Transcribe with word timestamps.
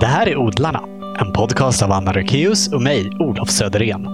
Det 0.00 0.06
här 0.06 0.28
är 0.28 0.36
Odlarna, 0.36 0.80
en 1.20 1.32
podcast 1.32 1.82
av 1.82 1.92
Anna 1.92 2.12
Rökeus 2.12 2.72
och 2.72 2.82
mig, 2.82 3.10
Olof 3.20 3.48
Söderén. 3.48 4.08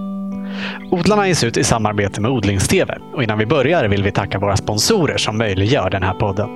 Odlarna 0.91 1.29
ges 1.29 1.45
ut 1.45 1.57
i 1.57 1.65
samarbete 1.65 2.21
med 2.21 2.31
Odlingstv 2.31 2.91
och 3.15 3.23
innan 3.23 3.39
vi 3.39 3.47
börjar 3.47 3.89
vill 3.89 4.03
vi 4.03 4.13
tacka 4.13 4.39
våra 4.39 4.57
sponsorer 4.57 5.17
som 5.17 5.39
möjliggör 5.39 5.91
den 5.91 6.03
här 6.03 6.15
podden. 6.15 6.49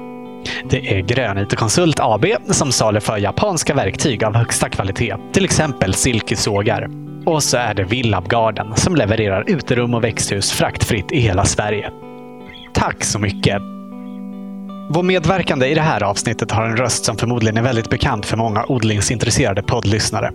Det 0.70 0.98
är 0.98 1.00
Grön 1.00 1.46
Konsult 1.46 2.00
AB 2.00 2.26
som 2.50 2.72
saluför 2.72 3.16
japanska 3.16 3.74
verktyg 3.74 4.24
av 4.24 4.34
högsta 4.34 4.68
kvalitet, 4.68 5.16
till 5.32 5.44
exempel 5.44 5.94
silkesågar. 5.94 6.88
Och 7.26 7.42
så 7.42 7.56
är 7.56 7.74
det 7.74 7.84
Villab 7.84 8.28
Garden 8.28 8.76
som 8.76 8.96
levererar 8.96 9.44
uterum 9.50 9.94
och 9.94 10.04
växthus 10.04 10.52
fraktfritt 10.52 11.12
i 11.12 11.20
hela 11.20 11.44
Sverige. 11.44 11.90
Tack 12.74 13.04
så 13.04 13.18
mycket! 13.18 13.75
Vår 14.88 15.02
medverkande 15.02 15.66
i 15.66 15.74
det 15.74 15.80
här 15.80 16.02
avsnittet 16.02 16.50
har 16.50 16.64
en 16.64 16.76
röst 16.76 17.04
som 17.04 17.16
förmodligen 17.16 17.56
är 17.56 17.62
väldigt 17.62 17.90
bekant 17.90 18.26
för 18.26 18.36
många 18.36 18.64
odlingsintresserade 18.68 19.62
poddlyssnare. 19.62 20.32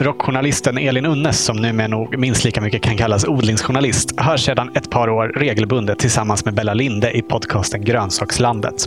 Rockjournalisten 0.00 0.78
Elin 0.78 1.06
Unnes, 1.06 1.44
som 1.44 1.56
numera 1.56 1.88
nog 1.88 2.18
minst 2.18 2.44
lika 2.44 2.60
mycket 2.60 2.82
kan 2.82 2.96
kallas 2.96 3.24
odlingsjournalist, 3.24 4.20
hör 4.20 4.36
sedan 4.36 4.70
ett 4.74 4.90
par 4.90 5.08
år 5.08 5.32
regelbundet 5.36 5.98
tillsammans 5.98 6.44
med 6.44 6.54
Bella 6.54 6.74
Linde 6.74 7.16
i 7.16 7.22
podcasten 7.22 7.84
Grönsakslandet. 7.84 8.86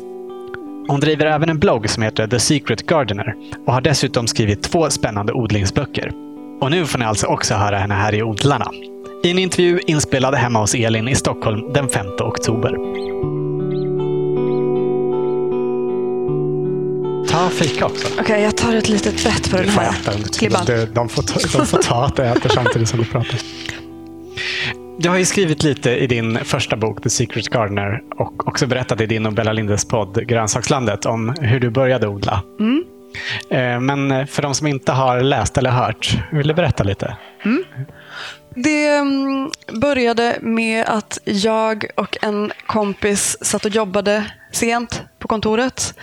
Hon 0.88 1.00
driver 1.00 1.26
även 1.26 1.50
en 1.50 1.60
blogg 1.60 1.90
som 1.90 2.04
heter 2.04 2.28
The 2.28 2.40
Secret 2.40 2.90
Gardener 2.90 3.36
och 3.68 3.74
har 3.74 3.82
dessutom 3.82 4.28
skrivit 4.28 4.64
två 4.64 4.90
spännande 4.90 5.34
odlingsböcker. 5.34 6.12
Och 6.62 6.72
nu 6.72 6.86
får 6.86 7.00
ni 7.00 7.06
alltså 7.06 7.28
också 7.28 7.54
höra 7.54 7.78
henne 7.78 7.94
här 7.94 8.16
i 8.16 8.24
Odlarna. 8.24 8.72
I 9.24 9.32
en 9.32 9.40
intervju 9.40 9.80
inspelad 9.88 10.36
hemma 10.36 10.60
hos 10.60 10.76
Elin 10.76 11.08
i 11.08 11.16
Stockholm 11.16 11.74
den 11.74 11.90
5 11.90 12.06
oktober. 12.20 12.76
Ta 17.40 17.50
fika 17.50 17.86
också. 17.86 18.08
Okej, 18.08 18.22
okay, 18.22 18.42
jag 18.42 18.58
tar 18.58 18.76
ett 18.76 18.90
litet 18.90 19.24
bett 19.24 19.52
på 19.52 19.58
den 19.58 19.70
här 19.70 19.94
klibban. 20.38 20.66
De, 20.66 20.86
de, 20.86 21.10
får 21.10 21.24
ta, 21.24 21.58
de 21.58 21.66
får 21.66 21.78
ta 21.78 22.06
att 22.06 22.16
du 22.16 22.24
äter 22.24 22.50
samtidigt 22.50 22.90
som 22.90 23.00
du 23.00 23.06
pratar. 23.06 23.40
Du 24.98 25.10
har 25.10 25.18
ju 25.18 25.26
skrivit 25.26 25.64
lite 25.64 25.92
i 25.92 26.08
din 26.08 26.40
första 26.44 26.76
bok 26.76 27.04
The 27.04 27.10
Secret 27.10 27.50
Gardener 27.50 28.02
och 28.16 28.48
också 28.48 28.68
berättat 28.68 29.02
i 29.02 29.06
din 29.06 29.26
och 29.26 29.34
Bella 29.34 29.54
Lindes 29.54 29.88
podd 29.88 30.28
Grönsakslandet 30.28 31.06
om 31.06 31.36
hur 31.42 31.60
du 31.60 31.70
började 31.70 32.08
odla. 32.08 32.44
Mm. 32.60 32.84
Eh, 33.50 33.80
men 33.80 34.28
för 34.28 34.42
de 34.42 34.56
som 34.56 34.68
inte 34.68 34.92
har 34.92 35.22
läst 35.22 35.58
eller 35.58 35.72
hört, 35.72 36.18
vill 36.32 36.48
du 36.48 36.54
berätta 36.54 36.84
lite? 36.84 37.18
Mm. 37.46 37.64
Det 38.64 38.88
mm, 38.88 39.52
började 39.82 40.40
med 40.42 40.86
att 40.86 41.20
jag 41.24 41.86
och 41.96 42.18
en 42.22 42.52
kompis 42.66 43.38
satt 43.42 43.66
och 43.66 43.72
jobbade 43.72 44.32
sent 44.52 45.02
på 45.20 45.28
kontoret. 45.28 45.94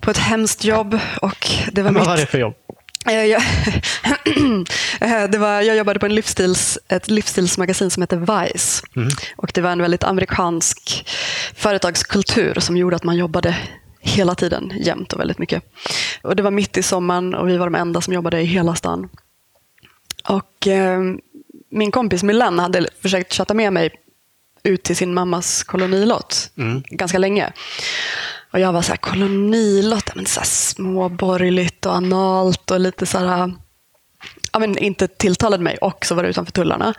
På 0.00 0.10
ett 0.10 0.18
hemskt 0.18 0.64
jobb. 0.64 0.98
Och 1.20 1.50
det 1.72 1.82
var 1.82 1.90
Vad 1.92 2.06
var 2.06 2.16
det 2.16 2.26
för 2.26 2.38
jobb? 2.38 2.54
Eh, 3.06 3.24
jag, 3.24 3.42
eh, 5.00 5.30
det 5.30 5.38
var, 5.38 5.60
jag 5.62 5.76
jobbade 5.76 6.00
på 6.00 6.06
en 6.06 6.14
livsstils, 6.14 6.78
ett 6.88 7.10
livsstilsmagasin 7.10 7.90
som 7.90 8.02
heter 8.02 8.16
Vice. 8.16 8.86
Mm. 8.96 9.08
Och 9.36 9.50
det 9.54 9.60
var 9.60 9.70
en 9.70 9.82
väldigt 9.82 10.04
amerikansk 10.04 11.08
företagskultur 11.54 12.60
som 12.60 12.76
gjorde 12.76 12.96
att 12.96 13.04
man 13.04 13.16
jobbade 13.16 13.56
hela 14.00 14.34
tiden, 14.34 14.72
jämt 14.76 15.12
och 15.12 15.20
väldigt 15.20 15.38
mycket. 15.38 15.62
Och 16.22 16.36
Det 16.36 16.42
var 16.42 16.50
mitt 16.50 16.76
i 16.76 16.82
sommaren 16.82 17.34
och 17.34 17.48
vi 17.48 17.56
var 17.56 17.66
de 17.66 17.74
enda 17.74 18.00
som 18.00 18.14
jobbade 18.14 18.40
i 18.40 18.44
hela 18.44 18.74
stan. 18.74 19.08
Och 20.28 20.66
eh, 20.66 21.00
Min 21.72 21.90
kompis 21.90 22.22
Milan 22.22 22.58
hade 22.58 22.88
försökt 23.02 23.34
chatta 23.34 23.54
med 23.54 23.72
mig 23.72 23.90
ut 24.62 24.82
till 24.82 24.96
sin 24.96 25.14
mammas 25.14 25.62
kolonilott 25.62 26.50
mm. 26.58 26.82
ganska 26.88 27.18
länge. 27.18 27.52
Och 28.52 28.60
jag 28.60 28.72
var 28.72 28.82
så 28.82 28.92
här, 28.92 28.96
kolonilott, 28.96 30.14
men 30.14 30.26
så 30.26 30.40
här 30.40 30.46
småborgerligt 30.46 31.86
och 31.86 31.94
analt 31.94 32.70
och 32.70 32.80
lite 32.80 33.06
så 33.06 33.18
här, 33.18 33.52
ja, 34.52 34.58
men 34.58 34.78
inte 34.78 35.08
tilltalade 35.08 35.62
mig. 35.62 35.76
Och 35.76 36.06
så 36.06 36.14
var 36.14 36.22
det 36.22 36.28
utanför 36.28 36.52
tullarna. 36.52 36.94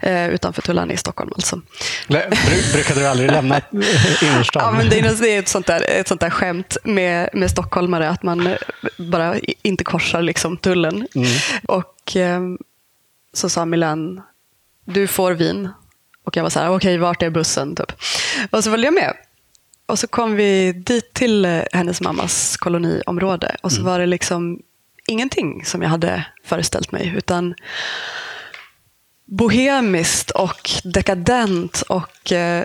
Eh, 0.00 0.28
utanför 0.28 0.62
tullarna 0.62 0.92
i 0.92 0.96
Stockholm 0.96 1.32
alltså. 1.34 1.60
Brukade 2.72 3.00
du 3.00 3.06
aldrig 3.06 3.30
lämna 3.30 3.60
innerstan? 4.22 4.62
ja, 4.64 4.72
men 4.72 4.88
det 4.88 4.98
är 4.98 5.38
ett 5.38 5.48
sånt 5.48 5.66
där, 5.66 5.84
ett 5.88 6.08
sånt 6.08 6.20
där 6.20 6.30
skämt 6.30 6.76
med, 6.84 7.30
med 7.32 7.50
stockholmare, 7.50 8.08
att 8.08 8.22
man 8.22 8.56
bara 8.96 9.34
inte 9.62 9.84
korsar 9.84 10.22
liksom 10.22 10.56
tullen. 10.56 11.06
Mm. 11.14 11.28
Och 11.66 12.16
eh, 12.16 12.40
så 13.32 13.48
sa 13.48 13.64
Milan, 13.64 14.22
du 14.84 15.06
får 15.06 15.32
vin. 15.32 15.68
Och 16.24 16.36
jag 16.36 16.42
var 16.42 16.50
så 16.50 16.60
här, 16.60 16.68
okej, 16.68 16.76
okay, 16.76 16.98
vart 16.98 17.22
är 17.22 17.30
bussen? 17.30 17.76
Typ. 17.76 17.92
Och 18.50 18.64
så 18.64 18.70
följde 18.70 18.86
jag 18.86 18.94
med. 18.94 19.16
Och 19.86 19.98
så 19.98 20.06
kom 20.06 20.34
vi 20.36 20.72
dit 20.72 21.14
till 21.14 21.44
eh, 21.44 21.62
hennes 21.72 22.00
mammas 22.00 22.56
koloniområde. 22.56 23.56
Och 23.62 23.72
så 23.72 23.80
mm. 23.80 23.92
var 23.92 23.98
det 23.98 24.06
liksom 24.06 24.62
ingenting 25.06 25.64
som 25.64 25.82
jag 25.82 25.88
hade 25.88 26.26
föreställt 26.44 26.92
mig. 26.92 27.14
Utan 27.16 27.54
bohemiskt 29.24 30.30
och 30.30 30.70
dekadent. 30.84 31.82
och 31.82 32.32
eh, 32.32 32.64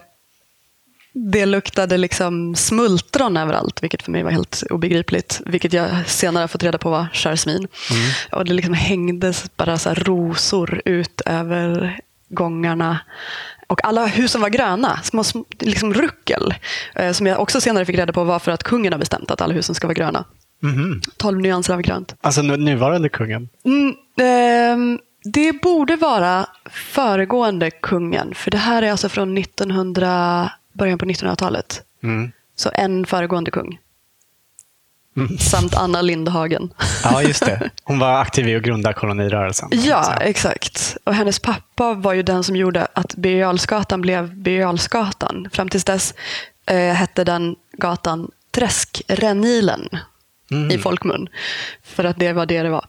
det 1.14 1.46
luktade 1.46 1.98
liksom 1.98 2.56
smultron 2.56 3.38
överallt, 3.38 3.84
vilket 3.84 4.04
för 4.04 4.12
mig 4.12 4.24
var 4.24 4.32
helt 4.32 4.64
obegripligt. 4.70 5.42
Vilket 5.46 5.74
jag 5.74 5.90
senare 6.08 6.48
fått 6.48 6.64
reda 6.64 6.78
på 6.78 6.90
var 6.90 7.08
jasmin. 7.14 7.56
Mm. 7.58 8.12
Och 8.32 8.46
det 8.46 8.54
liksom 8.54 8.74
hängdes 8.74 9.58
bara 9.58 9.78
så 9.78 9.94
rosor 9.94 10.82
ut 10.86 11.22
över 11.26 12.00
gångarna. 12.30 13.00
Och 13.68 13.86
alla 13.86 14.06
husen 14.06 14.42
var 14.42 14.50
gröna, 14.50 15.00
små, 15.04 15.24
små 15.24 15.46
liksom 15.60 15.94
ruckel. 15.94 16.54
Eh, 16.96 17.12
som 17.12 17.28
jag 17.28 17.40
också 17.40 17.62
senare 17.62 17.86
fick 17.86 17.98
reda 17.98 18.14
på 18.14 18.24
var 18.24 18.40
för 18.40 18.52
att 18.52 18.64
kungen 18.64 18.94
har 18.94 19.00
bestämt 19.00 19.32
att 19.32 19.42
alla 19.42 19.54
husen 19.54 19.76
ska 19.76 19.88
vara 19.88 19.96
gröna. 19.96 20.26
Mm. 20.64 21.02
12 21.18 21.42
nyanser 21.42 21.74
av 21.74 21.82
grönt. 21.82 22.16
Alltså 22.22 22.42
nuvarande 22.42 23.10
kungen? 23.10 23.50
Mm, 23.66 23.90
eh, 24.20 25.00
det 25.24 25.62
borde 25.62 25.96
vara 25.96 26.46
föregående 26.70 27.72
kungen. 27.72 28.36
För 28.36 28.52
det 28.52 28.58
här 28.58 28.82
är 28.82 28.92
alltså 28.92 29.10
från 29.10 29.38
1900, 29.38 30.52
början 30.74 30.98
på 30.98 31.06
1900-talet. 31.06 31.82
Mm. 32.04 32.32
Så 32.56 32.72
en 32.74 33.06
föregående 33.06 33.52
kung. 33.52 33.80
Mm. 35.18 35.38
Samt 35.38 35.76
Anna 35.76 36.02
Lindhagen. 36.02 36.74
Ja, 37.04 37.22
just 37.22 37.46
det. 37.46 37.70
Hon 37.84 38.00
var 38.00 38.22
aktiv 38.22 38.48
i 38.48 38.56
att 38.56 38.64
grunda 38.64 38.94
kolonirörelsen. 38.94 39.70
Ja, 39.72 40.14
exakt. 40.22 40.98
Och 41.04 41.16
hennes 41.16 41.40
pappa 41.40 41.94
var 41.94 42.14
ju 42.14 42.24
den 42.24 42.44
som 42.44 42.56
gjorde 42.56 42.88
att 42.94 43.16
Birger 43.16 43.98
blev 43.98 44.36
Birger 44.36 45.50
Fram 45.50 45.70
tills 45.70 45.84
dess 45.84 46.14
eh, 46.66 46.78
hette 46.78 47.24
den 47.24 47.56
gatan 47.72 48.32
Träskrännilen 48.52 49.90
mm. 50.52 50.72
i 50.72 50.78
folkmun. 50.78 51.30
För 51.84 52.04
att 52.04 52.20
det 52.20 52.34
var 52.34 52.46
det 52.46 52.64
det 52.64 52.70
var. 52.70 52.86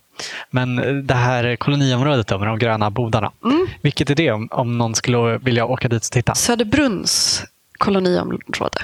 Men 0.50 0.76
det 1.06 1.14
här 1.14 1.56
koloniområdet 1.56 2.26
då, 2.26 2.38
med 2.38 2.48
de 2.48 2.58
gröna 2.58 2.90
bodarna. 2.90 3.32
Mm. 3.44 3.66
Vilket 3.82 4.10
är 4.10 4.14
det 4.14 4.30
om, 4.32 4.48
om 4.50 4.78
någon 4.78 4.94
skulle 4.94 5.38
vilja 5.38 5.66
åka 5.66 5.88
dit 5.88 6.04
och 6.04 6.12
titta? 6.12 6.34
Söderbrunns 6.34 7.44
koloniområde 7.84 8.78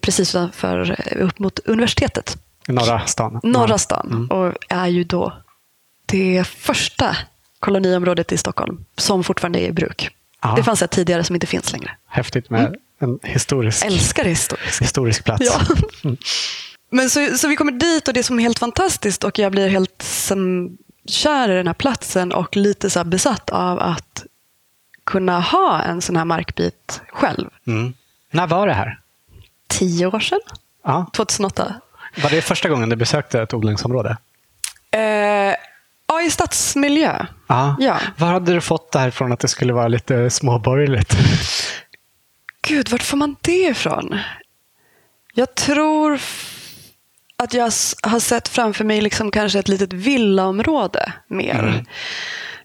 precis 0.00 0.34
utanför, 0.34 0.96
upp 1.16 1.38
mot 1.38 1.58
universitetet. 1.58 2.36
Norra 2.68 3.06
stan. 3.06 3.40
Norra 3.42 3.78
stan. 3.78 4.08
Mm. 4.10 4.26
Och 4.26 4.54
är 4.68 4.86
ju 4.86 5.04
då 5.04 5.42
det 6.06 6.44
första 6.46 7.16
koloniområdet 7.60 8.32
i 8.32 8.36
Stockholm 8.36 8.84
som 8.96 9.24
fortfarande 9.24 9.60
är 9.60 9.68
i 9.68 9.72
bruk. 9.72 10.10
Aha. 10.40 10.56
Det 10.56 10.62
fanns 10.62 10.82
ett 10.82 10.90
tidigare 10.90 11.24
som 11.24 11.36
inte 11.36 11.46
finns 11.46 11.72
längre. 11.72 11.90
Häftigt 12.06 12.50
med 12.50 12.66
mm. 12.66 12.80
en 12.98 13.30
historisk, 13.30 13.84
Älskar 13.84 14.24
historisk. 14.24 14.82
historisk 14.82 15.24
plats. 15.24 15.46
Ja. 15.46 15.76
Mm. 16.04 16.16
Men 16.90 17.10
så, 17.10 17.38
så 17.38 17.48
vi 17.48 17.56
kommer 17.56 17.72
dit 17.72 18.08
och 18.08 18.14
det 18.14 18.20
är 18.20 18.24
som 18.24 18.38
helt 18.38 18.58
fantastiskt 18.58 19.24
och 19.24 19.38
jag 19.38 19.52
blir 19.52 19.68
helt 19.68 20.02
som, 20.02 20.70
kär 21.06 21.50
i 21.50 21.54
den 21.54 21.66
här 21.66 21.74
platsen 21.74 22.32
och 22.32 22.56
lite 22.56 22.90
så 22.90 23.04
besatt 23.04 23.50
av 23.50 23.80
att 23.80 24.24
kunna 25.04 25.40
ha 25.40 25.82
en 25.82 26.00
sån 26.00 26.16
här 26.16 26.24
markbit 26.24 27.00
själv. 27.12 27.50
Mm. 27.66 27.94
När 28.30 28.46
var 28.46 28.66
det 28.66 28.74
här? 28.74 28.98
tio 29.78 30.06
år 30.06 30.20
sedan. 30.20 30.40
Ja. 30.84 31.10
2008. 31.12 31.74
Var 32.22 32.30
det 32.30 32.42
första 32.42 32.68
gången 32.68 32.88
du 32.88 32.96
besökte 32.96 33.42
ett 33.42 33.54
odlingsområde? 33.54 34.16
Eh, 34.90 35.54
ja, 36.06 36.22
i 36.26 36.30
stadsmiljö. 36.30 37.26
Ja. 37.46 37.76
ja. 37.80 37.98
Var 38.16 38.32
hade 38.32 38.52
du 38.52 38.60
fått 38.60 38.92
det 38.92 38.98
här 38.98 39.08
ifrån 39.08 39.32
att 39.32 39.40
det 39.40 39.48
skulle 39.48 39.72
vara 39.72 39.88
lite 39.88 40.30
småborgerligt? 40.30 41.16
Gud, 42.68 42.88
vart 42.88 43.02
får 43.02 43.16
man 43.16 43.36
det 43.40 43.62
ifrån? 43.62 44.18
Jag 45.34 45.54
tror 45.54 46.20
att 47.36 47.54
jag 47.54 47.64
har 48.02 48.20
sett 48.20 48.48
framför 48.48 48.84
mig 48.84 49.00
liksom 49.00 49.30
kanske 49.30 49.58
ett 49.58 49.68
litet 49.68 49.92
villaområde 49.92 51.12
mer. 51.26 51.58
Mm. 51.58 51.84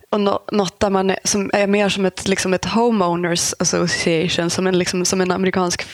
Och 0.09 0.21
något 0.51 0.79
där 0.79 0.89
man 0.89 1.09
är, 1.09 1.19
som 1.23 1.51
är 1.53 1.67
mer 1.67 1.89
som 1.89 2.05
ett, 2.05 2.27
liksom 2.27 2.53
ett 2.53 2.65
homeowners 2.65 3.53
association, 3.59 4.49
som 4.49 4.67
en, 4.67 4.79
liksom, 4.79 5.05
som 5.05 5.21
en 5.21 5.31
amerikansk 5.31 5.85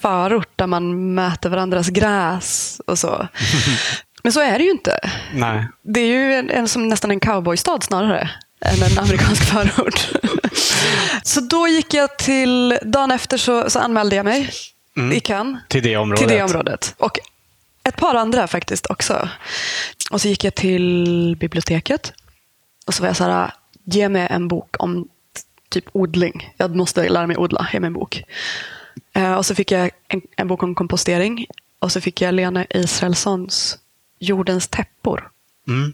förort 0.00 0.48
där 0.56 0.66
man 0.66 1.14
mäter 1.14 1.50
varandras 1.50 1.88
gräs 1.88 2.80
och 2.86 2.98
så. 2.98 3.28
Men 4.22 4.32
så 4.32 4.40
är 4.40 4.58
det 4.58 4.64
ju 4.64 4.70
inte. 4.70 5.10
Nej. 5.34 5.66
Det 5.82 6.00
är 6.00 6.06
ju 6.06 6.34
en, 6.34 6.50
en 6.50 6.68
som 6.68 6.88
nästan 6.88 7.10
en 7.10 7.20
cowboystad 7.20 7.82
snarare 7.82 8.30
än 8.60 8.82
en 8.82 8.98
amerikansk 8.98 9.44
förort. 9.52 10.08
så 11.22 11.40
då 11.40 11.68
gick 11.68 11.94
jag 11.94 12.18
till, 12.18 12.78
dagen 12.82 13.10
efter 13.10 13.36
så, 13.36 13.70
så 13.70 13.78
anmälde 13.78 14.16
jag 14.16 14.24
mig 14.24 14.50
mm. 14.96 15.12
i 15.12 15.20
kön. 15.20 15.58
Till 15.68 15.82
det 15.82 15.96
området? 15.96 16.28
Till 16.28 16.36
det 16.36 16.42
området. 16.42 16.94
Och 16.98 17.18
ett 17.84 17.96
par 17.96 18.14
andra 18.14 18.46
faktiskt 18.46 18.86
också. 18.86 19.28
Och 20.10 20.20
så 20.20 20.28
gick 20.28 20.44
jag 20.44 20.54
till 20.54 21.36
biblioteket. 21.40 22.12
Och 22.90 22.94
så 22.94 23.02
var 23.02 23.08
jag 23.08 23.16
så 23.16 23.24
här, 23.24 23.52
ge 23.84 24.08
mig 24.08 24.26
en 24.30 24.48
bok 24.48 24.76
om 24.78 25.08
typ 25.68 25.84
odling. 25.92 26.54
Jag 26.56 26.76
måste 26.76 27.08
lära 27.08 27.26
mig 27.26 27.36
odla, 27.36 27.68
ge 27.72 27.80
mig 27.80 27.86
en 27.86 27.92
bok. 27.92 28.22
Eh, 29.12 29.34
och 29.34 29.46
så 29.46 29.54
fick 29.54 29.70
jag 29.70 29.90
en, 30.08 30.22
en, 30.36 30.48
bok 30.48 30.62
om 30.62 30.74
kompostering. 30.74 31.46
Och 31.78 31.92
så 31.92 32.00
fick 32.00 32.20
jag 32.20 32.34
Lena 32.34 32.66
Israelssons 32.70 33.78
Jordens 34.18 34.68
täppor. 34.68 35.30
Mm. 35.68 35.92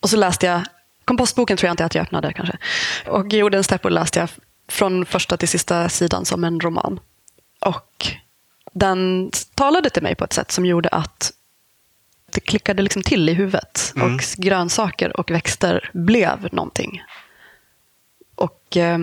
Och 0.00 0.10
så 0.10 0.16
läste 0.16 0.46
jag, 0.46 0.62
kompostboken 1.04 1.56
tror 1.56 1.68
jag 1.68 1.72
inte 1.72 1.84
att 1.84 1.94
jag 1.94 2.02
öppnade 2.02 2.32
kanske. 2.32 2.58
Och 3.06 3.32
Jordens 3.32 3.68
täppor 3.68 3.90
läste 3.90 4.20
jag 4.20 4.28
från 4.68 5.06
första 5.06 5.36
till 5.36 5.48
sista 5.48 5.88
sidan 5.88 6.24
som 6.24 6.44
en 6.44 6.60
roman. 6.60 7.00
Och 7.60 8.06
den 8.72 9.30
talade 9.54 9.90
till 9.90 10.02
mig 10.02 10.14
på 10.14 10.24
ett 10.24 10.32
sätt 10.32 10.52
som 10.52 10.66
gjorde 10.66 10.88
att 10.88 11.32
det 12.32 12.40
klickade 12.40 12.82
liksom 12.82 13.02
till 13.02 13.28
i 13.28 13.32
huvudet. 13.34 13.92
Mm. 13.96 14.14
Och 14.14 14.20
grönsaker 14.36 15.20
och 15.20 15.30
växter 15.30 15.90
blev 15.94 16.48
någonting. 16.52 17.02
Och 18.34 18.76
eh, 18.76 18.98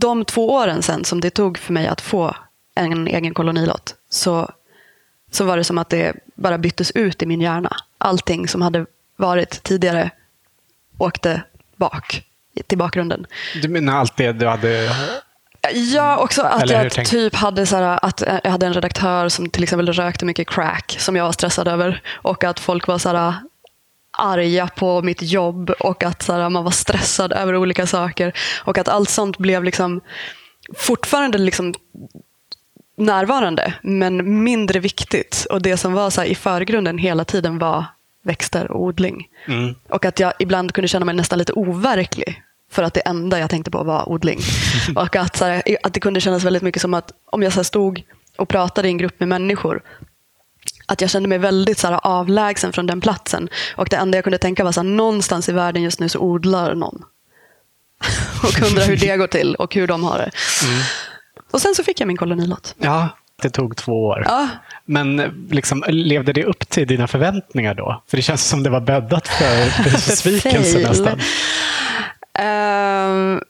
de 0.00 0.24
två 0.24 0.52
åren 0.52 0.82
sen 0.82 1.04
som 1.04 1.20
det 1.20 1.30
tog 1.30 1.58
för 1.58 1.72
mig 1.72 1.86
att 1.86 2.00
få 2.00 2.36
en 2.74 3.08
egen 3.08 3.34
kolonilott 3.34 3.94
så, 4.08 4.50
så 5.30 5.44
var 5.44 5.56
det 5.56 5.64
som 5.64 5.78
att 5.78 5.90
det 5.90 6.16
bara 6.34 6.58
byttes 6.58 6.90
ut 6.90 7.22
i 7.22 7.26
min 7.26 7.40
hjärna. 7.40 7.76
Allting 7.98 8.48
som 8.48 8.62
hade 8.62 8.86
varit 9.16 9.62
tidigare 9.62 10.10
åkte 10.98 11.42
bak, 11.76 12.24
till 12.66 12.78
bakgrunden. 12.78 13.26
Du 13.62 13.68
menar 13.68 13.96
allt 13.96 14.16
det 14.16 14.32
du 14.32 14.46
hade 14.46 14.90
Ja, 15.72 16.16
också 16.16 16.42
att 16.42 16.70
jag 16.70 16.92
typ 16.92 17.34
hade, 17.34 17.66
så 17.66 17.76
här, 17.76 17.98
att 18.02 18.22
jag 18.44 18.50
hade 18.50 18.66
en 18.66 18.74
redaktör 18.74 19.28
som 19.28 19.50
till 19.50 19.62
exempel 19.62 19.92
rökte 19.92 20.24
mycket 20.24 20.48
crack 20.48 20.96
som 20.98 21.16
jag 21.16 21.24
var 21.24 21.32
stressad 21.32 21.68
över. 21.68 22.02
Och 22.12 22.44
att 22.44 22.60
folk 22.60 22.86
var 22.86 22.98
så 22.98 23.08
här, 23.08 23.34
arga 24.18 24.68
på 24.68 25.02
mitt 25.02 25.22
jobb 25.22 25.70
och 25.70 26.04
att 26.04 26.22
så 26.22 26.32
här, 26.32 26.48
man 26.48 26.64
var 26.64 26.70
stressad 26.70 27.32
över 27.32 27.56
olika 27.56 27.86
saker. 27.86 28.32
Och 28.64 28.78
att 28.78 28.88
allt 28.88 29.10
sånt 29.10 29.38
blev 29.38 29.64
liksom 29.64 30.00
fortfarande 30.76 31.38
liksom 31.38 31.74
närvarande 32.96 33.74
men 33.82 34.42
mindre 34.42 34.80
viktigt. 34.80 35.46
Och 35.50 35.62
det 35.62 35.76
som 35.76 35.92
var 35.92 36.10
så 36.10 36.24
i 36.24 36.34
förgrunden 36.34 36.98
hela 36.98 37.24
tiden 37.24 37.58
var 37.58 37.84
växter 38.22 38.70
och 38.70 38.82
odling. 38.82 39.28
Mm. 39.46 39.74
Och 39.88 40.04
att 40.04 40.20
jag 40.20 40.32
ibland 40.38 40.72
kunde 40.72 40.88
känna 40.88 41.04
mig 41.04 41.14
nästan 41.14 41.38
lite 41.38 41.52
overklig 41.52 42.42
för 42.70 42.82
att 42.82 42.94
det 42.94 43.00
enda 43.00 43.38
jag 43.38 43.50
tänkte 43.50 43.70
på 43.70 43.82
var 43.82 44.08
odling. 44.08 44.40
Och 44.96 45.16
att, 45.16 45.36
så 45.36 45.44
här, 45.44 45.62
att 45.82 45.94
det 45.94 46.00
kunde 46.00 46.20
kännas 46.20 46.44
väldigt 46.44 46.62
mycket 46.62 46.82
som 46.82 46.94
att 46.94 47.12
om 47.24 47.42
jag 47.42 47.52
så 47.52 47.64
stod 47.64 48.02
och 48.38 48.48
pratade 48.48 48.88
i 48.88 48.90
en 48.90 48.98
grupp 48.98 49.20
med 49.20 49.28
människor 49.28 49.82
att 50.86 51.00
jag 51.00 51.10
kände 51.10 51.28
mig 51.28 51.38
väldigt 51.38 51.78
så 51.78 51.86
här, 51.86 52.00
avlägsen 52.02 52.72
från 52.72 52.86
den 52.86 53.00
platsen. 53.00 53.48
Och 53.76 53.88
det 53.88 53.96
enda 53.96 54.18
jag 54.18 54.24
kunde 54.24 54.38
tänka 54.38 54.64
var 54.64 54.70
att 54.70 54.84
någonstans 54.84 55.48
i 55.48 55.52
världen 55.52 55.82
just 55.82 56.00
nu 56.00 56.08
så 56.08 56.18
odlar 56.18 56.74
någon. 56.74 57.02
och 58.42 58.68
undrar 58.68 58.86
hur 58.86 58.96
det 58.96 59.16
går 59.16 59.26
till 59.26 59.54
och 59.54 59.74
hur 59.74 59.86
de 59.86 60.04
har 60.04 60.18
det. 60.18 60.30
Mm. 60.64 60.82
Och 61.50 61.60
sen 61.60 61.74
så 61.74 61.84
fick 61.84 62.00
jag 62.00 62.06
min 62.06 62.16
kolonilott. 62.16 62.74
Ja, 62.78 63.08
det 63.42 63.50
tog 63.50 63.76
två 63.76 64.06
år. 64.06 64.22
Ja. 64.26 64.48
Men 64.84 65.16
liksom, 65.50 65.84
levde 65.88 66.32
det 66.32 66.44
upp 66.44 66.68
till 66.68 66.86
dina 66.86 67.08
förväntningar 67.08 67.74
då? 67.74 68.02
För 68.06 68.16
det 68.16 68.22
känns 68.22 68.48
som 68.48 68.62
det 68.62 68.70
var 68.70 68.80
bäddat 68.80 69.28
för 69.28 69.82
besvikelse 69.84 70.78
nästan. 70.78 71.20
Um, 72.40 73.40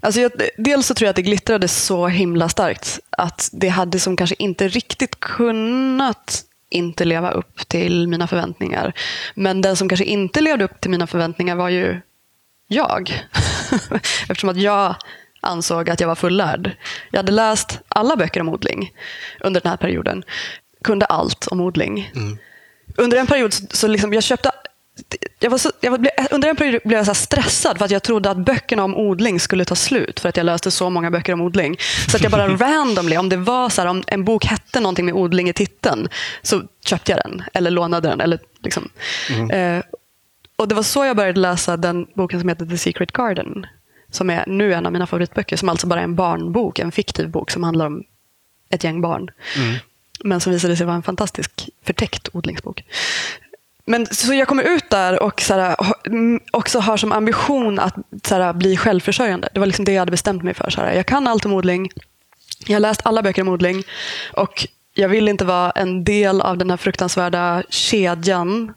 alltså 0.00 0.20
jag, 0.20 0.32
dels 0.56 0.86
så 0.86 0.94
tror 0.94 1.06
jag 1.06 1.10
att 1.10 1.16
det 1.16 1.22
glittrade 1.22 1.68
så 1.68 2.06
himla 2.06 2.48
starkt 2.48 3.00
att 3.10 3.50
det 3.52 3.68
hade 3.68 3.98
som 3.98 4.16
kanske 4.16 4.36
inte 4.38 4.68
riktigt 4.68 5.20
kunnat 5.20 6.44
inte 6.70 7.04
leva 7.04 7.30
upp 7.30 7.68
till 7.68 8.08
mina 8.08 8.26
förväntningar. 8.26 8.92
Men 9.34 9.60
den 9.60 9.76
som 9.76 9.88
kanske 9.88 10.04
inte 10.04 10.40
levde 10.40 10.64
upp 10.64 10.80
till 10.80 10.90
mina 10.90 11.06
förväntningar 11.06 11.56
var 11.56 11.68
ju 11.68 12.00
jag. 12.68 13.24
Eftersom 14.28 14.48
att 14.48 14.60
jag 14.60 14.94
ansåg 15.40 15.90
att 15.90 16.00
jag 16.00 16.08
var 16.08 16.14
fullärd. 16.14 16.76
Jag 17.10 17.18
hade 17.18 17.32
läst 17.32 17.80
alla 17.88 18.16
böcker 18.16 18.40
om 18.40 18.48
odling 18.48 18.92
under 19.40 19.60
den 19.60 19.70
här 19.70 19.76
perioden. 19.76 20.24
Kunde 20.84 21.06
allt 21.06 21.46
om 21.46 21.60
odling. 21.60 22.12
Mm. 22.14 22.38
Under 22.96 23.16
en 23.18 23.26
period 23.26 23.54
så 23.54 23.86
liksom, 23.86 24.14
jag 24.14 24.22
köpte 24.22 24.50
jag 25.38 25.50
var 25.50 25.58
så, 25.58 25.72
jag 25.80 26.00
blev, 26.00 26.12
under 26.30 26.48
en 26.48 26.56
period 26.56 26.80
blev 26.84 26.98
jag 26.98 27.06
så 27.06 27.14
stressad 27.14 27.78
för 27.78 27.84
att 27.84 27.90
jag 27.90 28.02
trodde 28.02 28.30
att 28.30 28.36
böckerna 28.36 28.84
om 28.84 28.94
odling 28.94 29.40
skulle 29.40 29.64
ta 29.64 29.74
slut 29.74 30.20
för 30.20 30.28
att 30.28 30.36
jag 30.36 30.46
läste 30.46 30.70
så 30.70 30.90
många 30.90 31.10
böcker 31.10 31.32
om 31.32 31.40
odling. 31.40 31.76
Så 32.08 32.16
att 32.16 32.22
jag 32.22 32.32
bara 32.32 32.48
randomly, 32.56 33.16
om 33.16 33.28
det 33.28 33.36
var 33.36 33.68
så 33.68 33.80
här, 33.80 33.88
om 33.88 34.02
en 34.06 34.24
bok 34.24 34.44
hette 34.44 34.80
någonting 34.80 35.04
med 35.04 35.14
odling 35.14 35.48
i 35.48 35.52
titeln 35.52 36.08
så 36.42 36.62
köpte 36.84 37.12
jag 37.12 37.20
den 37.24 37.42
eller 37.52 37.70
lånade 37.70 38.08
den. 38.08 38.20
Eller 38.20 38.38
liksom. 38.62 38.88
Mm. 39.30 39.50
Eh, 39.50 39.84
och 40.56 40.68
Det 40.68 40.74
var 40.74 40.82
så 40.82 41.04
jag 41.04 41.16
började 41.16 41.40
läsa 41.40 41.76
den 41.76 42.06
boken 42.14 42.40
som 42.40 42.48
heter 42.48 42.66
The 42.66 42.78
Secret 42.78 43.12
Garden. 43.12 43.66
Som 44.10 44.30
är 44.30 44.44
nu 44.46 44.74
en 44.74 44.86
av 44.86 44.92
mina 44.92 45.06
favoritböcker, 45.06 45.56
som 45.56 45.68
alltså 45.68 45.86
bara 45.86 46.00
är 46.00 46.04
en 46.04 46.14
barnbok, 46.14 46.78
en 46.78 46.92
fiktiv 46.92 47.28
bok 47.28 47.50
som 47.50 47.62
handlar 47.62 47.86
om 47.86 48.04
ett 48.70 48.84
gäng 48.84 49.00
barn. 49.00 49.30
Mm. 49.56 49.76
Men 50.24 50.40
som 50.40 50.52
visade 50.52 50.76
sig 50.76 50.86
vara 50.86 50.96
en 50.96 51.02
fantastisk 51.02 51.68
förtäckt 51.82 52.28
odlingsbok. 52.32 52.84
Men 53.86 54.06
så 54.06 54.34
jag 54.34 54.48
kommer 54.48 54.62
ut 54.62 54.90
där 54.90 55.22
och 55.22 55.40
så 55.40 55.54
här, 55.54 55.76
också 56.50 56.78
har 56.78 56.96
som 56.96 57.12
ambition 57.12 57.78
att 57.78 57.94
så 58.24 58.34
här, 58.34 58.52
bli 58.52 58.76
självförsörjande. 58.76 59.48
Det 59.54 59.60
var 59.60 59.66
liksom 59.66 59.84
det 59.84 59.92
jag 59.92 60.00
hade 60.00 60.10
bestämt 60.10 60.42
mig 60.42 60.54
för. 60.54 60.70
Så 60.70 60.80
här, 60.80 60.92
jag 60.92 61.06
kan 61.06 61.26
allt 61.26 61.44
om 61.44 61.52
odling. 61.52 61.90
Jag 62.66 62.74
har 62.74 62.80
läst 62.80 63.00
alla 63.04 63.22
böcker 63.22 63.42
om 63.42 63.48
odling. 63.48 63.84
Och 64.32 64.66
jag 64.94 65.08
vill 65.08 65.28
inte 65.28 65.44
vara 65.44 65.70
en 65.70 66.04
del 66.04 66.40
av 66.40 66.58
den 66.58 66.70
här 66.70 66.76
fruktansvärda 66.76 67.62
kedjan 67.68 68.72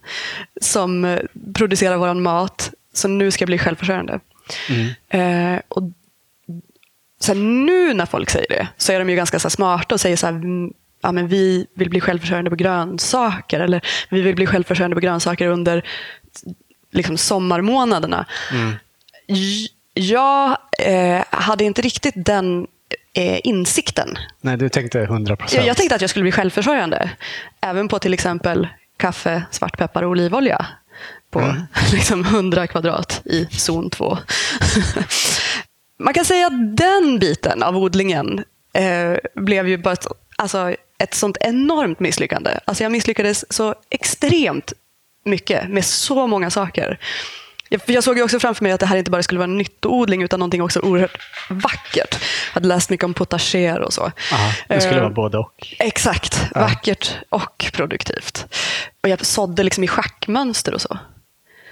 som 0.61 1.05
eh, 1.05 1.19
producerar 1.53 1.97
vår 1.97 2.13
mat. 2.13 2.71
Så 2.93 3.07
nu 3.07 3.31
ska 3.31 3.41
jag 3.41 3.47
bli 3.47 3.57
självförsörjande. 3.57 4.19
Mm. 4.69 5.55
Eh, 5.55 5.61
och 5.67 5.83
så 7.19 7.33
nu 7.33 7.93
när 7.93 8.05
folk 8.05 8.29
säger 8.29 8.49
det 8.49 8.67
så 8.77 8.91
är 8.91 8.99
de 8.99 9.09
ju 9.09 9.15
ganska 9.15 9.39
så 9.39 9.49
smarta 9.49 9.95
och 9.95 10.01
säger 10.01 10.17
så 10.17 10.27
här, 10.27 10.41
ja, 11.01 11.11
men 11.11 11.27
vi 11.27 11.67
vill 11.73 11.89
bli 11.89 12.01
självförsörjande 12.01 12.49
på 12.49 12.55
grönsaker 12.55 13.59
eller 13.59 13.81
vi 14.09 14.21
vill 14.21 14.35
bli 14.35 14.45
självförsörjande 14.45 14.95
på 14.95 15.01
grönsaker 15.01 15.47
under 15.47 15.83
liksom, 16.91 17.17
sommarmånaderna. 17.17 18.25
Mm. 18.51 18.73
Jag 19.93 20.57
eh, 20.79 21.23
hade 21.29 21.63
inte 21.63 21.81
riktigt 21.81 22.13
den 22.15 22.67
eh, 23.13 23.39
insikten. 23.43 24.17
Nej, 24.41 24.57
du 24.57 24.69
tänkte 24.69 24.99
100 24.99 25.35
procent. 25.35 25.57
Jag, 25.57 25.69
jag 25.69 25.77
tänkte 25.77 25.95
att 25.95 26.01
jag 26.01 26.09
skulle 26.09 26.23
bli 26.23 26.31
självförsörjande. 26.31 27.09
Även 27.61 27.87
på 27.87 27.99
till 27.99 28.13
exempel 28.13 28.67
kaffe, 28.97 29.43
svartpeppar 29.51 30.03
och 30.03 30.09
olivolja. 30.09 30.65
På 31.31 31.39
mm. 31.39 31.61
liksom 31.91 32.21
100 32.25 32.67
kvadrat 32.67 33.21
i 33.25 33.45
zon 33.45 33.89
2. 33.89 34.17
Man 35.99 36.13
kan 36.13 36.25
säga 36.25 36.47
att 36.47 36.77
den 36.77 37.19
biten 37.19 37.63
av 37.63 37.77
odlingen 37.77 38.43
eh, 38.73 39.17
blev 39.35 39.67
ju 39.67 39.77
bara 39.77 39.93
ett, 39.93 40.07
alltså, 40.35 40.75
ett 40.99 41.13
sånt 41.13 41.37
enormt 41.39 41.99
misslyckande. 41.99 42.59
Alltså 42.65 42.83
jag 42.83 42.91
misslyckades 42.91 43.53
så 43.53 43.75
extremt 43.89 44.73
mycket 45.25 45.69
med 45.69 45.85
så 45.85 46.27
många 46.27 46.49
saker. 46.49 46.99
Jag, 47.69 47.81
jag 47.85 48.03
såg 48.03 48.17
ju 48.17 48.23
också 48.23 48.39
framför 48.39 48.63
mig 48.63 48.71
att 48.71 48.79
det 48.79 48.85
här 48.85 48.97
inte 48.97 49.11
bara 49.11 49.23
skulle 49.23 49.39
vara 49.39 49.49
en 49.49 49.57
nyttoodling 49.57 50.23
utan 50.23 50.39
någonting 50.39 50.61
också 50.61 50.79
oerhört 50.79 51.17
vackert. 51.49 52.17
Jag 52.47 52.53
hade 52.53 52.67
läst 52.67 52.89
mycket 52.89 53.03
om 53.03 53.13
potager 53.13 53.79
och 53.79 53.93
så. 53.93 54.11
Aha, 54.33 54.51
det 54.67 54.81
skulle 54.81 54.95
uh, 54.95 55.01
vara 55.01 55.13
både 55.13 55.37
och. 55.37 55.75
Exakt, 55.79 56.41
ja. 56.55 56.61
vackert 56.61 57.17
och 57.29 57.71
produktivt. 57.73 58.45
Och 59.03 59.09
jag 59.09 59.25
sådde 59.25 59.63
liksom 59.63 59.83
i 59.83 59.87
schackmönster 59.87 60.73
och 60.73 60.81
så. 60.81 60.97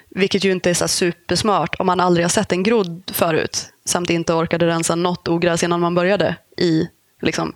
Vilket 0.10 0.44
ju 0.44 0.52
inte 0.52 0.70
är 0.70 0.74
så 0.74 0.88
supersmart 0.88 1.76
om 1.80 1.86
man 1.86 2.00
aldrig 2.00 2.24
har 2.24 2.30
sett 2.30 2.52
en 2.52 2.64
grodd 2.64 3.12
förut. 3.14 3.66
Samt 3.86 4.10
inte 4.10 4.34
orkade 4.34 4.68
rensa 4.68 4.96
något 4.96 5.28
ogräs 5.28 5.64
innan 5.64 5.80
man 5.80 5.96
började 5.96 6.36
i 6.58 6.88
liksom, 7.22 7.56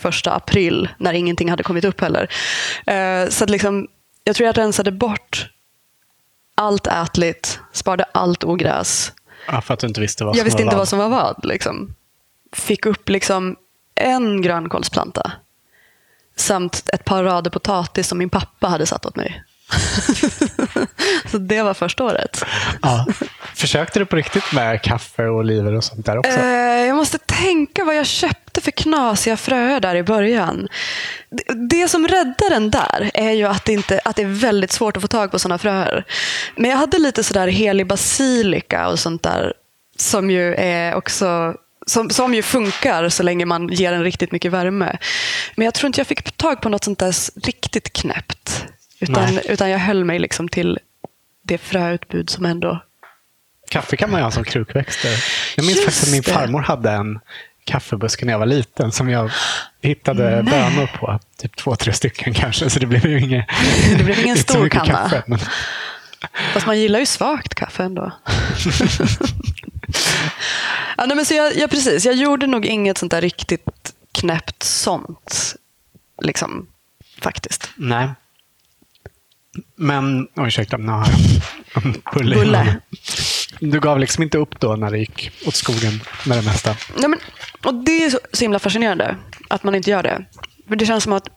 första 0.00 0.32
april 0.32 0.88
när 0.98 1.12
ingenting 1.12 1.50
hade 1.50 1.62
kommit 1.62 1.84
upp 1.84 2.00
heller. 2.00 2.32
Eh, 2.86 3.28
så 3.28 3.44
att 3.44 3.50
liksom, 3.50 3.88
jag 4.24 4.36
tror 4.36 4.46
jag 4.46 4.58
rensade 4.58 4.92
bort 4.92 5.50
allt 6.54 6.86
ätligt, 6.86 7.60
sparade 7.72 8.04
allt 8.14 8.44
ogräs. 8.44 9.12
Ja, 9.46 9.60
för 9.60 9.74
att 9.74 9.80
du 9.80 9.86
inte 9.86 10.00
visste 10.00 10.24
vad 10.24 10.36
jag 10.36 10.38
som 10.38 10.44
visste 10.44 10.56
var 10.56 10.62
inte 10.62 10.76
vad. 10.76 10.80
vad 10.80 10.88
som 10.88 10.98
var 10.98 11.08
vad. 11.08 11.44
Liksom. 11.44 11.94
Fick 12.52 12.86
upp 12.86 13.08
liksom 13.08 13.56
en 13.94 14.42
grönkålsplanta 14.42 15.32
samt 16.36 16.90
ett 16.92 17.04
par 17.04 17.24
rader 17.24 17.50
potatis 17.50 18.08
som 18.08 18.18
min 18.18 18.30
pappa 18.30 18.68
hade 18.68 18.86
satt 18.86 19.06
åt 19.06 19.16
mig. 19.16 19.44
så 21.30 21.38
det 21.38 21.62
var 21.62 21.74
första 21.74 22.04
året. 22.04 22.44
Ja. 22.82 23.06
Försökte 23.54 23.98
du 23.98 24.06
på 24.06 24.16
riktigt 24.16 24.52
med 24.52 24.82
kaffe 24.82 25.26
och 25.26 25.38
oliver 25.38 25.74
och 25.74 25.84
sånt 25.84 26.06
där 26.06 26.18
också? 26.18 26.38
Eh, 26.38 26.86
jag 26.86 26.96
måste 26.96 27.18
tänka 27.18 27.84
vad 27.84 27.96
jag 27.96 28.06
köpte 28.06 28.60
för 28.60 28.70
knasiga 28.70 29.36
fröer 29.36 29.80
där 29.80 29.94
i 29.94 30.02
början. 30.02 30.68
Det, 31.70 31.88
som 31.88 32.08
räddar 32.08 32.50
den 32.50 32.70
där 32.70 33.10
är 33.14 33.30
ju 33.30 33.44
att 33.44 33.64
det, 33.64 33.72
inte, 33.72 34.00
att 34.04 34.16
det 34.16 34.22
är 34.22 34.40
väldigt 34.40 34.72
svårt 34.72 34.96
att 34.96 35.02
få 35.02 35.08
tag 35.08 35.30
på 35.30 35.38
sådana 35.38 35.58
fröer. 35.58 36.04
Men 36.56 36.70
jag 36.70 36.78
hade 36.78 36.98
lite 36.98 37.24
sådär 37.24 37.48
helig 37.48 37.86
basilika 37.86 38.88
och 38.88 38.98
sånt 38.98 39.22
där 39.22 39.52
som 39.96 40.30
ju 40.30 40.54
är 40.54 40.94
också 40.94 41.54
som, 41.86 42.10
som 42.10 42.34
ju 42.34 42.42
funkar 42.42 43.08
så 43.08 43.22
länge 43.22 43.44
man 43.44 43.68
ger 43.68 43.92
den 43.92 44.02
riktigt 44.02 44.32
mycket 44.32 44.52
värme. 44.52 44.98
Men 45.54 45.64
jag 45.64 45.74
tror 45.74 45.86
inte 45.86 46.00
jag 46.00 46.06
fick 46.06 46.32
tag 46.36 46.60
på 46.60 46.68
något 46.68 46.84
sånt 46.84 46.98
där 46.98 47.14
riktigt 47.46 47.92
knäppt. 47.92 48.64
Utan, 49.00 49.38
utan 49.38 49.70
jag 49.70 49.78
höll 49.78 50.04
mig 50.04 50.18
liksom 50.18 50.48
till 50.48 50.78
det 51.42 51.58
fröutbud 51.58 52.30
som 52.30 52.44
ändå... 52.44 52.82
Kaffe 53.70 53.96
kan 53.96 54.10
man 54.10 54.20
ju 54.20 54.24
ha 54.24 54.30
som 54.30 54.44
krukväxter. 54.44 55.10
Jag 55.56 55.66
minns 55.66 55.76
Just 55.76 55.84
faktiskt 55.84 56.06
att 56.06 56.12
min 56.12 56.22
farmor 56.22 56.60
hade 56.60 56.90
en 56.90 57.20
kaffebuske 57.64 58.24
när 58.24 58.32
jag 58.32 58.38
var 58.38 58.46
liten 58.46 58.92
som 58.92 59.10
jag 59.10 59.30
hittade 59.82 60.42
bönor 60.42 60.86
på. 60.98 61.20
Typ 61.36 61.56
två, 61.56 61.76
tre 61.76 61.92
stycken 61.92 62.34
kanske. 62.34 62.70
Så 62.70 62.78
det 62.78 62.86
blev 62.86 63.06
ju 63.06 63.20
inget, 63.20 63.46
Det 63.98 64.04
blev 64.04 64.20
ingen 64.20 64.36
stor 64.36 64.68
kanna. 64.68 64.86
Kaffe, 64.86 65.22
men, 65.26 65.38
Fast 66.52 66.66
man 66.66 66.78
gillar 66.78 66.98
ju 66.98 67.06
svagt 67.06 67.54
kaffe 67.54 67.82
ändå. 67.82 68.02
ja, 70.96 71.06
nej, 71.06 71.16
men 71.16 71.24
så 71.24 71.34
jag, 71.34 71.56
jag, 71.56 71.70
precis, 71.70 72.04
jag 72.04 72.14
gjorde 72.14 72.46
nog 72.46 72.66
inget 72.66 72.98
sånt 72.98 73.12
där 73.12 73.20
riktigt 73.20 73.92
knäppt 74.12 74.62
sånt. 74.62 75.56
Liksom, 76.22 76.66
faktiskt. 77.20 77.70
nej. 77.76 78.08
Men, 79.76 80.28
oj, 80.36 80.46
ursäkta, 80.46 80.76
nu 80.76 80.92
har 80.92 81.08
bulle. 82.14 82.36
Bulle. 82.36 82.80
Du 83.60 83.80
gav 83.80 83.98
liksom 83.98 84.22
inte 84.22 84.38
upp 84.38 84.60
då 84.60 84.76
när 84.76 84.90
det 84.90 84.98
gick 84.98 85.30
åt 85.46 85.54
skogen 85.54 86.00
med 86.26 86.38
det 86.38 86.42
mesta? 86.42 86.76
Nej, 86.96 87.08
men, 87.08 87.18
och 87.64 87.74
det 87.74 88.04
är 88.04 88.10
så, 88.10 88.18
så 88.32 88.44
himla 88.44 88.58
fascinerande 88.58 89.16
att 89.48 89.62
man 89.62 89.74
inte 89.74 89.90
gör 89.90 90.02
det. 90.02 90.24
För 90.68 90.76
det 90.76 90.86
känns 90.86 91.04
som 91.04 91.12
att 91.12 91.28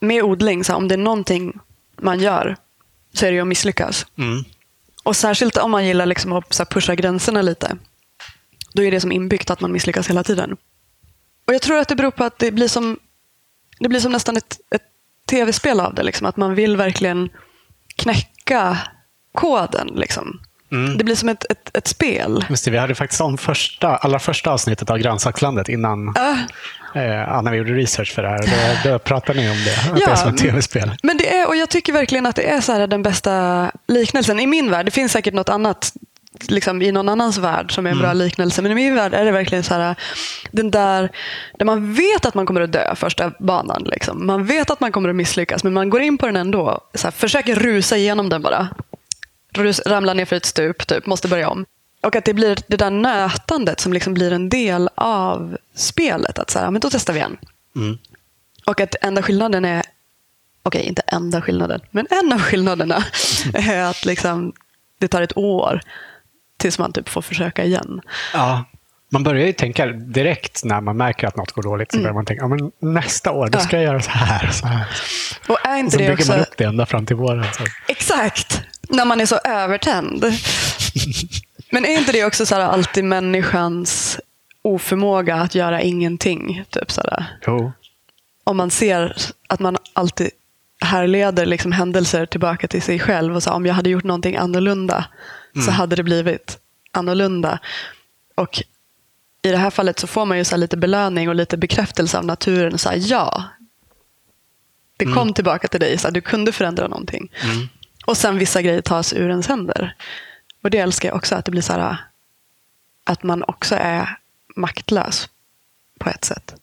med 0.00 0.22
odling, 0.22 0.64
så 0.64 0.72
här, 0.72 0.76
om 0.76 0.88
det 0.88 0.94
är 0.94 0.98
någonting 0.98 1.58
man 2.00 2.20
gör 2.20 2.56
så 3.12 3.26
är 3.26 3.30
det 3.30 3.34
ju 3.34 3.40
att 3.40 3.48
misslyckas. 3.48 4.06
Mm. 4.18 4.44
Och 5.02 5.16
särskilt 5.16 5.56
om 5.56 5.70
man 5.70 5.86
gillar 5.86 6.06
liksom 6.06 6.32
att 6.32 6.52
så 6.52 6.62
här, 6.62 6.66
pusha 6.66 6.94
gränserna 6.94 7.42
lite. 7.42 7.76
Då 8.72 8.82
är 8.82 8.90
det 8.90 9.00
som 9.00 9.12
inbyggt 9.12 9.50
att 9.50 9.60
man 9.60 9.72
misslyckas 9.72 10.10
hela 10.10 10.24
tiden. 10.24 10.56
Och 11.46 11.54
Jag 11.54 11.62
tror 11.62 11.78
att 11.78 11.88
det 11.88 11.96
beror 11.96 12.10
på 12.10 12.24
att 12.24 12.38
det 12.38 12.50
blir 12.50 12.68
som, 12.68 12.98
det 13.78 13.88
blir 13.88 14.00
som 14.00 14.12
nästan 14.12 14.36
ett, 14.36 14.60
ett 14.70 14.82
tv-spel 15.30 15.80
av 15.80 15.94
det. 15.94 16.02
Liksom. 16.02 16.26
Att 16.26 16.36
man 16.36 16.54
vill 16.54 16.76
verkligen 16.76 17.28
knäcka 17.96 18.78
koden. 19.34 19.88
Liksom. 19.94 20.40
Mm. 20.72 20.98
Det 20.98 21.04
blir 21.04 21.14
som 21.14 21.28
ett, 21.28 21.44
ett, 21.50 21.76
ett 21.76 21.86
spel. 21.86 22.44
Just 22.48 22.64
det, 22.64 22.70
vi 22.70 22.78
hade 22.78 22.94
faktiskt 22.94 23.20
om 23.20 23.38
första, 23.38 23.96
allra 23.96 24.18
första 24.18 24.50
avsnittet 24.50 24.90
av 24.90 24.98
Grönsakslandet 24.98 25.68
innan 25.68 26.14
Äh, 26.94 27.02
eh, 27.02 27.42
när 27.42 27.50
vi 27.50 27.56
gjorde 27.56 27.72
research 27.72 28.14
för 28.14 28.22
det 28.22 28.28
här. 28.28 28.38
Då, 28.84 28.90
då 28.90 28.98
pratade 28.98 29.40
ni 29.40 29.50
om 29.50 29.56
det, 29.64 29.90
att 29.90 29.96
det 29.96 30.12
är 30.12 30.16
som 30.16 30.34
ett 30.34 30.40
tv-spel. 30.40 30.92
Men 31.02 31.16
det 31.16 31.36
är, 31.36 31.48
och 31.48 31.56
jag 31.56 31.68
tycker 31.68 31.92
verkligen 31.92 32.26
att 32.26 32.36
det 32.36 32.50
är 32.50 32.60
så 32.60 32.72
här 32.72 32.86
den 32.86 33.02
bästa 33.02 33.70
liknelsen 33.88 34.40
i 34.40 34.46
min 34.46 34.70
värld. 34.70 34.86
Det 34.86 34.90
finns 34.90 35.12
säkert 35.12 35.34
något 35.34 35.48
annat 35.48 35.92
liksom, 36.48 36.82
i 36.82 36.92
någon 36.92 37.08
annans 37.08 37.38
värld 37.38 37.74
som 37.74 37.86
är 37.86 37.90
en 37.90 37.98
bra 37.98 38.12
liknelse. 38.12 38.62
Men 38.62 38.72
i 38.72 38.74
min 38.74 38.94
värld 38.94 39.14
är 39.14 39.24
det 39.24 39.30
verkligen 39.30 39.64
så 39.64 39.74
här, 39.74 39.94
den 40.50 40.70
där, 40.70 41.10
där 41.58 41.66
man 41.66 41.94
vet 41.94 42.26
att 42.26 42.34
man 42.34 42.46
kommer 42.46 42.60
att 42.60 42.72
dö 42.72 42.94
första 42.94 43.32
banan. 43.38 43.82
Liksom. 43.86 44.26
Man 44.26 44.44
vet 44.44 44.70
att 44.70 44.80
man 44.80 44.92
kommer 44.92 45.08
att 45.08 45.16
misslyckas, 45.16 45.64
men 45.64 45.72
man 45.72 45.90
går 45.90 46.00
in 46.00 46.18
på 46.18 46.26
den 46.26 46.36
ändå. 46.36 46.80
Så 46.94 47.06
här, 47.06 47.12
försöker 47.12 47.54
rusa 47.54 47.96
igenom 47.96 48.28
den 48.28 48.42
bara. 48.42 48.68
Rus, 49.52 49.80
ramlar 49.86 50.14
ner 50.14 50.24
för 50.24 50.36
ett 50.36 50.44
stup, 50.44 50.86
typ, 50.86 51.06
måste 51.06 51.28
börja 51.28 51.48
om. 51.48 51.66
Och 52.00 52.16
att 52.16 52.24
det 52.24 52.34
blir 52.34 52.58
det 52.66 52.76
där 52.76 52.90
nötandet 52.90 53.80
som 53.80 53.92
liksom 53.92 54.14
blir 54.14 54.32
en 54.32 54.48
del 54.48 54.88
av 54.94 55.56
spelet. 55.74 56.38
Att 56.38 56.50
så 56.50 56.58
här, 56.58 56.70
men 56.70 56.80
då 56.80 56.90
testar 56.90 57.12
vi 57.12 57.18
igen. 57.18 57.36
Mm. 57.76 57.98
Och 58.66 58.80
att 58.80 58.94
enda 59.00 59.22
skillnaden 59.22 59.64
är, 59.64 59.82
okej 60.62 60.82
inte 60.82 61.02
enda 61.06 61.42
skillnaden, 61.42 61.80
men 61.90 62.06
en 62.10 62.32
av 62.32 62.40
skillnaderna 62.40 63.04
är 63.54 63.82
att 63.82 64.04
liksom, 64.04 64.52
det 64.98 65.08
tar 65.08 65.22
ett 65.22 65.36
år 65.36 65.80
tills 66.60 66.78
man 66.78 66.92
typ 66.92 67.08
får 67.08 67.22
försöka 67.22 67.64
igen. 67.64 68.00
Ja, 68.34 68.64
man 69.12 69.22
börjar 69.22 69.46
ju 69.46 69.52
tänka 69.52 69.86
direkt 69.86 70.64
när 70.64 70.80
man 70.80 70.96
märker 70.96 71.26
att 71.26 71.36
något 71.36 71.52
går 71.52 71.62
dåligt. 71.62 71.90
Så 71.92 71.96
Mm. 71.96 72.02
börjar 72.02 72.14
man 72.14 72.24
tänka, 72.24 72.42
ja, 72.44 72.48
men 72.48 72.70
nästa 72.94 73.32
år, 73.32 73.48
då 73.48 73.58
ska 73.58 73.76
jag 73.76 73.84
göra 73.84 74.00
så 74.00 74.10
här 74.10 74.48
och 74.48 74.54
så 74.54 74.66
här. 74.66 74.86
Och 75.48 75.66
är 75.66 75.72
Och 75.72 75.78
inte 75.78 75.90
så 75.90 75.98
det 75.98 76.02
bygger 76.04 76.14
också... 76.14 76.32
man 76.32 76.40
upp 76.40 76.56
det 76.56 76.64
ända 76.64 76.86
fram 76.86 77.06
till 77.06 77.16
våren. 77.16 77.44
Så. 77.56 77.64
Exakt! 77.88 78.62
När 78.88 79.04
man 79.04 79.20
är 79.20 79.26
så 79.26 79.36
övertänd. 79.44 80.24
Men 81.70 81.84
är 81.84 81.98
inte 81.98 82.12
det 82.12 82.24
också 82.24 82.46
så 82.46 82.54
här 82.54 82.62
alltid 82.62 83.04
människans 83.04 84.20
oförmåga 84.62 85.34
att 85.36 85.54
göra 85.54 85.80
ingenting? 85.80 86.64
Typ 86.70 86.90
så 86.90 87.00
här. 87.00 87.26
Jo. 87.46 87.72
Om 88.44 88.56
man 88.56 88.70
ser 88.70 89.16
att 89.48 89.60
man 89.60 89.76
alltid 89.92 90.30
härleder 90.84 91.46
liksom 91.46 91.72
händelser 91.72 92.26
tillbaka 92.26 92.68
till 92.68 92.82
sig 92.82 92.98
själv. 92.98 93.36
Och 93.36 93.42
så, 93.42 93.50
här, 93.50 93.56
om 93.56 93.66
jag 93.66 93.74
hade 93.74 93.90
gjort 93.90 94.04
någonting 94.04 94.36
annorlunda 94.36 95.04
så 95.64 95.70
hade 95.70 95.96
det 95.96 96.02
blivit 96.02 96.58
annorlunda. 96.92 97.58
Och 98.34 98.62
i 99.42 99.50
det 99.50 99.56
här 99.56 99.70
fallet 99.70 99.98
så 99.98 100.06
får 100.06 100.26
man 100.26 100.38
ju 100.38 100.44
så 100.44 100.56
lite 100.56 100.76
belöning 100.76 101.28
och 101.28 101.34
lite 101.34 101.56
bekräftelse 101.56 102.18
av 102.18 102.24
naturen. 102.24 102.78
Så 102.78 102.88
här, 102.88 102.98
ja, 103.00 103.44
det 104.96 105.04
kom 105.14 105.32
tillbaka 105.32 105.68
till 105.68 105.80
dig. 105.80 105.98
Så 105.98 106.06
här, 106.08 106.12
du 106.12 106.20
kunde 106.20 106.52
förändra 106.52 106.88
någonting. 106.88 107.32
Och 108.06 108.16
sen 108.16 108.38
vissa 108.38 108.62
grejer 108.62 108.80
tas 108.82 109.12
ur 109.12 109.28
ens 109.30 109.46
händer. 109.48 109.94
Och 110.62 110.70
det 110.70 110.78
älskar 110.78 111.08
jag 111.08 111.16
också, 111.16 111.34
att 111.34 111.44
det 111.44 111.50
blir 111.50 111.62
så 111.62 111.72
här 111.72 111.96
att 113.04 113.22
man 113.22 113.44
också 113.48 113.74
är 113.74 114.18
maktlös 114.56 115.28
på 115.98 116.08
ett 116.10 116.24
sätt. 116.24 116.54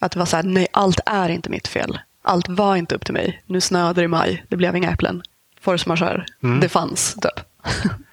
Att 0.00 0.12
det 0.12 0.18
var 0.18 0.26
så 0.26 0.36
här, 0.36 0.42
nej, 0.42 0.66
allt 0.72 1.00
är 1.06 1.28
inte 1.28 1.50
mitt 1.50 1.68
fel. 1.68 1.98
Allt 2.22 2.48
var 2.48 2.76
inte 2.76 2.94
upp 2.94 3.04
till 3.04 3.14
mig. 3.14 3.42
Nu 3.46 3.60
snöade 3.60 4.00
det 4.00 4.04
i 4.04 4.08
maj, 4.08 4.44
det 4.48 4.56
blev 4.56 4.76
inga 4.76 4.90
äpplen. 4.90 5.22
Force 5.60 5.88
majeure, 5.88 6.26
det 6.60 6.68
fanns 6.68 7.14
typ. 7.14 7.40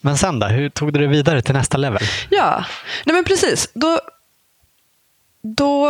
Men 0.00 0.18
sen 0.18 0.38
då, 0.38 0.46
hur 0.46 0.68
tog 0.68 0.92
du 0.92 1.00
det 1.00 1.06
vidare 1.06 1.42
till 1.42 1.54
nästa 1.54 1.78
level? 1.78 2.02
Ja, 2.30 2.64
nej 3.04 3.14
men 3.14 3.24
precis. 3.24 3.70
Då, 3.74 4.00
då 5.42 5.88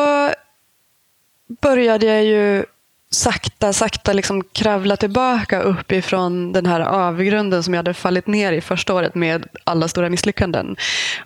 började 1.60 2.06
jag 2.06 2.24
ju 2.24 2.64
sakta, 3.10 3.72
sakta 3.72 4.12
liksom 4.12 4.44
kravla 4.44 4.96
tillbaka 4.96 5.60
uppifrån 5.60 6.52
den 6.52 6.66
här 6.66 6.80
avgrunden 6.80 7.62
som 7.62 7.74
jag 7.74 7.78
hade 7.78 7.94
fallit 7.94 8.26
ner 8.26 8.52
i 8.52 8.60
första 8.60 8.94
året 8.94 9.14
med 9.14 9.46
alla 9.64 9.88
stora 9.88 10.08
misslyckanden. 10.08 10.76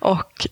Och 0.01 0.47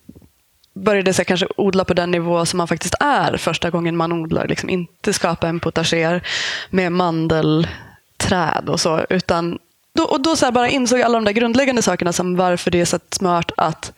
började 0.75 1.15
så 1.15 1.25
kanske 1.25 1.47
odla 1.57 1.85
på 1.85 1.95
den 1.95 2.11
nivå 2.11 2.47
som 2.47 2.59
man 2.59 2.69
faktiskt 2.69 2.95
är 3.01 3.37
första 3.37 3.71
gången 3.71 3.97
man 3.97 4.13
odlar. 4.13 4.49
Liksom 4.49 4.69
inte 4.69 5.13
skapa 5.13 5.49
en 5.49 5.61
potager 5.61 6.23
med 6.71 6.93
mandelträd 6.93 8.69
och 8.69 8.81
så, 8.81 9.07
utan 9.11 9.59
då, 9.95 10.05
och 10.05 10.21
då 10.21 10.37
så 10.37 10.53
bara 10.53 10.69
insåg 10.69 11.01
alla 11.01 11.15
de 11.15 11.25
där 11.25 11.33
grundläggande 11.33 11.83
sakerna 11.83 12.13
som 12.13 12.37
varför 12.37 12.71
det 12.71 12.81
är 12.81 12.85
så 12.85 12.99
smart 13.11 13.53
att 13.57 13.93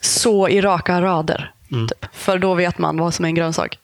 så 0.00 0.48
i 0.48 0.60
raka 0.60 1.02
rader. 1.02 1.52
Typ. 1.88 2.06
För 2.12 2.38
då 2.38 2.54
vet 2.54 2.78
man 2.78 2.96
vad 2.96 3.14
som 3.14 3.24
är 3.24 3.28
en 3.28 3.34
grönsak. 3.34 3.78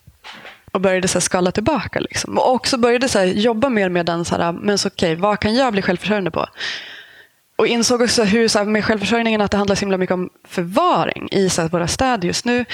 Och 0.71 0.81
började 0.81 1.07
så 1.07 1.21
skala 1.21 1.51
tillbaka. 1.51 1.99
Liksom. 1.99 2.37
Och 2.37 2.53
också 2.53 2.77
började 2.77 3.09
så 3.09 3.23
jobba 3.23 3.69
mer 3.69 3.89
med 3.89 4.05
den, 4.05 4.25
så 4.25 4.35
här, 4.35 4.51
men 4.51 4.77
så 4.77 4.87
okej, 4.87 5.15
vad 5.15 5.39
kan 5.39 5.55
jag 5.55 5.73
bli 5.73 5.81
självförsörjande 5.81 6.31
på? 6.31 6.47
Och 7.55 7.67
insåg 7.67 8.01
också 8.01 8.23
hur 8.23 8.47
så 8.47 8.59
här, 8.59 8.65
med 8.65 8.85
självförsörjningen 8.85 9.41
att 9.41 9.51
det 9.51 9.57
handlar 9.57 9.75
så 9.75 9.79
himla 9.79 9.97
mycket 9.97 10.13
om 10.13 10.29
förvaring 10.47 11.29
i 11.31 11.49
så 11.49 11.61
här, 11.61 11.69
våra 11.69 11.87
städer 11.87 12.27
just 12.27 12.45
nu. 12.45 12.65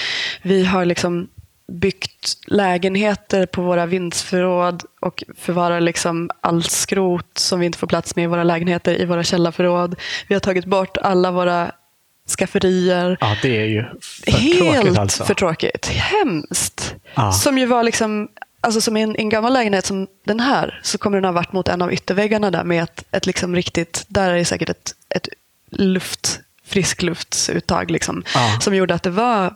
Vi 0.42 0.64
har 0.64 0.84
liksom 0.84 1.28
byggt 1.72 2.38
lägenheter 2.46 3.46
på 3.46 3.62
våra 3.62 3.86
vindsförråd 3.86 4.82
och 5.00 5.24
förvarar 5.38 5.80
liksom 5.80 6.30
all 6.40 6.62
skrot 6.62 7.38
som 7.38 7.60
vi 7.60 7.66
inte 7.66 7.78
får 7.78 7.86
plats 7.86 8.16
med 8.16 8.22
i 8.22 8.26
våra 8.26 8.44
lägenheter 8.44 9.00
i 9.00 9.04
våra 9.04 9.24
källarförråd. 9.24 9.94
Vi 10.28 10.34
har 10.34 10.40
tagit 10.40 10.64
bort 10.64 10.96
alla 10.96 11.30
våra 11.30 11.72
skafferier. 12.38 13.16
Ja, 13.20 13.36
det 13.42 13.56
är 13.56 13.64
ju 13.64 13.84
för 14.02 14.32
Helt 14.32 14.58
tråkigt 14.74 14.98
alltså. 14.98 15.24
för 15.24 15.34
tråkigt. 15.34 15.86
Hemskt. 15.86 16.94
Ja. 17.14 17.32
Som 17.32 17.58
ju 17.58 17.66
var 17.66 17.82
liksom, 17.82 18.28
alltså 18.60 18.80
som 18.80 18.96
i 18.96 19.02
en, 19.02 19.16
en 19.16 19.28
gammal 19.28 19.52
lägenhet 19.52 19.84
som 19.86 20.06
den 20.26 20.40
här 20.40 20.80
så 20.82 20.98
kommer 20.98 21.16
den 21.16 21.24
ha 21.24 21.32
varit 21.32 21.52
mot 21.52 21.68
en 21.68 21.82
av 21.82 21.92
ytterväggarna 21.92 22.50
där 22.50 22.64
med 22.64 22.82
ett, 22.82 23.04
ett 23.10 23.26
liksom 23.26 23.54
riktigt, 23.56 24.04
där 24.08 24.30
är 24.30 24.36
det 24.36 24.44
säkert 24.44 24.68
ett, 24.70 24.94
ett 25.08 25.28
luft, 25.70 26.40
friskluftuttag 26.66 27.90
liksom, 27.90 28.22
Ja. 28.34 28.58
som 28.60 28.74
gjorde 28.74 28.94
att 28.94 29.02
det 29.02 29.10
var 29.10 29.54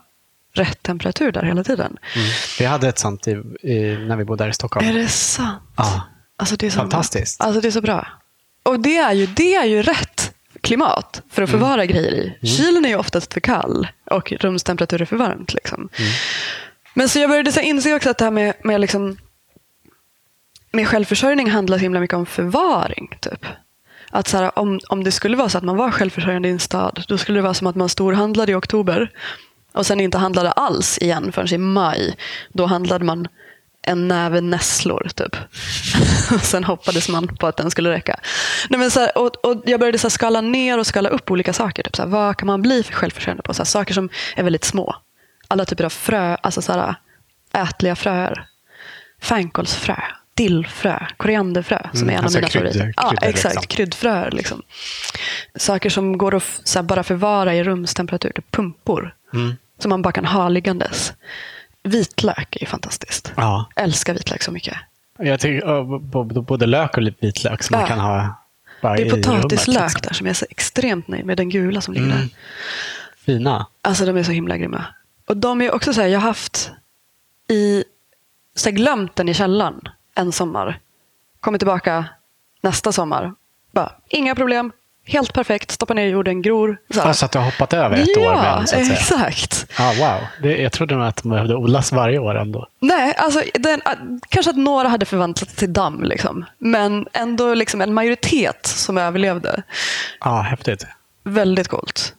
rätt 0.53 0.83
temperatur 0.83 1.33
där 1.33 1.43
hela 1.43 1.65
tiden. 1.65 1.99
Mm. 2.15 2.29
Vi 2.59 2.65
hade 2.65 2.89
ett 2.89 2.99
sånt 2.99 3.29
i, 3.29 3.31
i, 3.63 3.97
när 3.97 4.17
vi 4.17 4.25
bodde 4.25 4.45
här 4.45 4.51
i 4.51 4.55
Stockholm. 4.55 4.89
Är 4.89 4.95
det 4.95 5.09
sant? 5.09 5.63
Ja. 5.77 6.03
Alltså 6.37 6.57
det 6.57 6.67
är 6.67 6.71
så 6.71 6.77
Fantastiskt. 6.77 7.39
Bra. 7.39 7.47
Alltså 7.47 7.61
det 7.61 7.69
är 7.69 7.73
så 7.73 7.81
bra. 7.81 8.09
Och 8.63 8.81
det 8.81 8.97
är 8.97 9.13
ju, 9.13 9.27
det 9.27 9.55
är 9.55 9.65
ju 9.65 9.83
rätt 9.83 10.35
klimat 10.61 11.23
för 11.31 11.43
att 11.43 11.51
förvara 11.51 11.87
grejer 11.87 12.13
i. 12.13 12.47
Kylen 12.47 12.85
är 12.85 12.89
ju 12.89 12.97
oftast 12.97 13.33
för 13.33 13.41
kall 13.41 13.89
och 14.11 14.33
rumstemperatur 14.33 15.03
är 15.03 15.07
för 15.07 15.17
varmt. 15.17 15.55
Liksom. 15.55 15.89
Men 16.95 17.09
så 17.09 17.19
jag 17.19 17.31
började 17.31 17.53
så 17.53 17.61
inse 17.61 17.95
också 17.95 18.11
att 18.11 18.19
det 18.19 18.25
här 18.25 18.31
med, 18.31 18.55
med, 18.65 18.81
liksom, 18.81 19.17
med 20.73 20.89
självförsörjning 20.89 21.51
handlar 21.51 21.79
så 21.79 21.83
himla 21.83 22.01
mycket 22.01 22.17
om 22.17 22.27
förvaring. 22.27 23.19
Typ. 23.21 23.47
Att 24.11 24.29
så 24.29 24.37
här, 24.37 24.59
om, 24.59 24.81
om 24.89 25.05
det 25.05 25.13
skulle 25.13 25.37
vara 25.37 25.49
så 25.49 25.59
att 25.59 25.65
man 25.65 25.77
var 25.77 25.91
självförsörjande 25.91 26.49
i 26.49 26.53
en 26.53 26.61
stad, 26.61 27.05
då 27.09 27.19
skulle 27.19 27.39
det 27.39 27.43
vara 27.43 27.55
som 27.55 27.67
att 27.67 27.77
man 27.77 27.89
storhandlade 27.89 28.53
i 28.53 28.55
oktober 28.55 29.11
och 29.73 29.87
sen 29.87 30.01
inte 30.01 30.19
handlade 30.19 30.53
alls 30.53 30.99
igen 30.99 31.33
förrän 31.33 31.55
i 31.55 31.59
maj. 31.59 32.17
Då 32.53 32.67
handlade 32.67 33.05
man 33.05 33.29
en 33.83 34.09
näve 34.09 34.41
nässlor 34.41 35.09
typ. 35.15 35.37
Sen 36.43 36.65
hoppades 36.65 37.09
man 37.09 37.37
på 37.37 37.47
att 37.47 37.57
den 37.57 37.71
skulle 37.71 37.91
räcka. 37.91 38.21
Nej, 38.69 38.81
men 38.81 38.91
så 38.91 39.01
här, 39.01 39.19
och, 39.19 39.45
och 39.45 39.63
jag 39.67 39.81
började 39.81 39.99
så 39.99 40.07
här, 40.07 40.11
skala 40.11 40.41
ner 40.41 40.79
och 40.79 40.87
skala 40.87 41.09
upp 41.09 41.31
olika 41.31 41.53
saker. 41.53 41.83
Typ, 41.83 41.97
så 41.97 42.03
här, 42.03 42.09
vad 42.09 42.37
kan 42.37 42.47
man 42.47 42.63
bli 42.63 42.83
för 42.83 42.93
självförsörjande 42.93 43.43
på? 43.43 43.55
Så 43.55 43.65
saker 43.65 43.95
som 43.95 44.09
är 44.37 44.43
väldigt 44.43 44.65
små. 44.65 44.97
Alla 45.49 45.65
typer 45.65 45.85
av 45.85 45.91
frö, 45.91 46.35
alltså 46.35 46.63
så 46.63 46.73
här, 46.73 46.95
ätliga 47.53 47.97
fröer. 47.97 48.47
Fänkålsfrö, 49.23 49.97
dillfrö, 50.35 51.07
korianderfrö 51.17 51.87
som 51.93 52.09
är 52.09 52.13
en 52.13 52.19
av 52.19 52.25
alltså 52.25 52.39
mina 52.39 52.49
favoriter. 52.49 52.95
Ja, 52.97 53.15
exakt. 53.23 53.55
liksom. 53.55 53.63
Kryddfröer. 53.69 54.31
Liksom. 54.31 54.63
Saker 55.57 55.91
som 55.91 56.19
går 56.19 56.35
att 56.35 56.83
bara 56.83 57.03
förvara 57.03 57.55
i 57.55 57.65
rumstemperatur. 57.65 58.31
Typ 58.31 58.51
pumpor. 58.51 59.15
Mm. 59.35 59.57
Som 59.79 59.89
man 59.89 60.03
bara 60.03 60.13
kan 60.13 60.25
ha 60.25 60.49
liggandes. 60.49 61.13
Vitlök 61.83 62.57
är 62.57 62.61
ju 62.61 62.67
fantastiskt. 62.67 63.33
Ja. 63.37 63.67
Älskar 63.77 64.15
vitlök 64.15 64.43
så 64.43 64.53
mycket. 64.53 64.77
Jag 65.19 65.41
tycker 65.41 66.39
både 66.43 66.67
lök 66.67 66.97
och 66.97 67.03
vitlök 67.21 67.63
som 67.63 67.75
man 67.75 67.81
Ja. 67.81 67.87
kan 67.87 67.99
ha 67.99 68.35
bara 68.83 68.97
Det 68.97 69.03
är 69.03 69.11
rummet, 69.11 69.27
potatislök 69.27 69.83
liksom. 69.83 70.01
där 70.03 70.15
som 70.15 70.27
jag 70.27 70.31
är 70.31 70.35
så 70.35 70.47
extremt 70.51 71.09
nöjd 71.09 71.25
med. 71.27 71.37
Den 71.37 71.49
gula 71.49 71.81
som 71.81 71.95
ligger 71.95 72.07
Mm. 72.07 72.19
där. 72.19 72.29
Fina. 73.19 73.67
Alltså 73.83 74.07
de 74.07 74.17
är 74.17 74.23
så 74.23 74.33
himla 74.33 74.57
grymma. 74.57 74.85
Och 75.27 75.37
de 75.37 75.61
är 75.63 75.75
också 75.75 75.93
så 75.95 76.01
här, 76.01 76.09
jag 76.09 76.21
har 76.21 76.29
haft 76.29 76.71
i, 77.49 77.85
så 78.57 78.69
här, 78.69 78.77
glömt 78.77 79.17
den 79.17 79.29
i 79.29 79.35
källaren 79.35 79.81
en 80.15 80.33
sommar. 80.33 80.79
Kommer 81.41 81.59
tillbaka 81.59 82.05
nästa 82.61 82.93
sommar. 82.93 83.35
Bara, 83.73 83.93
inga 84.09 84.35
problem. 84.35 84.73
Helt 85.05 85.33
perfekt. 85.33 85.71
Stoppa 85.71 85.95
ner 85.95 86.07
i 86.07 86.11
jorden, 86.11 86.43
gror. 86.43 86.77
Så 86.95 87.15
så 87.15 87.25
att 87.25 87.33
du 87.33 87.39
har 87.39 87.45
hoppat 87.45 87.73
över 87.73 87.97
ett 87.97 88.17
år 88.17 88.25
ja, 88.25 88.57
så 88.57 88.61
att 88.77 88.87
säga. 88.87 88.93
exakt. 88.93 89.67
Ja, 89.79 89.93
wow. 89.99 90.21
Det, 90.43 90.57
jag 90.63 90.73
trodde 90.73 90.95
nog 90.95 91.05
att 91.07 91.23
de 91.23 91.29
behövde 91.31 91.55
odlas 91.55 91.93
varje 91.93 92.19
år 92.19 92.35
ändå. 92.35 92.67
Nej, 92.81 93.15
alltså, 93.17 93.43
den, 93.55 93.83
äh, 93.87 93.93
kanske 94.29 94.51
att 94.51 94.57
några 94.57 94.89
hade 94.89 95.07
förvandlats 95.07 95.55
till 95.55 95.73
damm. 95.73 96.05
Liksom. 96.05 96.45
Men 96.59 97.07
ändå 97.13 97.55
liksom 97.55 97.81
en 97.81 97.95
majoritet 97.95 98.67
som 98.67 98.99
överlevde. 98.99 99.63
Ja, 100.21 100.41
häftigt. 100.41 100.87
Väldigt 101.25 101.69
coolt. 101.69 102.15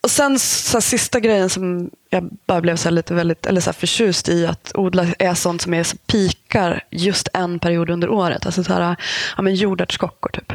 Och 0.00 0.10
sen 0.10 0.38
så 0.38 0.76
här, 0.76 0.80
sista 0.80 1.20
grejen 1.20 1.50
som 1.50 1.90
jag 2.10 2.28
bara 2.46 2.60
blev 2.60 2.76
så 2.76 2.90
lite 2.90 3.14
väldigt, 3.14 3.46
eller 3.46 3.60
så 3.60 3.70
här, 3.70 3.74
förtjust 3.74 4.28
i 4.28 4.46
att 4.46 4.72
odla 4.74 5.06
är 5.18 5.34
sånt 5.34 5.62
som 5.62 5.74
är 5.74 5.82
så 5.82 5.96
pikar 5.96 6.84
just 6.90 7.28
en 7.32 7.58
period 7.58 7.90
under 7.90 8.08
året. 8.08 8.46
Alltså 8.46 8.64
så 8.64 8.72
här, 8.72 8.96
ja, 9.36 9.42
men 9.42 9.54
jordärtskockor 9.54 10.30
typ. 10.30 10.52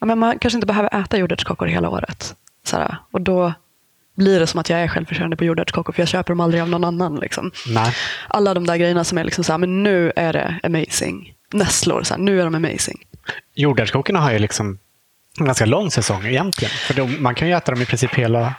Ja, 0.00 0.06
men 0.06 0.18
man 0.18 0.38
kanske 0.38 0.56
inte 0.56 0.66
behöver 0.66 1.00
äta 1.02 1.18
jordärtskockor 1.18 1.66
hela 1.66 1.88
året. 1.88 2.34
Så 2.64 2.76
här, 2.76 2.96
och 3.10 3.20
då 3.20 3.52
blir 4.16 4.40
det 4.40 4.46
som 4.46 4.60
att 4.60 4.70
jag 4.70 4.80
är 4.80 4.88
självförsörjande 4.88 5.36
på 5.36 5.44
jordärtskockor 5.44 5.92
för 5.92 6.02
jag 6.02 6.08
köper 6.08 6.32
dem 6.32 6.40
aldrig 6.40 6.62
av 6.62 6.68
någon 6.68 6.84
annan. 6.84 7.16
Liksom. 7.16 7.50
Alla 8.28 8.54
de 8.54 8.66
där 8.66 8.76
grejerna 8.76 9.04
som 9.04 9.18
är 9.18 9.24
liksom 9.24 9.44
så 9.44 9.52
här, 9.52 9.58
men 9.58 9.82
nu 9.82 10.12
är 10.16 10.32
det 10.32 10.60
amazing. 10.62 11.32
Nässlor, 11.52 12.02
så 12.02 12.14
här, 12.14 12.20
nu 12.20 12.40
är 12.40 12.44
de 12.44 12.54
amazing. 12.54 13.04
Jordärtskockorna 13.54 14.20
har 14.20 14.32
ju 14.32 14.38
liksom 14.38 14.78
en 15.38 15.46
ganska 15.46 15.66
lång 15.66 15.90
säsong 15.90 16.26
egentligen. 16.26 16.70
För 16.70 16.94
de, 16.94 17.22
man 17.22 17.34
kan 17.34 17.48
ju 17.48 17.54
äta 17.54 17.72
dem 17.72 17.82
i 17.82 17.86
princip 17.86 18.14
hela, 18.14 18.54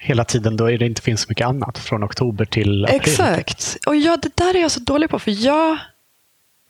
hela 0.00 0.24
tiden 0.24 0.56
då 0.56 0.66
det 0.66 0.86
inte 0.86 1.02
finns 1.02 1.20
så 1.20 1.26
mycket 1.28 1.46
annat. 1.46 1.78
Från 1.78 2.04
oktober 2.04 2.44
till 2.44 2.84
april. 2.84 3.00
Exakt. 3.00 3.76
Och 3.86 3.96
ja, 3.96 4.16
det 4.16 4.36
där 4.36 4.56
är 4.56 4.60
jag 4.60 4.70
så 4.70 4.80
dålig 4.80 5.10
på. 5.10 5.18
För 5.18 5.44
jag 5.46 5.78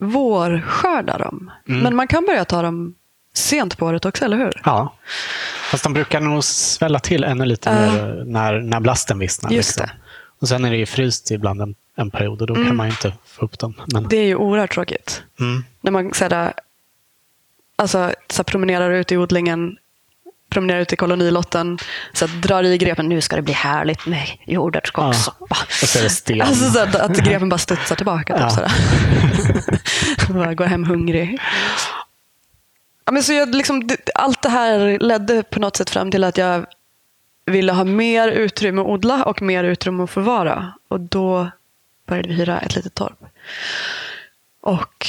vårskördar 0.00 1.18
dem. 1.18 1.50
Mm. 1.68 1.80
Men 1.80 1.96
man 1.96 2.08
kan 2.08 2.26
börja 2.26 2.44
ta 2.44 2.62
dem 2.62 2.94
sent 3.34 3.78
på 3.78 3.86
året 3.86 4.04
också, 4.04 4.24
eller 4.24 4.36
hur? 4.36 4.60
Ja. 4.64 4.94
Fast 5.70 5.84
de 5.84 5.92
brukar 5.92 6.20
nog 6.20 6.44
svälla 6.44 6.98
till 6.98 7.24
ännu 7.24 7.44
lite 7.44 7.70
Ja. 7.70 7.92
mer 7.92 8.24
när, 8.26 8.60
när 8.60 8.80
blasten 8.80 9.18
vissnar. 9.18 9.50
Just 9.50 9.68
liksom. 9.78 9.84
Mm. 9.84 10.02
Och 10.40 10.48
sen 10.48 10.64
är 10.64 10.70
det 10.70 10.76
ju 10.76 10.86
fryst 10.86 11.30
ibland 11.30 11.60
en, 11.62 11.74
en 11.96 12.10
period 12.10 12.40
och 12.40 12.46
då 12.46 12.54
kan 12.54 12.76
man 12.76 12.86
ju 12.86 12.90
inte 12.90 13.12
få 13.26 13.44
upp 13.44 13.58
dem. 13.58 13.74
Men, 13.92 14.08
Det 14.08 14.16
är 14.16 14.24
ju 14.26 14.36
oerhört 14.36 14.72
tråkigt. 14.74 15.22
mm. 15.40 15.64
När 15.80 15.90
man 15.92 16.14
så 16.14 16.24
här, 16.28 16.52
alltså, 17.76 18.12
så 18.30 18.44
promenerar 18.44 18.90
ut 18.90 19.12
i 19.12 19.16
odlingen, 19.16 19.76
promenerar 20.50 20.80
ut 20.80 20.92
i 20.92 20.96
kolonilotten, 20.96 21.78
så 22.12 22.26
drar 22.26 22.62
i 22.62 22.78
grepen. 22.78 23.08
Nu 23.08 23.20
ska 23.20 23.36
det 23.36 23.42
bli 23.42 23.54
härligt 23.54 24.06
med 24.06 24.26
jordärtskockssoppa. 24.46 25.56
Och 25.82 25.88
så 25.88 25.98
är 25.98 26.02
det 26.02 26.10
sten. 26.10 26.42
Alltså 26.42 26.70
så 26.70 26.78
att, 26.80 26.94
att 26.94 27.16
grepen 27.18 27.48
bara 27.48 27.58
studsar 27.58 27.96
tillbaka. 27.96 28.32
Typ, 28.34 28.42
Ja. 28.42 28.50
sådär. 28.50 28.72
bara 30.34 30.54
går 30.54 30.64
hem 30.64 30.84
hungrig. 30.84 31.38
Ja, 33.04 33.12
men 33.12 33.22
så 33.22 33.32
jag, 33.32 33.54
liksom, 33.54 33.88
allt 34.14 34.42
det 34.42 34.48
här 34.48 34.98
ledde 34.98 35.42
på 35.42 35.60
något 35.60 35.76
sätt 35.76 35.90
fram 35.90 36.10
till 36.10 36.24
att 36.24 36.38
jag 36.38 36.66
ville 37.46 37.72
ha 37.72 37.84
mer 37.84 38.28
utrymme 38.28 38.80
att 38.80 38.86
odla 38.86 39.24
och 39.24 39.42
mer 39.42 39.64
utrymme 39.64 40.04
att 40.04 40.10
förvara. 40.10 40.72
Och 40.88 41.00
då 41.00 41.50
började 42.06 42.28
vi 42.28 42.34
hyra 42.34 42.60
ett 42.60 42.76
litet 42.76 42.94
torp. 42.94 43.18
Och 44.62 45.06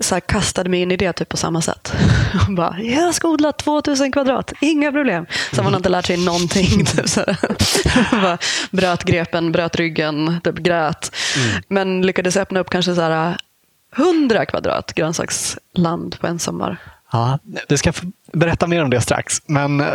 så 0.00 0.20
kastade 0.20 0.70
mig 0.70 0.80
in 0.80 0.90
i 0.90 0.96
det 0.96 1.12
typ 1.12 1.28
på 1.28 1.36
samma 1.36 1.62
sätt. 1.62 1.92
Och 2.48 2.54
bara, 2.54 2.80
jag 2.80 3.14
ska 3.14 3.28
odla 3.28 3.52
2000 3.52 4.12
kvadrat, 4.12 4.52
inga 4.60 4.92
problem. 4.92 5.26
Sen 5.52 5.64
man 5.64 5.72
har 5.72 5.78
inte 5.78 5.88
lärt 5.88 6.06
sig 6.06 6.16
någonting. 6.16 6.84
Typ, 6.84 7.08
så 7.08 7.24
bara 8.10 8.38
bröt 8.70 9.04
grepen, 9.04 9.52
bröt 9.52 9.76
ryggen, 9.76 10.40
typ 10.44 10.54
grät. 10.54 11.16
Men 11.68 12.02
lyckades 12.02 12.36
öppna 12.36 12.60
upp 12.60 12.70
kanske 12.70 12.94
så 12.94 13.00
här 13.00 13.36
100 13.96 14.46
kvadrat 14.46 14.92
grönsaksland 14.94 16.20
på 16.20 16.26
en 16.26 16.38
sommar. 16.38 16.78
Ja, 17.12 17.38
du 17.68 17.76
ska 17.76 17.92
berätta 18.32 18.66
mer 18.66 18.84
om 18.84 18.90
det 18.90 19.00
strax. 19.00 19.42
Men 19.46 19.80
eh, 19.80 19.86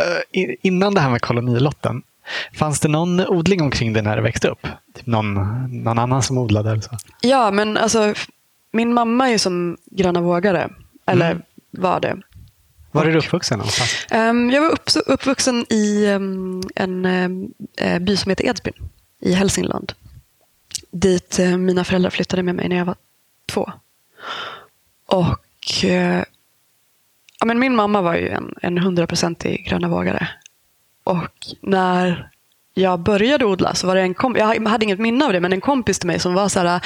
innan 0.62 0.94
det 0.94 1.00
här 1.00 1.10
med 1.10 1.20
kolonilotten. 1.22 2.02
Fanns 2.54 2.80
det 2.80 2.88
någon 2.88 3.20
odling 3.26 3.62
omkring 3.62 3.92
dig 3.92 4.02
när 4.02 4.16
du 4.16 4.22
växte 4.22 4.48
upp? 4.48 4.66
Typ 4.94 5.06
någon, 5.06 5.34
någon 5.84 5.98
annan 5.98 6.22
som 6.22 6.38
odlade? 6.38 6.70
Eller 6.70 6.80
så? 6.82 6.96
Ja, 7.20 7.50
men 7.50 7.76
alltså 7.76 8.14
min 8.72 8.94
mamma 8.94 9.28
är 9.28 9.32
ju 9.32 9.38
som 9.38 9.76
gröna 9.86 10.20
vågare. 10.20 10.68
Eller 11.06 11.30
Mm. 11.30 11.42
var 11.70 12.00
det. 12.00 12.16
Var 12.92 13.04
är 13.04 13.12
du 13.12 13.18
uppvuxen 13.18 13.58
någonstans? 13.58 14.06
Ehm, 14.10 14.50
jag 14.50 14.60
var 14.62 14.70
upp, 14.70 14.90
uppvuxen 15.06 15.66
i 15.72 16.06
ehm, 16.06 16.62
en 16.74 17.04
ehm, 17.04 17.48
eh, 17.78 17.98
by 17.98 18.16
som 18.16 18.30
heter 18.30 18.44
Edsbyn 18.46 18.74
i 19.20 19.32
Hälsingland. 19.32 19.92
Dit 20.90 21.38
eh, 21.38 21.56
mina 21.56 21.84
föräldrar 21.84 22.10
flyttade 22.10 22.42
med 22.42 22.54
mig 22.54 22.68
när 22.68 22.76
jag 22.76 22.84
var 22.84 22.96
två. 23.46 23.72
Och 25.06 25.84
ja, 27.40 27.46
men 27.46 27.58
Min 27.58 27.76
mamma 27.76 28.02
var 28.02 28.14
ju 28.14 28.28
en, 28.28 28.54
en 28.62 28.78
hundraprocentig 28.78 29.66
gröna 29.68 29.88
vågare. 29.88 30.28
Och 31.04 31.28
när 31.60 32.30
jag 32.74 33.00
började 33.00 33.44
odla 33.44 33.74
så 33.74 33.86
var 33.86 33.94
det 33.94 34.00
en 34.00 34.14
kompis, 34.14 34.40
jag 34.40 34.68
hade 34.68 34.84
inget 34.84 34.98
minne 34.98 35.24
av 35.24 35.32
det, 35.32 35.40
men 35.40 35.52
en 35.52 35.60
kompis 35.60 35.98
till 35.98 36.06
mig 36.06 36.18
som 36.18 36.34
var 36.34 36.48
så 36.48 36.60
här 36.60 36.80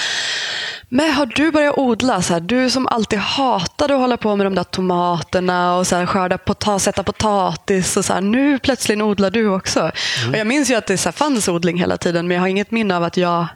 men 0.95 1.13
har 1.13 1.27
du 1.27 1.51
börjat 1.51 1.79
odla? 1.79 2.23
Så 2.23 2.33
här, 2.33 2.41
du 2.41 2.71
som 2.71 2.87
alltid 2.87 3.19
hatade 3.19 3.95
att 3.95 4.01
hålla 4.01 4.17
på 4.17 4.37
med 4.37 4.47
de 4.47 4.55
där 4.55 4.65
tomaterna 4.65 5.77
och 5.77 5.87
så 5.87 5.97
här, 5.97 6.07
skörda 6.07 6.39
pota 6.39 6.79
sätta 6.79 7.03
potatis. 7.03 7.97
Och 7.97 8.05
så 8.05 8.13
här, 8.13 8.21
nu 8.21 8.59
plötsligt 8.59 9.03
odlar 9.03 9.31
du 9.31 9.49
också. 9.49 9.91
Och 10.31 10.37
jag 10.37 10.47
minns 10.47 10.71
ju 10.71 10.75
att 10.75 10.87
det 10.87 10.99
så 10.99 11.09
här, 11.09 11.13
fanns 11.13 11.49
odling 11.49 11.79
hela 11.79 11.97
tiden, 11.97 12.29
men 12.29 12.35
jag 12.35 12.43
har 12.43 12.49
inget 12.49 12.71
minne 12.71 12.97
av 12.97 13.05
att 13.05 13.17
jag 13.17 13.47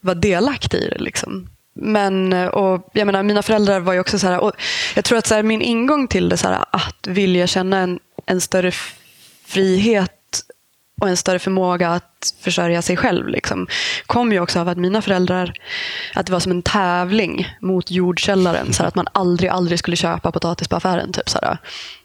var 0.00 0.14
delaktig 0.14 0.78
i 0.78 0.88
det. 0.88 0.98
Liksom. 0.98 1.48
Men, 1.80 2.32
eh, 2.32 2.46
och, 2.46 2.88
jag 2.92 3.06
menar, 3.06 3.22
mina 3.22 3.42
föräldrar 3.42 3.80
var 3.80 3.92
ju 3.92 4.00
också 4.00 4.18
så 4.18 4.26
här, 4.26 4.38
och 4.38 4.52
jag 4.94 5.04
tror 5.04 5.18
att 5.18 5.26
så 5.26 5.34
här, 5.34 5.42
min 5.42 5.62
ingång 5.62 6.08
till 6.08 6.28
det, 6.28 6.36
så 6.36 6.48
här, 6.48 6.64
att 6.70 7.06
vilja 7.06 7.46
känna 7.46 7.78
en, 7.78 7.98
en 8.26 8.40
större 8.40 8.72
frihet 9.46 10.42
och 11.00 11.08
en 11.08 11.16
större 11.16 11.38
förmåga 11.38 11.88
att 11.88 12.34
försörja 12.40 12.82
sig 12.82 12.96
själv. 12.96 13.28
Liksom. 13.28 13.66
kom 14.06 14.32
ju 14.32 14.40
också 14.40 14.60
av 14.60 14.68
att 14.68 14.78
mina 14.78 15.02
föräldrar, 15.02 15.52
att 16.14 16.26
det 16.26 16.32
var 16.32 16.40
som 16.40 16.52
en 16.52 16.62
tävling 16.62 17.56
mot 17.60 17.90
jordkällaren. 17.90 18.72
Så 18.72 18.82
här, 18.82 18.88
att 18.88 18.94
man 18.94 19.08
aldrig, 19.12 19.50
aldrig 19.50 19.78
skulle 19.78 19.96
köpa 19.96 20.32
potatis 20.32 20.68
på 20.68 20.76
affären. 20.76 21.12
Typ, 21.12 21.28
så 21.28 21.38
här. 21.42 21.58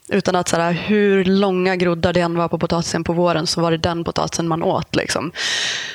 Utan 0.08 0.36
att 0.36 0.48
så 0.48 0.56
här, 0.56 0.72
hur 0.72 1.24
långa 1.24 1.76
groddar 1.76 2.12
det 2.12 2.20
än 2.20 2.34
var 2.34 2.48
på 2.48 2.58
potatisen 2.58 3.04
på 3.04 3.12
våren 3.12 3.46
så 3.46 3.60
var 3.60 3.70
det 3.70 3.76
den 3.76 4.04
potatisen 4.04 4.48
man 4.48 4.62
åt. 4.62 4.96
Liksom. 4.96 5.32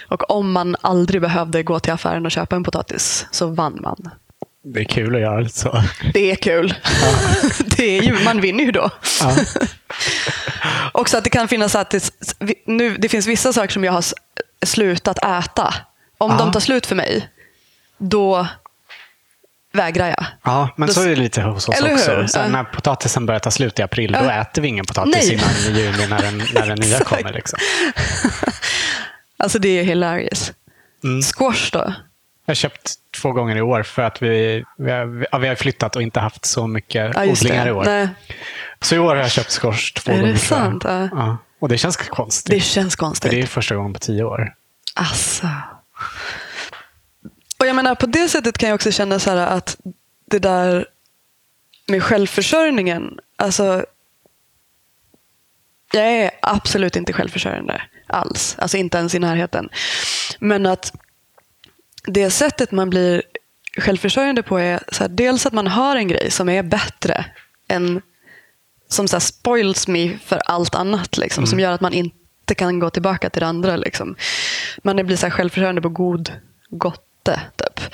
Och 0.08 0.32
om 0.32 0.52
man 0.52 0.76
aldrig 0.82 1.22
behövde 1.22 1.64
gå 1.64 1.80
till 1.80 1.94
affären 1.94 2.26
och 2.26 2.32
köpa 2.32 2.56
en 2.56 2.64
potatis 2.64 3.26
så 3.32 3.48
vann 3.48 3.78
man. 3.82 4.10
Det 4.64 4.80
är 4.80 4.84
kul 4.86 5.16
att 5.16 5.22
göra 5.22 5.50
så. 5.50 5.84
Det 6.14 6.32
är 6.32 6.36
kul. 6.36 6.74
det 7.78 7.98
är 7.98 8.02
ju, 8.02 8.24
man 8.24 8.42
vinner 8.42 8.64
ju 8.64 8.72
då. 8.72 8.90
Ja. 9.22 9.36
Också 10.92 11.18
att 11.18 11.24
det 11.24 11.30
kan 11.30 11.48
finnas 11.48 11.76
att 11.76 11.90
det, 11.90 12.12
nu, 12.66 12.96
det 12.98 13.10
finns 13.10 13.28
vissa 13.28 13.54
saker 13.54 13.74
som 13.74 13.84
jag 13.84 13.92
har 13.92 14.06
slutat 14.66 15.18
äta. 15.18 15.74
Om 16.18 16.32
Ja. 16.32 16.38
de 16.38 16.52
tar 16.52 16.60
slut 16.60 16.86
för 16.86 16.96
mig, 16.96 17.30
då 17.98 18.48
vägrar 19.74 20.08
jag. 20.08 20.26
Ja, 20.44 20.70
men 20.78 20.88
Då- 20.88 20.94
så 20.94 21.02
är 21.02 21.08
det 21.08 21.16
lite 21.16 21.42
hos 21.42 21.70
oss 21.70 21.82
också. 21.82 22.28
Sen 22.28 22.52
när 22.52 22.64
potatisen 22.64 23.26
börjar 23.26 23.40
ta 23.40 23.52
slut 23.52 23.80
i 23.80 23.82
april, 23.82 24.12
då 24.12 24.20
Ja. 24.26 24.32
äter 24.32 24.62
vi 24.62 24.68
ingen 24.68 24.86
potatis 24.86 25.14
Nej. 25.16 25.34
innan 25.34 25.50
i 25.78 25.82
juni 25.82 26.08
när 26.08 26.22
den, 26.22 26.38
när 26.54 26.68
den 26.68 26.80
nya 26.80 27.00
kommer. 27.04 27.34
Liksom. 27.34 27.60
Alltså 29.38 29.60
det 29.60 29.80
är 29.80 29.84
hilarious. 29.84 30.54
Mm. 31.04 31.22
Squash 31.22 31.70
då? 31.72 31.80
Jag 32.46 32.52
har 32.52 32.56
köpt 32.56 32.94
två 33.22 33.32
gånger 33.32 33.56
i 33.58 33.62
år 33.62 33.84
för 33.84 34.02
att 34.02 34.22
vi, 34.22 34.64
vi, 34.78 34.92
har, 34.92 35.28
ja, 35.32 35.38
vi 35.38 35.48
har 35.48 35.56
flyttat 35.56 35.96
och 35.96 36.02
inte 36.02 36.20
haft 36.20 36.46
så 36.46 36.68
mycket 36.68 37.12
Ja, 37.16 37.26
odlingar 37.26 37.64
det. 37.66 37.70
i 37.70 37.74
år. 37.74 37.84
Nej, 37.86 38.08
Så 38.82 38.96
i 38.96 39.00
år 39.00 39.16
har 39.16 39.22
jag 39.22 39.32
köpt 39.32 39.52
squash 39.62 39.94
två 39.96 40.12
Är 40.12 40.16
det 40.16 40.22
gånger. 40.22 40.38
tror 40.38 40.60
jag. 40.60 40.68
sant? 40.72 40.84
Ja. 41.12 41.38
Och 41.60 41.70
det 41.70 41.78
känns 41.78 41.98
konstigt. 41.98 42.52
det 42.54 42.60
känns 42.60 42.94
för 42.96 42.98
konstigt. 42.98 43.32
det 43.32 43.42
är 43.42 43.46
första 43.46 43.76
gången 43.76 43.94
på 43.94 44.00
tio 44.00 44.24
år. 44.24 44.54
Alltså. 44.96 45.48
Jag 47.72 47.76
menar, 47.76 47.96
på 47.96 48.06
det 48.06 48.30
sättet 48.30 48.58
kan 48.58 48.70
jag 48.70 48.76
också 48.76 48.92
känna 48.92 49.20
så 49.20 49.32
att 49.32 49.78
det 50.26 50.40
där 50.40 50.86
med 51.88 52.04
självförsörjningen, 52.04 53.20
alltså 53.36 53.86
jag 55.94 56.06
är 56.06 56.32
absolut 56.42 56.96
inte 56.96 57.14
självförsörjande 57.14 57.82
alls, 58.08 58.56
alltså 58.60 58.78
inte 58.78 58.98
ens 58.98 59.16
i 59.16 59.20
närheten. 59.20 59.70
Men 60.40 60.66
att 60.66 60.94
det 62.04 62.30
sättet 62.30 62.72
man 62.72 62.90
blir 62.90 63.24
självförsörjande 63.78 64.44
på 64.44 64.60
är 64.60 64.84
så 64.92 65.04
här, 65.04 65.10
dels 65.10 65.46
att 65.46 65.54
man 65.54 65.68
har 65.68 65.96
en 65.96 66.08
grej 66.08 66.32
som 66.32 66.50
är 66.50 66.64
bättre 66.64 67.26
än 67.68 68.02
som 68.88 69.08
så 69.08 69.16
här, 69.16 69.22
spoils 69.22 69.88
me 69.88 70.18
för 70.26 70.42
allt 70.46 70.76
annat, 70.76 71.18
liksom, 71.18 71.48
som 71.48 71.60
gör 71.60 71.72
att 71.72 71.82
man 71.82 71.94
inte 71.94 72.56
kan 72.56 72.80
gå 72.80 72.90
tillbaka 72.90 73.30
till 73.30 73.40
det 73.40 73.48
andra. 73.48 73.76
Liksom. 73.76 74.16
Man 74.84 74.96
blir 74.96 75.18
så 75.18 75.26
här, 75.26 75.32
självförsörjande 75.32 75.82
på 75.82 75.90
god 75.90 76.32
gotte. 77.24 77.42
Typ. 77.56 77.92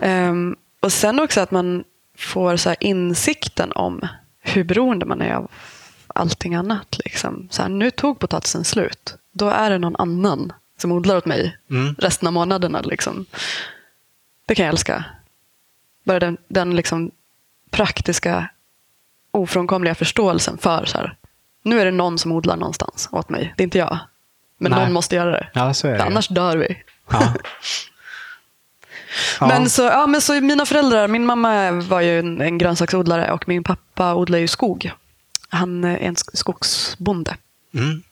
Um, 0.00 0.56
och 0.80 0.92
sen 0.92 1.20
också 1.20 1.40
att 1.40 1.50
man 1.50 1.84
får 2.18 2.56
så 2.56 2.74
insikten 2.80 3.72
om 3.72 4.00
hur 4.40 4.64
beroende 4.64 5.06
man 5.06 5.22
är 5.22 5.34
av 5.34 5.50
allting 6.06 6.54
annat. 6.54 7.00
Liksom. 7.04 7.48
Så 7.50 7.62
här, 7.62 7.68
nu 7.68 7.90
tog 7.90 8.18
potatisen 8.18 8.64
slut. 8.64 9.14
Då 9.32 9.48
är 9.48 9.70
det 9.70 9.78
någon 9.78 9.96
annan 9.96 10.52
som 10.78 10.92
odlar 10.92 11.16
åt 11.16 11.26
mig 11.26 11.56
Mm. 11.70 11.94
resten 11.98 12.26
av 12.26 12.32
månaderna. 12.32 12.80
Liksom. 12.80 13.26
Det 14.46 14.54
kan 14.54 14.66
jag 14.66 14.72
älska. 14.72 15.04
Bara 16.04 16.20
den, 16.20 16.36
den 16.48 16.76
liksom 16.76 17.10
praktiska, 17.70 18.48
ofrånkomliga 19.30 19.94
förståelsen 19.94 20.58
för 20.58 20.84
så 20.84 20.98
här, 20.98 21.16
nu 21.62 21.80
är 21.80 21.84
det 21.84 21.90
någon 21.90 22.18
som 22.18 22.32
odlar 22.32 22.56
någonstans 22.56 23.08
åt 23.12 23.28
mig. 23.28 23.54
Det 23.56 23.62
är 23.62 23.64
inte 23.64 23.78
jag. 23.78 23.98
Men 24.58 24.72
Nej. 24.72 24.80
någon 24.80 24.92
måste 24.92 25.16
göra 25.16 25.30
det. 25.30 25.50
Ja, 25.54 25.72
det 25.82 26.04
annars 26.04 26.28
dör 26.28 26.56
vi. 26.56 26.82
Ja. 27.10 27.34
Ja. 29.40 29.46
Men, 29.46 29.70
så, 29.70 29.82
ja, 29.82 30.06
men 30.06 30.20
så 30.20 30.40
mina 30.40 30.66
föräldrar, 30.66 31.08
min 31.08 31.26
mamma 31.26 31.70
var 31.70 32.00
ju 32.00 32.18
en, 32.18 32.40
en 32.40 32.58
grönsaksodlare 32.58 33.32
och 33.32 33.48
min 33.48 33.64
pappa 33.64 34.14
odlar 34.14 34.38
ju 34.38 34.48
skog. 34.48 34.90
Han 35.48 35.84
är 35.84 35.98
en 35.98 36.14
sk- 36.14 36.36
skogsbonde. 36.36 37.36
Mm. 37.74 38.02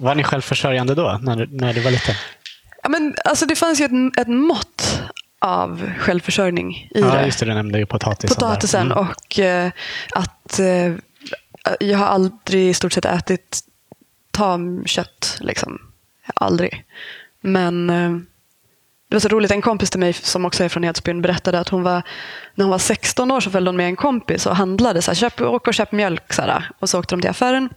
Var 0.00 0.14
ni 0.14 0.24
självförsörjande 0.24 0.94
då, 0.94 1.18
när, 1.22 1.36
du- 1.36 1.56
när 1.56 1.74
du 1.74 1.80
var 1.80 1.90
liten? 1.90 2.14
Ja, 2.82 2.88
men, 2.88 3.14
alltså, 3.24 3.46
det 3.46 3.56
fanns 3.56 3.80
ju 3.80 3.84
ett, 3.84 4.18
ett 4.18 4.28
mått 4.28 5.02
av 5.38 5.90
självförsörjning 5.98 6.74
i 6.74 7.00
Ja, 7.00 7.14
det. 7.14 7.26
just 7.26 7.40
det. 7.40 7.46
Du 7.46 7.54
nämnde 7.54 7.78
ju 7.78 7.86
potatisen. 7.86 8.34
Potatisen 8.34 8.86
Mm. 8.92 8.98
och 8.98 9.38
eh, 9.38 9.70
att 10.14 10.58
eh, 10.58 10.94
jag 11.80 11.98
har 11.98 12.06
aldrig 12.06 12.68
i 12.68 12.74
stort 12.74 12.92
sett 12.92 13.04
ätit 13.04 13.60
tamkött. 14.30 15.36
Liksom. 15.40 15.78
Aldrig. 16.34 16.84
Men 17.40 17.90
eh, 17.90 18.18
det 19.10 19.16
var 19.16 19.20
så 19.20 19.28
roligt. 19.28 19.50
En 19.50 19.62
kompis 19.62 19.90
till 19.90 20.00
mig 20.00 20.12
som 20.12 20.44
också 20.44 20.64
är 20.64 20.68
från 20.68 20.84
Edsbyn 20.84 21.22
berättade 21.22 21.58
att 21.58 21.68
hon 21.68 21.82
var, 21.82 22.02
när 22.54 22.64
hon 22.64 22.70
var 22.70 22.78
16 22.78 23.30
år 23.30 23.40
så 23.40 23.50
följde 23.50 23.68
hon 23.68 23.76
med 23.76 23.86
en 23.86 23.96
kompis 23.96 24.46
och 24.46 24.56
handlade. 24.56 25.02
Så 25.02 25.10
här, 25.10 25.16
köp, 25.16 25.40
åk 25.40 25.66
och 25.66 25.74
köp 25.74 25.92
mjölk. 25.92 26.32
Så 26.32 26.42
här, 26.42 26.70
och 26.78 26.90
så 26.90 26.98
åkte 26.98 27.14
de 27.14 27.20
till 27.20 27.30
affären. 27.30 27.68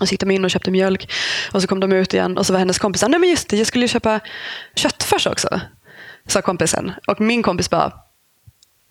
Och 0.00 0.08
så 0.08 0.12
gick 0.12 0.20
de 0.20 0.30
in 0.30 0.44
och 0.44 0.50
köpte 0.50 0.70
mjölk. 0.70 1.12
Och 1.52 1.62
så 1.62 1.68
kom 1.68 1.80
de 1.80 1.92
ut 1.92 2.14
igen 2.14 2.38
och 2.38 2.46
så 2.46 2.52
var 2.52 2.58
hennes 2.58 2.78
kompis 2.78 3.04
nej 3.08 3.20
men 3.20 3.30
just 3.30 3.48
det, 3.48 3.56
jag 3.56 3.66
skulle 3.66 3.84
ju 3.84 3.88
köpa 3.88 4.20
köttfärs 4.74 5.26
också. 5.26 5.60
Sa 6.26 6.42
kompisen. 6.42 6.92
Och 7.06 7.20
min 7.20 7.42
kompis 7.42 7.70
bara, 7.70 7.92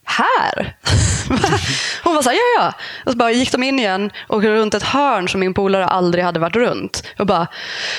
här? 0.05 0.75
Hon 2.03 2.15
var 2.15 2.21
så 2.21 2.29
här, 2.29 2.35
ja 2.37 2.63
ja. 2.63 2.73
Och 3.05 3.11
så 3.11 3.17
bara 3.17 3.31
gick 3.31 3.51
de 3.51 3.63
in 3.63 3.79
igen 3.79 4.11
och 4.27 4.43
runt 4.43 4.73
ett 4.73 4.83
hörn 4.83 5.29
som 5.29 5.39
min 5.39 5.53
polare 5.53 5.85
aldrig 5.85 6.23
hade 6.23 6.39
varit 6.39 6.55
runt. 6.55 7.03
Och 7.19 7.25
bara, 7.25 7.47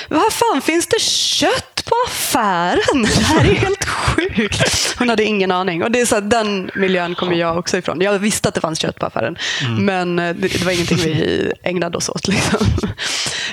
vad 0.09 0.33
fan 0.33 0.63
finns 0.63 0.87
det 0.87 1.01
kött 1.03 1.85
på 1.85 1.95
affären? 2.07 3.03
Det 3.17 3.23
här 3.25 3.41
är 3.51 3.55
helt 3.55 3.85
sjukt. 3.85 4.95
Hon 4.99 5.09
hade 5.09 5.25
ingen 5.25 5.51
aning. 5.51 5.83
Och 5.83 5.91
det 5.91 6.01
är 6.01 6.07
så 6.07 6.15
här, 6.15 6.23
den 6.23 6.71
miljön 6.75 7.15
kommer 7.15 7.35
jag 7.37 7.59
också 7.59 7.77
ifrån. 7.79 8.01
Jag 8.01 8.19
visste 8.19 8.49
att 8.49 8.55
det 8.55 8.61
fanns 8.61 8.79
kött 8.79 8.99
på 8.99 9.07
affären. 9.07 9.37
Men 9.79 10.19
eh, 10.19 10.35
det, 10.35 10.49
det 10.49 10.65
var 10.65 10.73
ingenting 10.73 10.99
vi 10.99 11.53
ägnade 11.63 11.97
oss 11.99 12.09
åt. 12.09 12.29
Liksom. 12.29 12.67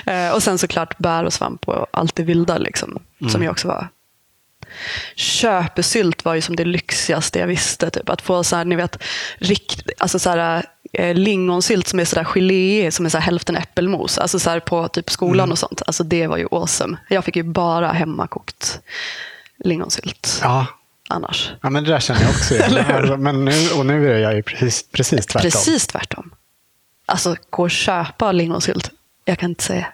Eh, 0.06 0.30
Och 0.30 0.42
sen 0.42 0.58
såklart 0.58 0.98
bär 0.98 1.24
och 1.24 1.32
svamp 1.32 1.68
och 1.68 1.86
allt 1.92 2.16
det 2.16 2.22
vilda. 2.22 2.58
Liksom, 2.58 2.98
Som 3.32 3.42
jag 3.42 3.50
också 3.52 3.68
var 3.68 3.88
köpesylt 5.14 6.24
var 6.24 6.34
ju 6.34 6.40
som 6.40 6.56
det 6.56 6.64
lyxigaste 6.64 7.38
jag 7.38 7.46
visste. 7.46 7.90
Typ. 7.90 8.08
Att 8.08 8.22
få 8.22 8.44
så 8.44 8.56
här, 8.56 8.64
ni 8.64 8.76
vet, 8.76 9.02
rikt, 9.38 9.90
alltså 9.98 10.18
så 10.18 10.30
här, 10.30 10.64
eh, 10.92 11.14
lingonsylt 11.14 11.88
som 11.88 12.00
är 12.00 12.04
så 12.04 12.16
där 12.16 12.24
gelé, 12.24 12.90
som 12.90 13.06
är 13.06 13.10
så 13.10 13.18
här 13.18 13.24
hälften 13.24 13.56
äppelmos. 13.56 14.18
Alltså 14.18 14.38
så 14.38 14.50
här 14.50 14.60
på 14.60 14.88
typ 14.88 15.10
skolan 15.10 15.52
och 15.52 15.58
sånt. 15.58 15.82
Alltså 15.86 16.04
det 16.04 16.26
var 16.26 16.36
ju 16.36 16.46
awesome. 16.50 16.96
Jag 17.08 17.24
fick 17.24 17.36
ju 17.36 17.42
bara 17.42 17.92
hemmakokt 17.92 18.80
lingonsylt 19.64 20.40
Ja. 20.42 20.66
annars. 21.08 21.50
ja, 21.62 21.70
men 21.70 21.84
det 21.84 21.90
där 21.90 22.00
känner 22.00 22.20
jag 22.20 22.30
också 22.30 22.54
igen. 22.54 22.84
Alltså, 22.94 23.16
men 23.16 23.44
nu, 23.44 23.70
och 23.70 23.86
nu 23.86 24.12
är 24.12 24.18
jag 24.18 24.34
ju 24.34 24.42
precis, 24.42 24.84
precis 24.92 25.26
tvärtom. 25.26 25.50
Precis 25.50 25.86
tvärtom. 25.86 26.30
Alltså 27.06 27.36
gå 27.50 27.62
och 27.62 27.70
köpa 27.70 28.32
lingonsylt. 28.32 28.90
Jag 29.24 29.38
kan 29.38 29.50
inte 29.50 29.64
säga 29.64 29.86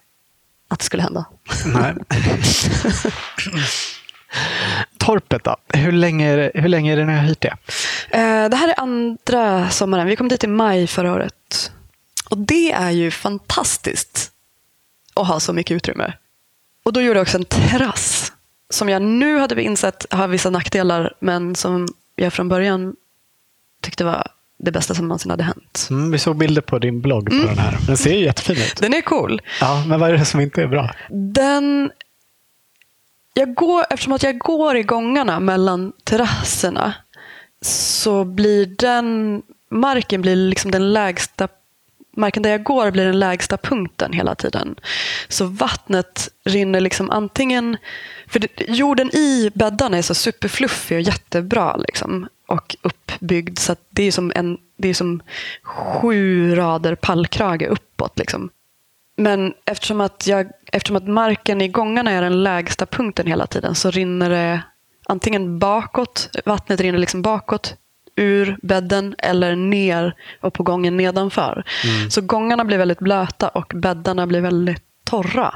att 0.69 0.79
det 0.79 0.85
skulle 0.85 1.03
hända. 1.03 1.25
Nej. 1.67 1.95
Torpet 4.99 5.45
då? 5.45 5.57
Hur 5.75 5.93
länge, 5.93 6.29
är 6.33 6.37
det- 6.37 6.51
hur 6.55 6.69
länge 6.69 6.93
är 6.93 6.97
det 6.97 7.05
ni 7.05 7.13
har 7.13 7.23
hyrt 7.23 7.41
det? 7.41 7.57
Eh, 8.11 8.49
Det 8.49 8.57
här 8.57 8.69
är 8.69 8.81
andra 8.81 9.71
sommaren. 9.71 10.07
Vi 10.07 10.17
kom 10.17 10.29
dit 10.29 10.45
i 10.45 10.47
maj 10.47 10.87
förra 10.87 11.13
året. 11.13 11.73
Och 12.31 12.39
det 12.39 12.73
är 12.73 12.91
ju 12.91 13.11
fantastiskt 13.11 14.31
att 15.15 15.27
ha 15.29 15.41
så 15.41 15.53
mycket 15.53 15.75
utrymme. 15.75 16.13
Och 16.85 16.93
då 16.93 17.01
gjorde 17.01 17.19
jag 17.19 17.23
också 17.25 17.39
en 17.39 17.45
terrass 17.45 18.33
som 18.71 18.89
jag 18.89 19.03
nu 19.03 19.39
hade 19.39 19.63
insett 19.63 20.07
har 20.11 20.29
vissa 20.29 20.51
nackdelar 20.51 21.15
men 21.21 21.55
som 21.55 21.89
jag 22.17 22.33
från 22.33 22.49
början 22.49 22.95
tyckte 23.83 24.05
var 24.05 24.27
det 24.59 24.71
bästa 24.73 24.95
som 24.95 25.09
någonsin 25.09 25.31
hade 25.31 25.45
hänt. 25.45 25.87
Mm, 25.91 26.11
vi 26.11 26.19
såg 26.19 26.37
bilder 26.37 26.63
på 26.63 26.79
din 26.79 27.01
blogg 27.01 27.27
på 27.31 27.47
den 27.47 27.59
här. 27.59 27.79
Den 27.87 27.97
ser 27.97 28.13
ju 28.15 28.25
jättefin 28.25 28.57
ut. 28.57 28.77
Den 28.81 28.95
är 28.95 29.01
cool. 29.01 29.41
Ja, 29.61 29.85
men 29.87 30.01
vad 30.01 30.11
är 30.11 30.15
det 30.19 30.25
som 30.25 30.41
inte 30.41 30.63
är 30.63 30.67
bra? 30.67 30.95
Den... 31.11 31.91
Jag 33.39 33.55
går, 33.55 33.85
eftersom 33.91 34.13
att 34.13 34.23
jag 34.23 34.39
går 34.39 34.77
i 34.77 34.83
gångarna 34.83 35.41
mellan 35.41 35.93
terrasserna 36.05 36.95
så 37.61 38.25
blir 38.25 38.67
den 38.67 39.43
marken 39.71 40.23
blir 40.23 40.37
liksom 40.37 40.71
den 40.71 40.93
lägsta 40.93 41.49
marken 42.17 42.43
där 42.43 42.51
jag 42.51 42.63
går 42.63 42.91
blir 42.91 43.05
den 43.05 43.19
lägsta 43.19 43.57
punkten 43.57 44.13
hela 44.13 44.35
tiden. 44.35 44.77
Så 45.29 45.45
vattnet 45.45 46.29
rinner 46.45 46.81
liksom 46.81 47.11
antingen... 47.11 47.77
För 48.27 48.41
det, 48.41 48.69
jorden 48.69 49.17
i 49.17 49.51
bäddarna 49.55 49.99
är 49.99 50.03
så 50.03 50.15
superfluffig 50.15 50.97
och 50.97 51.03
jättebra. 51.03 51.77
Liksom, 51.77 52.29
och 52.47 52.77
uppbyggd. 52.83 53.59
Så 53.59 53.73
att 53.73 53.87
det 53.91 54.03
är 54.03 54.13
som, 54.13 54.33
en, 54.35 54.59
det 54.77 54.89
är 54.89 54.95
som 54.95 55.23
sju 55.63 56.55
rader 56.55 56.95
pallkrage 56.95 57.63
uppåt. 57.63 58.19
Liksom. 58.19 58.51
Men 59.17 59.55
eftersom 59.65 60.01
att, 60.01 60.27
jag, 60.27 60.51
eftersom 60.73 60.97
att 60.97 61.09
marken 61.09 61.61
i 61.61 61.69
gångarna 61.69 62.11
är 62.11 62.23
den 62.23 62.43
lägsta 62.43 62.87
punkten 62.87 63.27
hela 63.27 63.47
tiden 63.47 63.75
så 63.75 63.91
rinner 63.91 64.31
det 64.31 64.63
antingen 65.07 65.59
bakåt, 65.59 66.31
vattnet 66.45 66.81
rinner 66.81 66.99
liksom 66.99 67.23
bakåt 67.23 67.75
ur 68.17 68.59
bädden 68.63 69.15
eller 69.19 69.57
ner 69.57 70.15
och 70.41 70.55
på 70.55 70.63
gången 70.63 70.97
nedanför. 70.97 71.65
Så 72.11 72.21
gångarna 72.21 72.65
blir 72.65 72.79
väldigt 72.79 72.99
blöta 72.99 73.49
och 73.49 73.73
bäddarna 73.75 74.27
blir 74.27 74.41
väldigt 74.41 74.83
torra. 75.05 75.55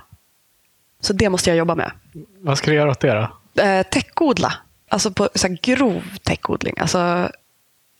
Så 1.01 1.13
det 1.13 1.29
måste 1.29 1.51
jag 1.51 1.57
jobba 1.57 1.75
med. 1.75 1.93
Vad 2.41 2.59
ska 2.59 2.71
du 2.71 2.77
göra 2.77 2.91
åt 2.91 3.01
det 3.01 3.29
då? 3.55 3.63
Eh, 3.63 3.83
täckodla, 3.83 4.55
alltså 4.89 5.11
på 5.11 5.29
så 5.35 5.57
grov 5.63 6.03
täckodling, 6.23 6.75
alltså, 6.79 7.31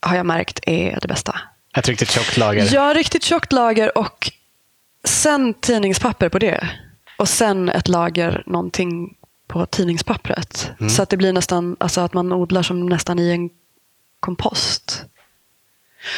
har 0.01 0.17
jag 0.17 0.27
märkt 0.27 0.61
är 0.67 0.99
det 1.03 1.09
bästa. 1.09 1.41
Ett 1.77 1.89
riktigt 1.89 2.11
tjockt 2.11 2.37
lager? 2.37 2.75
Ja, 2.75 2.95
riktigt 2.95 3.23
tjockt 3.23 3.53
lager 3.53 3.99
och 3.99 4.33
sen 5.05 5.55
tidningspapper 5.55 6.29
på 6.29 6.39
det. 6.39 6.69
Och 7.21 7.29
sen 7.29 7.69
ett 7.69 7.89
lager 7.89 8.43
någonting 8.47 9.17
på 9.47 9.67
tidningspappret. 9.67 10.71
Så 10.91 11.03
att 11.03 11.09
det 11.09 11.17
blir 11.17 11.33
nästan, 11.33 11.77
alltså 11.81 12.01
att 12.01 12.15
man 12.15 12.33
odlar 12.33 12.63
som 12.63 12.87
nästan 12.87 13.19
i 13.19 13.31
en 13.31 13.51
kompost. 14.21 15.05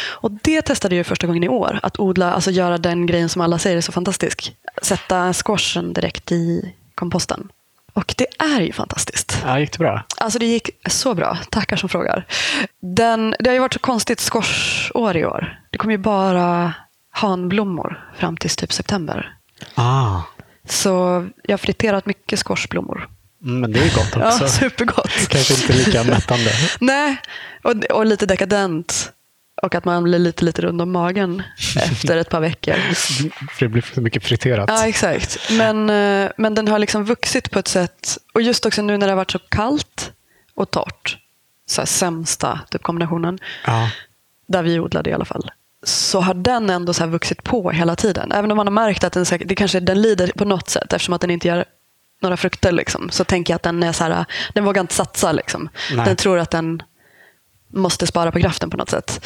Och 0.09 0.31
det 0.31 0.63
testade 0.63 0.97
jag 0.97 1.07
första 1.07 1.27
gången 1.27 1.45
i 1.45 1.49
år. 1.49 1.81
Att 1.83 1.99
odla, 2.01 2.33
alltså 2.33 2.51
göra 2.51 2.79
den 2.79 3.07
grejen 3.07 3.29
som 3.29 3.43
alla 3.43 3.59
säger 3.59 3.77
är 3.77 3.81
så 3.81 3.93
fantastisk. 3.93 4.57
Sätta 4.83 5.33
squashen 5.33 5.93
direkt 5.93 6.33
i 6.33 6.75
komposten. 6.95 7.49
Och 7.93 8.15
det 8.19 8.27
är 8.39 8.61
ju 8.61 8.73
fantastiskt. 8.73 9.43
Ja, 9.45 9.59
gick 9.59 9.73
det 9.73 9.79
bra? 9.79 10.03
Alltså 10.17 10.39
det 10.39 10.47
gick 10.47 10.71
så 10.87 11.15
bra. 11.15 11.39
Tackar 11.51 11.77
som 11.77 11.89
frågar. 11.89 12.27
Den, 12.81 13.35
det 13.39 13.51
har 13.51 13.55
ju 13.55 13.61
varit 13.61 13.75
så 13.75 13.79
konstigt 13.79 14.21
squashår 14.21 15.17
i 15.17 15.25
år. 15.25 15.61
Det 15.71 15.79
kommer 15.79 15.93
ju 15.95 15.99
bara 15.99 16.75
hanblommor 17.11 18.11
fram 18.17 18.37
till 18.37 18.51
typ 18.51 18.73
september. 18.73 19.37
Ah. 19.75 20.21
Så 20.73 21.27
jag 21.43 21.53
har 21.53 21.59
friterat 21.59 22.07
mycket 22.07 22.39
squashblommor. 22.47 23.09
Mm, 23.45 23.61
men 23.61 23.73
det 23.73 23.81
är 23.81 23.95
gott 23.95 24.17
också. 24.17 24.45
Ja, 24.45 24.49
supergott. 24.49 25.11
Kanske 25.29 25.55
inte 25.55 25.73
lika 25.73 26.05
mättande. 26.05 26.51
Nej, 26.81 27.17
och, 27.63 27.85
och 27.85 28.07
lite 28.07 28.27
dekadent. 28.27 29.13
Och 29.63 29.75
att 29.75 29.85
man 29.85 30.03
blir 30.05 30.19
lite, 30.19 30.45
lite 30.45 30.63
rund 30.63 30.83
om 30.83 30.93
magen 30.93 31.43
efter 31.77 32.17
ett 32.17 32.31
par 32.31 32.41
veckor. 32.41 32.75
För 33.53 33.61
det 33.65 33.69
blir 33.69 33.83
för 33.83 34.01
mycket 34.01 34.25
friterat. 34.25 34.71
Ja, 34.73 34.87
exakt. 34.89 35.39
Men, 35.51 35.91
eh, 35.91 36.31
men 36.37 36.55
den 36.55 36.69
har 36.69 36.79
liksom 36.79 37.05
vuxit 37.05 37.51
på 37.51 37.59
ett 37.59 37.69
sätt, 37.69 38.19
och 38.35 38.43
just 38.43 38.67
också 38.67 38.83
nu 38.83 38.97
när 38.99 39.07
det 39.07 39.13
har 39.13 39.17
varit 39.17 39.31
så 39.31 39.39
kallt 39.39 40.13
och 40.55 40.71
torrt, 40.71 41.19
så 41.67 41.81
här, 41.81 41.87
sämsta 41.87 42.61
typ, 42.71 42.83
kombinationen, 42.83 43.39
Ja. 43.67 43.91
där 44.49 44.63
vi 44.63 44.81
odlade 44.81 45.11
i 45.11 45.13
alla 45.13 45.25
fall, 45.25 45.51
så 45.83 46.21
har 46.21 46.35
den 46.35 46.71
ändå 46.71 46.93
så 46.93 47.07
vuxit 47.07 47.43
på 47.45 47.71
hela 47.71 47.97
tiden. 47.97 48.33
Även 48.33 48.51
om 48.51 48.57
man 48.57 48.67
har 48.67 48.73
märkt 48.73 49.05
att 49.05 49.13
den, 49.13 49.25
säkert- 49.27 49.49
det 49.49 49.55
kanske, 49.55 49.81
den 49.81 50.03
lider 50.03 50.33
på 50.37 50.45
något 50.45 50.69
sätt 50.69 50.93
eftersom 50.93 51.15
att 51.15 51.21
den 51.21 51.31
inte 51.31 51.49
gör 51.49 51.65
några 52.23 52.37
frukter. 52.37 52.73
Liksom. 52.73 53.11
Så 53.11 53.25
tänker 53.25 53.53
jag 53.53 53.57
att 53.57 53.63
den 53.63 53.83
är 53.83 53.93
så 53.93 54.05
här, 54.05 54.25
den 54.55 54.65
vågar 54.65 54.81
inte 54.81 54.95
satsa. 54.95 55.33
Liksom. 55.33 55.69
Nej. 55.95 56.07
Den 56.07 56.17
tror 56.17 56.39
att 56.39 56.51
den 56.51 56.83
måste 57.73 58.07
spara 58.07 58.33
på 58.33 58.41
kraften 58.41 58.71
på 58.71 58.77
något 58.77 58.91
sätt. 58.91 59.25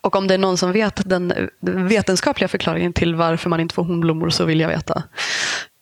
Och 0.00 0.16
om 0.16 0.26
det 0.26 0.34
är 0.34 0.38
någon 0.38 0.58
som 0.58 0.72
vet 0.72 1.08
den 1.10 1.48
vetenskapliga 1.60 2.48
förklaringen 2.48 2.92
till 2.92 3.14
varför 3.14 3.50
man 3.50 3.60
inte 3.60 3.74
får 3.74 3.84
honblommor 3.84 4.30
så 4.30 4.44
vill 4.44 4.60
jag 4.60 4.68
veta. 4.68 5.02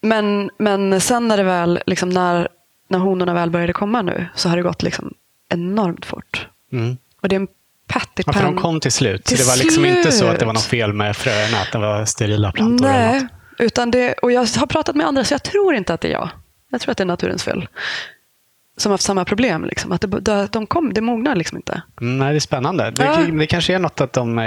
Men, 0.03 0.51
men 0.59 1.01
sen 1.01 1.29
när 1.29 1.37
det 1.37 1.43
väl, 1.43 1.81
liksom 1.87 2.09
när, 2.09 2.49
när 2.89 2.99
honorna 2.99 3.35
väl 3.35 3.51
började 3.51 3.73
komma 3.73 4.03
nu 4.03 4.27
så 4.35 4.49
har 4.49 4.57
det 4.57 4.63
gått 4.63 4.83
liksom 4.83 5.15
enormt 5.49 6.07
fort. 6.07 6.49
Mm. 6.73 6.97
Och 7.23 7.29
det 7.29 7.37
är 7.37 7.41
en 7.41 7.49
patty 7.91 8.23
Ja, 8.27 8.33
för 8.33 8.43
de 8.43 8.57
kom 8.57 8.81
till 8.81 8.93
slut. 8.93 9.25
Till 9.25 9.39
det 9.39 9.45
var 9.45 9.57
liksom 9.57 9.85
inte 9.85 10.13
så 10.13 10.27
att 10.27 10.39
det 10.39 10.45
var 10.47 10.53
slut. 10.55 10.63
något 10.63 10.71
fel 10.71 10.93
med 10.93 11.17
fröerna, 11.17 11.57
att 11.61 11.73
det 11.73 11.79
var 11.79 12.05
sterila 12.05 12.53
plantor. 12.53 12.87
eller 12.87 12.99
Nej, 13.09 13.21
något. 13.21 13.31
utan 13.59 13.91
det, 13.91 14.13
och 14.13 14.33
jag 14.33 14.41
har 14.41 14.67
pratat 14.67 14.97
med 14.97 15.07
andra 15.07 15.25
så 15.25 15.35
jag 15.35 15.43
tror 15.43 15.75
inte 15.75 15.95
att 15.95 16.01
det 16.01 16.09
är 16.09 16.13
jag. 16.13 16.29
Jag 16.71 16.81
tror 16.81 16.91
att 16.93 16.97
det 16.99 17.05
är 17.05 17.07
naturens 17.07 17.43
fel. 17.45 17.69
Som 18.77 18.91
har 18.91 18.95
haft 18.95 19.05
samma 19.05 19.25
problem. 19.25 19.65
Liksom. 19.65 19.93
Att 19.93 20.01
det, 20.25 20.49
de, 20.53 20.67
kom, 20.67 20.93
det 20.95 21.01
mognar 21.01 21.35
liksom 21.35 21.57
inte. 21.59 21.83
Mm, 22.01 22.19
nej, 22.19 22.31
det 22.31 22.37
är 22.37 22.41
spännande. 22.41 22.91
Det, 22.91 23.05
Ja. 23.05 23.17
det 23.17 23.47
kanske 23.47 23.75
är 23.75 23.79
något 23.79 24.01
att 24.01 24.13
de 24.13 24.39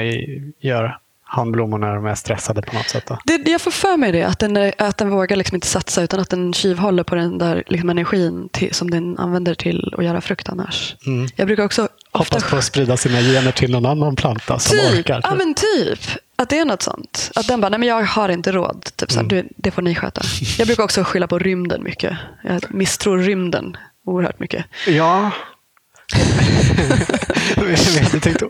gör 0.62 0.98
handblommor 1.36 1.78
när 1.78 1.96
de 1.96 2.06
är 2.06 2.16
stressade 2.16 2.62
på 2.62 2.76
något 2.76 2.90
sätt. 2.90 3.04
Då. 3.08 3.18
Det, 3.26 3.48
jag 3.52 3.62
får 3.62 3.72
för 3.72 3.98
mig 3.98 4.12
det, 4.12 4.24
att 4.24 4.40
den, 4.40 4.58
är- 4.58 4.74
att 4.78 4.98
den 4.98 5.10
vågar 5.10 5.36
liksom 5.38 5.56
inte 5.56 5.68
satsa 5.68 6.02
utan 6.02 6.20
att 6.20 6.30
den 6.30 6.54
tjuvhåller 6.54 7.04
på 7.04 7.16
den 7.16 7.38
där 7.38 7.64
liksom 7.68 7.90
energin 7.90 8.50
till, 8.52 8.74
som 8.74 8.92
den 8.92 9.18
använder 9.20 9.56
till 9.56 9.94
att 9.98 10.06
göra 10.06 10.22
frukt 10.22 10.50
annars. 10.50 10.96
Mm. 11.06 11.28
Jag 11.36 11.48
brukar 11.48 11.64
också 11.66 11.82
ofta... 12.12 12.36
Hoppas 12.36 12.50
på 12.50 12.56
att 12.58 12.64
sprida 12.64 12.98
sina 12.98 13.20
gener 13.20 13.52
till 13.52 13.72
någon 13.72 13.86
annan 13.86 14.16
planta 14.16 14.60
som 14.60 14.78
Typ, 14.78 15.00
orkar. 15.00 15.20
ja 15.24 15.36
men 15.36 15.54
typ. 15.54 16.00
Att 16.36 16.50
det 16.50 16.58
är 16.60 16.66
något 16.66 16.82
sånt. 16.82 17.32
Att 17.36 17.48
den 17.48 17.62
bara, 17.62 17.70
nej 17.70 17.80
men 17.80 17.90
jag 17.90 18.04
har 18.04 18.30
inte 18.30 18.52
råd. 18.52 18.84
Typ 18.96 19.12
Mm. 19.12 19.30
så 19.30 19.36
här, 19.36 19.42
du, 19.44 19.50
det 19.58 19.72
får 19.72 19.82
ni 19.82 19.96
sköta. 19.96 20.22
Jag 20.58 20.68
brukar 20.68 20.84
också 20.84 21.04
skylla 21.04 21.28
på 21.28 21.40
rymden 21.40 21.84
mycket. 21.84 22.18
Jag 22.44 22.64
misstror 22.70 23.18
rymden 23.18 23.78
oerhört 24.06 24.40
mycket. 24.40 24.66
Ja. 24.88 25.32
Vi, 27.58 28.00
hade 28.04 28.20
tänkt, 28.20 28.44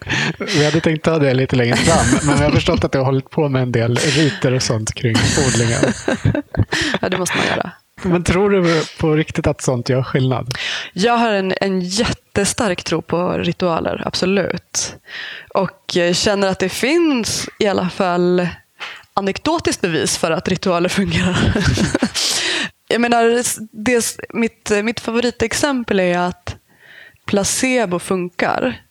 vi 0.57 0.65
hade 0.65 0.81
tänkt 0.81 1.03
ta 1.03 1.19
det 1.19 1.33
lite 1.33 1.55
längre 1.55 1.75
fram, 1.75 2.19
men 2.27 2.37
vi 2.37 2.43
har 2.43 2.51
förstått 2.51 2.83
att 2.83 2.91
du 2.91 2.97
har 2.97 3.05
hållit 3.05 3.29
på 3.29 3.49
med 3.49 3.61
en 3.61 3.71
del 3.71 3.95
riter 3.95 4.53
och 4.53 4.63
sånt 4.63 4.93
kring 4.93 5.15
odlingen. 5.47 5.93
Ja, 7.01 7.09
det 7.09 7.17
måste 7.17 7.37
man 7.37 7.47
göra. 7.47 7.71
Men 8.03 8.23
tror 8.23 8.49
du 8.49 8.83
på 8.99 9.15
riktigt 9.15 9.47
att 9.47 9.61
sånt 9.61 9.89
gör 9.89 10.03
skillnad? 10.03 10.53
Jag 10.93 11.17
har 11.17 11.31
en, 11.31 11.53
en 11.61 11.81
jättestark 11.81 12.83
tro 12.83 13.01
på 13.01 13.37
ritualer, 13.37 14.03
absolut. 14.05 14.95
Och 15.53 15.97
känner 16.13 16.47
att 16.47 16.59
det 16.59 16.69
finns 16.69 17.49
i 17.59 17.67
alla 17.67 17.89
fall 17.89 18.47
anekdotiskt 19.13 19.81
bevis 19.81 20.17
för 20.17 20.31
att 20.31 20.47
ritualer 20.47 20.89
fungerar. 20.89 21.53
Jag 22.87 23.01
menar, 23.01 23.43
det, 23.83 24.17
mitt, 24.33 24.71
mitt 24.83 24.99
favoritexempel 24.99 25.99
är 25.99 26.17
att 26.17 26.42
placebo 27.25 27.99
funkar 27.99 28.81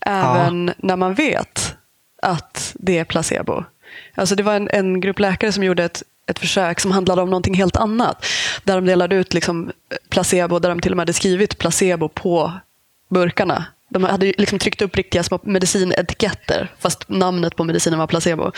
även 0.00 0.72
när 0.76 0.96
man 0.96 1.14
vet 1.14 1.76
att 2.22 2.72
det 2.74 2.98
är 2.98 3.04
placebo. 3.04 3.64
Alltså 4.14 4.34
det 4.34 4.42
var 4.42 4.54
en, 4.54 4.68
en 4.72 5.00
grupp 5.00 5.18
läkare 5.18 5.52
som 5.52 5.64
gjorde 5.64 5.84
ett, 5.84 6.02
ett 6.26 6.38
försök 6.38 6.80
som 6.80 6.90
handlade 6.90 7.22
om 7.22 7.30
någonting 7.30 7.54
helt 7.54 7.76
annat. 7.76 8.26
Där 8.64 8.74
de 8.74 8.86
delade 8.86 9.16
ut 9.16 9.34
liksom 9.34 9.72
placebo, 10.08 10.58
där 10.58 10.68
de 10.68 10.80
till 10.80 10.92
och 10.92 10.96
med 10.96 11.02
hade 11.02 11.12
skrivit 11.12 11.58
placebo 11.58 12.08
på 12.08 12.52
burkarna. 13.10 13.64
De 13.90 14.04
hade 14.04 14.32
liksom 14.38 14.58
tryckt 14.58 14.82
upp 14.82 14.96
riktiga 14.96 15.22
små 15.22 15.40
medicinetiketter 15.42 16.72
fast 16.78 17.08
namnet 17.08 17.56
på 17.56 17.64
medicinen 17.64 17.98
var 17.98 18.06
placebo. 18.06 18.52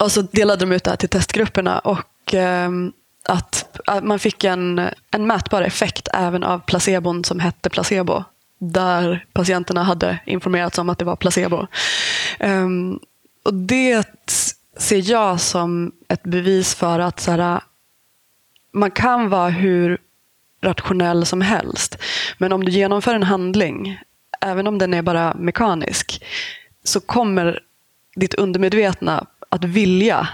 Och 0.00 0.12
så 0.12 0.22
delade 0.22 0.60
de 0.60 0.72
ut 0.72 0.84
det 0.84 0.90
här 0.90 0.96
till 0.96 1.08
testgrupperna 1.08 1.78
och 1.78 2.34
ehm, 2.34 2.92
att, 3.28 3.80
att 3.86 4.04
man 4.04 4.18
fick 4.18 4.44
en, 4.44 4.90
en 5.10 5.26
mätbar 5.26 5.62
effekt 5.62 6.08
även 6.14 6.44
av 6.44 6.58
placebon 6.58 7.24
som 7.24 7.40
hette 7.40 7.70
placebo. 7.70 8.24
Där 8.58 9.26
patienterna 9.32 9.82
hade 9.82 10.18
informerats 10.26 10.78
om 10.78 10.88
att 10.88 10.98
det 10.98 11.04
var 11.04 11.16
placebo. 11.16 11.66
Um, 12.40 13.00
och 13.44 13.54
det 13.54 14.08
ser 14.76 15.10
jag 15.10 15.40
som 15.40 15.92
ett 16.08 16.22
bevis 16.22 16.74
för 16.74 16.98
att 16.98 17.20
så 17.20 17.30
här, 17.30 17.60
man 18.72 18.90
kan 18.90 19.28
vara 19.28 19.48
hur 19.48 19.98
rationell 20.62 21.26
som 21.26 21.40
helst. 21.40 21.98
Men 22.38 22.52
om 22.52 22.64
du 22.64 22.72
genomför 22.72 23.14
en 23.14 23.22
handling, 23.22 24.00
även 24.40 24.66
om 24.66 24.78
den 24.78 24.94
är 24.94 25.02
bara 25.02 25.34
mekanisk, 25.34 26.24
så 26.84 27.00
kommer 27.00 27.60
ditt 28.16 28.34
undermedvetna 28.34 29.26
att 29.48 29.64
vilja 29.64 30.28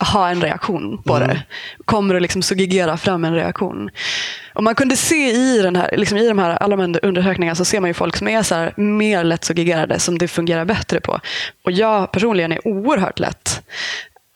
ha 0.00 0.30
en 0.30 0.40
reaktion 0.40 1.02
på 1.02 1.18
det. 1.18 1.42
Kommer 1.84 2.14
att 2.14 2.22
liksom 2.22 2.42
suggera 2.42 2.96
fram 2.96 3.24
en 3.24 3.34
reaktion. 3.34 3.90
Och 4.54 4.64
man 4.64 4.74
kunde 4.74 4.96
se 4.96 5.30
i, 5.30 5.62
den 5.62 5.76
här, 5.76 5.94
liksom 5.96 6.18
i 6.18 6.28
de 6.28 6.38
här, 6.38 6.50
alla 6.50 6.76
de 6.76 6.94
här 6.94 7.04
undersökningarna 7.04 7.54
så 7.54 7.64
ser 7.64 7.80
man 7.80 7.90
ju 7.90 7.94
folk 7.94 8.16
som 8.16 8.28
är 8.28 8.42
så 8.42 8.54
här, 8.54 8.72
mer 8.76 9.24
lättsuggererade, 9.24 9.98
som 9.98 10.18
det 10.18 10.28
fungerar 10.28 10.64
bättre 10.64 11.00
på. 11.00 11.20
Och 11.64 11.72
jag 11.72 12.12
personligen 12.12 12.52
är 12.52 12.68
oerhört 12.68 13.18
lätt 13.18 13.62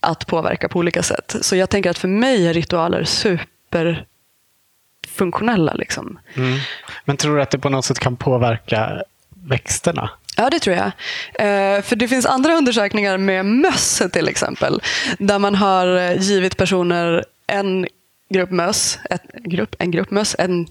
att 0.00 0.26
påverka 0.26 0.68
på 0.68 0.78
olika 0.78 1.02
sätt. 1.02 1.36
Så 1.40 1.56
jag 1.56 1.70
tänker 1.70 1.90
att 1.90 1.98
för 1.98 2.08
mig 2.08 2.46
är 2.46 2.54
ritualer 2.54 3.04
superfunktionella. 3.04 5.74
Liksom. 5.74 6.18
Mm. 6.34 6.58
Men 7.04 7.16
tror 7.16 7.36
du 7.36 7.42
att 7.42 7.50
det 7.50 7.58
på 7.58 7.68
något 7.68 7.84
sätt 7.84 7.98
kan 7.98 8.16
påverka 8.16 9.02
växterna? 9.34 10.10
Ja, 10.40 10.50
det 10.50 10.58
tror 10.58 10.76
jag. 10.76 10.86
Eh, 11.34 11.82
för 11.82 11.96
det 11.96 12.08
finns 12.08 12.26
andra 12.26 12.54
undersökningar 12.54 13.18
med 13.18 13.46
möss 13.46 14.02
till 14.12 14.28
exempel. 14.28 14.82
Där 15.18 15.38
man 15.38 15.54
har 15.54 15.96
eh, 15.96 16.20
givit 16.20 16.56
personer 16.56 17.24
en 17.46 17.86
grupp 18.30 18.50
möss, 18.50 18.98
ett, 19.10 19.22
grupp, 19.44 19.76
en 19.78 19.90
grupp 19.90 20.10
möss, 20.10 20.36
en 20.38 20.66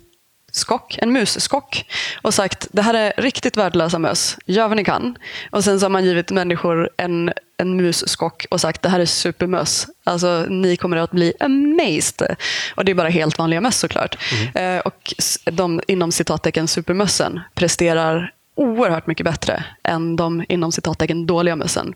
skock, 0.52 0.98
en 1.02 1.14
musskock 1.14 1.86
och 2.22 2.34
sagt 2.34 2.68
det 2.72 2.82
här 2.82 2.94
är 2.94 3.14
riktigt 3.18 3.58
värdelösa 3.58 4.00
möss, 4.00 4.38
gör 4.46 4.68
vad 4.68 4.78
ni 4.78 4.84
kan. 4.84 5.18
Och 5.50 5.64
sen 5.64 5.80
så 5.80 5.86
har 5.86 5.90
man 5.90 6.06
givit 6.06 6.32
människor 6.32 6.90
en, 6.98 7.34
en 7.58 7.76
musskock 7.76 8.46
och 8.50 8.62
sagt 8.62 8.82
det 8.82 8.90
här 8.90 9.00
är 9.00 9.06
supermöss. 9.06 9.88
Alltså 10.04 10.46
ni 10.50 10.78
kommer 10.78 10.98
att 10.98 11.12
bli 11.12 11.34
amazed. 11.40 12.36
Och 12.76 12.86
det 12.86 12.92
är 12.92 12.96
bara 12.96 13.10
helt 13.10 13.38
vanliga 13.38 13.62
möss 13.62 13.78
såklart. 13.78 14.18
Eh, 14.56 14.78
och 14.78 15.14
de 15.44 15.82
inom 15.88 16.12
citattecken 16.12 16.68
supermössen 16.68 17.40
presterar 17.54 18.32
oerhört 18.58 19.08
mycket 19.08 19.24
bättre 19.24 19.64
än 19.84 20.16
de 20.16 20.46
inom 20.50 20.72
citattecken 20.72 21.26
dåliga 21.26 21.56
mössen. 21.56 21.94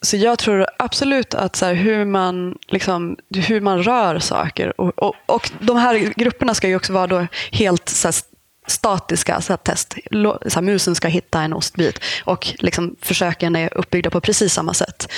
Så 0.00 0.16
jag 0.16 0.38
tror 0.38 0.66
absolut 0.78 1.34
att 1.34 1.56
så 1.56 1.66
här, 1.66 1.74
hur, 1.74 2.04
man, 2.04 2.56
liksom, 2.68 3.16
hur 3.34 3.60
man 3.60 3.82
rör 3.82 4.18
saker 4.18 4.80
och, 4.80 4.98
och, 4.98 5.14
och 5.26 5.50
de 5.60 5.76
här 5.76 6.12
grupperna 6.16 6.54
ska 6.54 6.68
ju 6.68 6.76
också 6.76 6.92
vara 6.92 7.06
då 7.06 7.26
helt 7.52 7.88
så 7.88 8.08
här, 8.08 8.14
statiska 8.66 9.40
så 9.40 9.52
här, 9.52 9.58
test. 9.58 9.94
Så 10.46 10.54
här, 10.54 10.62
musen 10.62 10.94
ska 10.94 11.08
hitta 11.08 11.42
en 11.42 11.52
ostbit 11.52 12.00
och 12.24 12.54
liksom, 12.58 12.96
försöken 13.00 13.56
är 13.56 13.78
uppbyggda 13.78 14.10
på 14.10 14.20
precis 14.20 14.52
samma 14.52 14.74
sätt. 14.74 15.12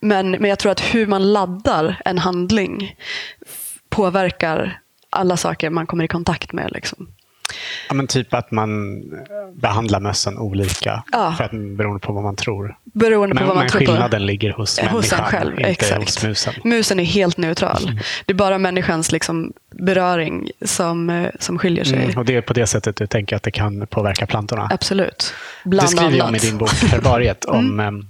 Men, 0.00 0.30
men 0.30 0.44
jag 0.44 0.58
tror 0.58 0.72
att 0.72 0.80
hur 0.80 1.06
man 1.06 1.32
laddar 1.32 2.00
en 2.04 2.18
handling 2.18 2.96
påverkar 3.88 4.80
alla 5.10 5.36
saker 5.36 5.70
man 5.70 5.86
kommer 5.86 6.04
i 6.04 6.08
kontakt 6.08 6.52
med. 6.52 6.72
Liksom. 6.72 7.13
Ja, 7.88 7.94
men 7.94 8.06
typ 8.06 8.34
att 8.34 8.50
man 8.50 8.96
eh, 9.12 9.54
behandlar 9.54 10.00
mössen 10.00 10.38
olika 10.38 11.04
Ja. 11.12 11.34
för 11.38 11.44
att, 11.44 11.50
beroende 11.76 12.00
på 12.00 12.12
vad 12.12 12.22
man 12.22 12.36
tror. 12.36 12.76
Beroende 12.84 13.34
på 13.34 13.40
Men, 13.40 13.46
vad 13.48 13.56
man 13.56 13.62
men 13.64 13.70
tror 13.70 13.80
på. 13.80 13.86
skillnaden 13.86 14.26
ligger 14.26 14.50
hos 14.52 14.78
människan, 14.80 14.96
Hos 14.96 15.12
en 15.12 15.18
själv, 15.24 15.58
inte 15.58 15.70
exakt. 15.70 16.00
hos 16.04 16.22
musen. 16.24 16.54
Musen 16.64 17.00
är 17.00 17.04
helt 17.04 17.36
neutral. 17.36 18.00
Det 18.26 18.32
är 18.32 18.36
bara 18.36 18.58
människans 18.58 19.12
liksom 19.12 19.52
beröring 19.70 20.50
som, 20.64 21.10
eh, 21.10 21.28
som 21.40 21.58
skiljer 21.58 21.84
sig. 21.84 22.04
Mm, 22.04 22.18
och 22.18 22.24
det 22.24 22.36
är 22.36 22.40
på 22.40 22.52
det 22.52 22.66
sättet 22.66 22.96
du 22.96 23.06
tänker 23.06 23.36
att 23.36 23.42
det 23.42 23.50
kan 23.50 23.86
påverka 23.86 24.26
plantorna? 24.26 24.68
Absolut. 24.72 25.34
Bland 25.64 25.90
skriver 25.90 26.10
ju 26.12 26.14
om 26.14 26.26
i 26.26 26.28
annat. 26.28 26.40
din 26.42 26.58
bok 26.58 26.70
Herbariet 26.70 27.44
Mm. 27.48 27.58
om 27.58 27.80
em, 27.80 28.08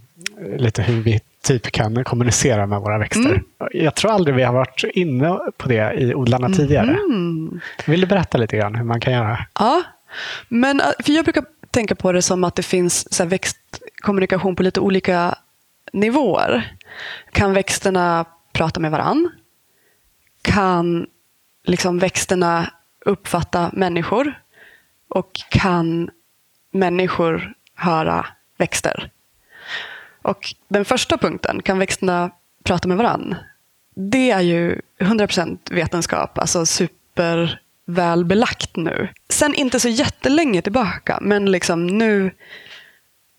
lite 0.59 0.83
hur 0.83 1.01
vi 1.03 1.20
typ 1.44 1.72
kan 1.72 2.04
kommunicera 2.04 2.66
med 2.66 2.80
våra 2.80 2.98
växter. 2.98 3.30
Mm. 3.30 3.44
Jag 3.72 3.94
tror 3.94 4.11
aldrig 4.11 4.37
vi 4.37 4.42
har 4.42 4.52
varit 4.52 4.85
inne 4.94 5.38
på 5.57 5.68
det 5.68 5.94
i 5.94 6.14
odlarna 6.14 6.48
tidigare. 6.48 6.90
Mm. 6.90 7.61
Vill 7.87 8.00
du 8.00 8.07
berätta 8.07 8.38
lite 8.38 8.57
grann 8.57 8.74
hur 8.74 8.85
man 8.85 9.00
kan 9.00 9.12
göra? 9.12 9.46
Ja, 9.59 9.83
men 10.48 10.80
eh, 10.80 10.87
för 11.04 11.12
jag 11.12 11.24
brukar 11.24 11.44
tänka 11.70 11.94
på 11.94 12.12
det 12.12 12.22
som 12.22 12.44
att 12.44 12.54
det 12.54 12.62
finns 12.62 13.14
så 13.14 13.24
växtkommunikation 13.24 14.57
på 14.57 14.62
lite 14.62 14.80
olika 14.80 15.35
nivåer. 15.92 16.76
Kan 17.33 17.52
växterna 17.52 18.24
prata 18.52 18.80
med 18.80 18.90
varann? 18.90 19.30
Kan 20.42 21.07
liksom 21.64 21.98
växterna 21.98 22.70
uppfatta 23.04 23.70
människor? 23.72 24.40
Och 25.09 25.30
kan 25.50 26.11
människor 26.72 27.52
höra 27.74 28.26
växter? 28.59 29.11
Och 30.24 30.54
den 30.68 30.84
första 30.84 31.18
punkten, 31.18 31.62
kan 31.62 31.78
växterna 31.78 32.30
prata 32.62 32.88
med 32.88 32.96
varann? 32.96 33.34
Det 33.94 34.30
är 34.30 34.40
ju 34.40 34.80
100% 35.00 35.58
vetenskap, 35.70 36.38
alltså 36.38 36.66
super 36.66 37.60
väl 37.87 38.24
belagt 38.24 38.76
nu. 38.76 39.08
sen 39.28 39.54
inte 39.54 39.80
så 39.80 39.88
jättelänge 39.88 40.62
tillbaka, 40.62 41.18
men 41.20 41.50
liksom 41.50 41.87
nu 41.87 42.30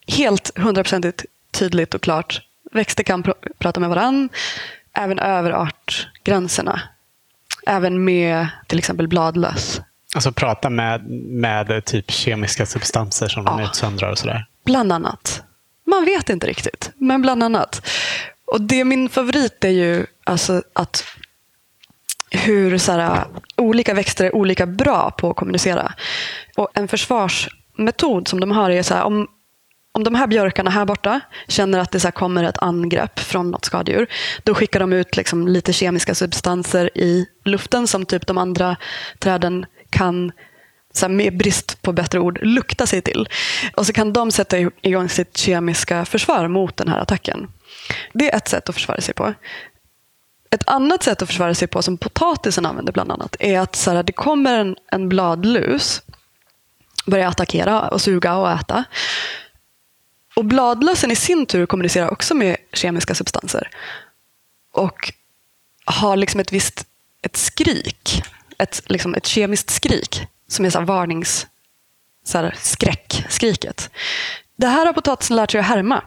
helt 0.07 0.57
hundraprocentigt 0.57 1.25
tydligt 1.51 1.93
och 1.93 2.01
klart. 2.01 2.41
Växter 2.71 3.03
kan 3.03 3.23
pr 3.23 3.31
prata 3.57 3.79
med 3.79 3.89
varann, 3.89 4.29
även 4.93 5.19
över 5.19 5.51
artgränserna. 5.51 6.81
Även 7.67 8.03
med 8.03 8.47
till 8.67 8.79
exempel 8.79 9.07
bladlöss. 9.07 9.81
Alltså 10.15 10.31
prata 10.31 10.69
med, 10.69 11.09
med 11.29 11.85
typ 11.85 12.11
kemiska 12.11 12.65
substanser 12.65 13.27
som 13.27 13.45
de 13.45 13.59
utsöndrar 13.59 14.11
och 14.11 14.17
sådär? 14.17 14.45
Bland 14.65 14.91
annat. 14.91 15.43
Man 15.85 16.05
vet 16.05 16.29
inte 16.29 16.47
riktigt, 16.47 16.91
men 16.95 17.21
bland 17.21 17.43
annat. 17.43 17.87
Och 18.45 18.61
det 18.61 18.85
min 18.85 19.09
favorit 19.09 19.63
är 19.63 19.69
ju 19.69 20.05
alltså 20.23 20.63
att 20.73 21.03
hur 22.31 22.77
så 22.77 22.91
här, 22.91 23.25
olika 23.55 23.93
växter 23.93 24.25
är 24.25 24.35
olika 24.35 24.65
bra 24.65 25.11
på 25.11 25.29
att 25.29 25.35
kommunicera. 25.35 25.93
Och 26.57 26.69
En 26.73 26.87
försvarsmetod 26.87 28.27
som 28.27 28.39
de 28.39 28.51
har 28.51 28.69
är 28.69 28.83
så 28.83 28.93
här, 28.93 29.03
om, 29.03 29.27
om 29.91 30.03
de 30.03 30.15
här 30.15 30.27
björkarna 30.27 30.71
här 30.71 30.85
borta 30.85 31.19
känner 31.47 31.79
att 31.79 31.91
det 31.91 31.99
så 31.99 32.11
kommer 32.11 32.43
ett 32.43 32.57
angrepp 32.57 33.19
från 33.19 33.51
något 33.51 33.65
skadedjur, 33.65 34.07
då 34.43 34.53
skickar 34.53 34.79
de 34.79 34.93
ut 34.93 35.17
liksom 35.17 35.47
lite 35.47 35.73
kemiska 35.73 36.15
substanser 36.15 36.97
i 36.97 37.25
luften 37.45 37.87
som 37.87 38.05
typ 38.05 38.27
de 38.27 38.37
andra 38.37 38.75
träden 39.19 39.65
kan 39.89 40.31
så 40.97 41.05
här, 41.05 41.13
med 41.13 41.37
brist 41.37 41.81
på 41.81 41.91
bättre 41.91 42.19
ord, 42.19 42.39
lukta 42.41 42.87
sig 42.87 43.01
till. 43.01 43.29
Och 43.75 43.85
så 43.85 43.93
kan 43.93 44.13
de 44.13 44.31
sätta 44.31 44.57
igång 44.81 45.09
sitt 45.09 45.37
kemiska 45.37 46.05
försvar 46.05 46.47
mot 46.47 46.77
den 46.77 46.87
här 46.87 46.99
attacken. 46.99 47.47
Det 48.13 48.31
är 48.31 48.37
ett 48.37 48.47
sätt 48.47 48.69
att 48.69 48.75
försvara 48.75 49.01
sig 49.01 49.13
på. 49.13 49.33
Ett 50.49 50.67
annat 50.67 51.03
sätt 51.03 51.21
att 51.21 51.27
försvara 51.27 51.53
sig 51.53 51.67
på, 51.67 51.81
som 51.81 51.97
potatisen 51.97 52.65
använder 52.65 52.93
bland 52.93 53.11
annat, 53.11 53.35
är 53.39 53.59
att 53.59 53.75
så 53.75 53.91
här, 53.91 54.03
det 54.03 54.13
kommer 54.13 54.59
en, 54.59 54.75
en 54.91 55.09
bladlus, 55.09 56.01
börjar 57.05 57.27
attackera 57.27 57.87
och 57.87 58.01
suga 58.01 58.35
och 58.35 58.51
äta. 58.51 58.83
Och 60.35 60.45
bladlösen 60.45 61.11
i 61.11 61.15
sin 61.15 61.45
tur 61.45 61.65
kommunicerar 61.65 62.11
också 62.11 62.33
med 62.33 62.57
kemiska 62.73 63.15
substanser. 63.15 63.69
Och 64.71 65.13
har 65.85 66.15
liksom 66.15 66.39
ett 66.39 66.51
visst 66.51 66.85
ett 67.21 67.37
skrik, 67.37 68.23
ett, 68.57 68.81
liksom 68.85 69.15
ett 69.15 69.25
kemiskt 69.25 69.69
skrik 69.69 70.27
som 70.47 70.65
är 70.65 70.69
så 70.69 70.81
varnings... 70.81 71.47
Så 72.25 72.37
här, 72.37 72.55
skräckskriket. 72.57 73.89
Det 74.57 74.67
här 74.67 74.85
har 74.85 74.93
potatisen 74.93 75.35
lärt 75.35 75.51
sig 75.51 75.59
att 75.59 75.65
härma. 75.65 76.03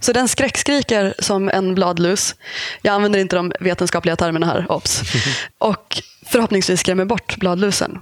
Så 0.00 0.12
den 0.12 0.28
skräckskriker 0.28 1.14
som 1.18 1.48
en 1.48 1.74
bladlus. 1.74 2.34
Jag 2.82 2.94
använder 2.94 3.18
inte 3.18 3.36
de 3.36 3.52
vetenskapliga 3.60 4.16
termerna 4.16 4.46
här, 4.46 4.72
obs. 4.72 5.02
Och 5.58 6.02
förhoppningsvis 6.26 6.80
skrämmer 6.80 7.04
bort 7.04 7.36
bladlusen. 7.36 7.98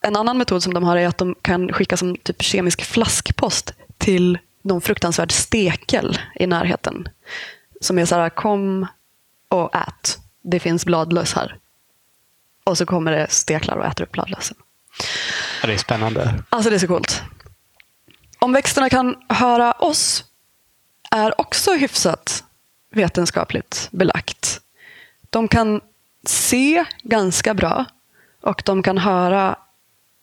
En 0.00 0.16
annan 0.16 0.38
metod 0.38 0.62
som 0.62 0.74
de 0.74 0.84
har 0.84 0.96
är 0.96 1.08
att 1.08 1.18
de 1.18 1.34
kan 1.42 1.72
skicka 1.72 1.96
som 1.96 2.16
typ 2.16 2.42
kemisk 2.42 2.84
flaskpost 2.84 3.74
till 3.98 4.38
någon 4.62 4.80
fruktansvärd 4.80 5.32
stekel 5.32 6.18
i 6.34 6.46
närheten. 6.46 7.08
Som 7.80 7.98
är 7.98 8.04
så 8.04 8.14
här, 8.14 8.30
kom 8.30 8.86
och 9.48 9.74
ät. 9.74 10.18
Det 10.42 10.60
finns 10.60 10.84
bladlöss 10.84 11.32
här. 11.34 11.56
Och 12.68 12.78
så 12.78 12.86
kommer 12.86 13.12
det 13.12 13.30
steklar 13.30 13.76
och 13.76 13.86
äter 13.86 14.04
upp 14.04 14.12
bladlössen. 14.12 14.56
Ja, 15.60 15.66
det 15.66 15.74
är 15.74 15.78
spännande. 15.78 16.34
Alltså 16.48 16.70
det 16.70 16.76
är 16.76 16.80
så 16.80 16.86
coolt. 16.86 17.22
Om 18.38 18.52
växterna 18.52 18.90
kan 18.90 19.16
höra 19.28 19.72
oss 19.72 20.24
är 21.10 21.40
också 21.40 21.74
hyfsat 21.74 22.44
vetenskapligt 22.90 23.88
belagt. 23.92 24.60
De 25.30 25.48
kan 25.48 25.80
se 26.26 26.84
ganska 27.02 27.54
bra 27.54 27.84
och 28.42 28.62
de 28.64 28.82
kan 28.82 28.98
höra 28.98 29.56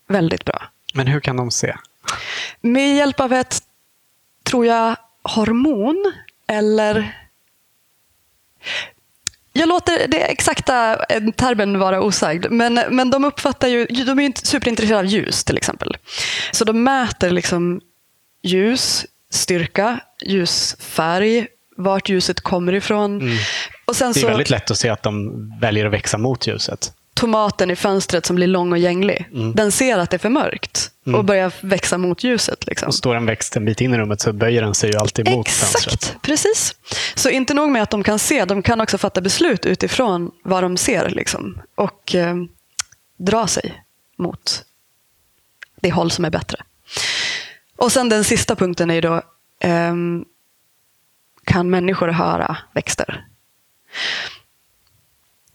väldigt 0.08 0.46
bra. 0.46 0.64
Men 0.94 1.08
hur 1.08 1.20
kan 1.20 1.38
de 1.38 1.52
se? 1.52 1.76
Med 2.62 2.96
hjälp 2.96 3.20
av 3.20 3.34
ett, 3.34 3.64
tror 4.44 4.66
jag, 4.66 4.96
hormon 5.24 6.14
eller 6.48 7.26
jag 9.58 9.70
låter 9.70 10.08
det 10.08 10.32
exakta 10.32 10.96
termen 11.36 11.80
vara 11.80 12.02
osagd, 12.02 12.46
men, 12.52 12.80
men 12.90 13.10
de 13.10 13.26
uppfattar 13.26 13.68
ju, 13.68 13.86
de 13.86 14.20
är 14.20 14.24
inte 14.24 14.48
superintresserade 14.48 15.00
av 15.00 15.06
ljus 15.06 15.44
till 15.44 15.58
exempel. 15.58 15.98
Så 16.52 16.66
de 16.66 16.84
mäter 16.84 17.30
liksom 17.30 17.82
ljus, 18.44 19.06
styrka, 19.32 20.00
ljusfärg, 20.26 21.48
vart 21.78 22.10
ljuset 22.10 22.42
kommer 22.42 22.74
ifrån. 22.74 23.22
Mm. 23.22 23.38
Och 23.86 23.96
sen 23.96 24.12
det 24.14 24.20
är 24.20 24.22
så, 24.22 24.28
väldigt 24.28 24.50
lätt 24.50 24.72
att 24.72 24.78
se 24.78 24.90
att 24.90 25.04
de 25.04 25.50
väljer 25.60 25.86
att 25.86 25.94
växa 25.94 26.18
mot 26.18 26.48
ljuset. 26.48 26.94
Tomaten 27.16 27.72
i 27.72 27.76
fönstret 27.76 28.26
som 28.26 28.36
blir 28.36 28.48
lång 28.48 28.72
och 28.72 28.78
gänglig, 28.78 29.30
mm. 29.34 29.56
den 29.56 29.72
ser 29.72 29.98
att 29.98 30.10
det 30.10 30.18
är 30.18 30.20
för 30.20 30.30
mörkt 30.30 30.92
mm. 31.06 31.20
och 31.20 31.26
börjar 31.26 31.52
växa 31.62 31.98
mot 31.98 32.24
ljuset. 32.24 32.68
Liksom. 32.68 32.88
Och 32.88 32.96
står 32.96 33.16
en 33.16 33.26
växt 33.26 33.56
en 33.58 33.66
bit 33.66 33.82
in 33.82 33.94
i 33.94 33.98
rummet 33.98 34.22
så 34.22 34.34
böjer 34.34 34.62
den 34.62 34.76
sig 34.76 34.92
ju 34.92 34.98
alltid 34.98 35.30
mot 35.30 35.48
Exakt, 35.48 35.72
fönstret. 35.72 36.18
precis. 36.22 36.76
Så 37.16 37.30
inte 37.30 37.54
nog 37.54 37.70
med 37.70 37.84
att 37.84 37.90
de 37.90 38.04
kan 38.04 38.20
se, 38.20 38.46
de 38.46 38.62
kan 38.62 38.82
också 38.82 38.98
fatta 38.98 39.22
beslut 39.22 39.66
utifrån 39.66 40.32
vad 40.44 40.64
de 40.64 40.78
ser 40.78 41.10
liksom, 41.10 41.62
och 41.76 42.16
eh, 42.16 42.36
dra 43.18 43.48
sig 43.48 43.84
mot 44.18 44.64
det 45.82 45.92
håll 45.92 46.12
som 46.12 46.26
är 46.26 46.30
bättre. 46.30 46.58
Och 47.78 47.92
sen 47.92 48.10
den 48.10 48.24
sista 48.24 48.56
punkten 48.56 48.92
är 48.92 49.02
då, 49.02 49.16
eh, 49.60 49.96
kan 51.44 51.70
människor 51.70 52.08
höra 52.08 52.58
växter? 52.74 53.26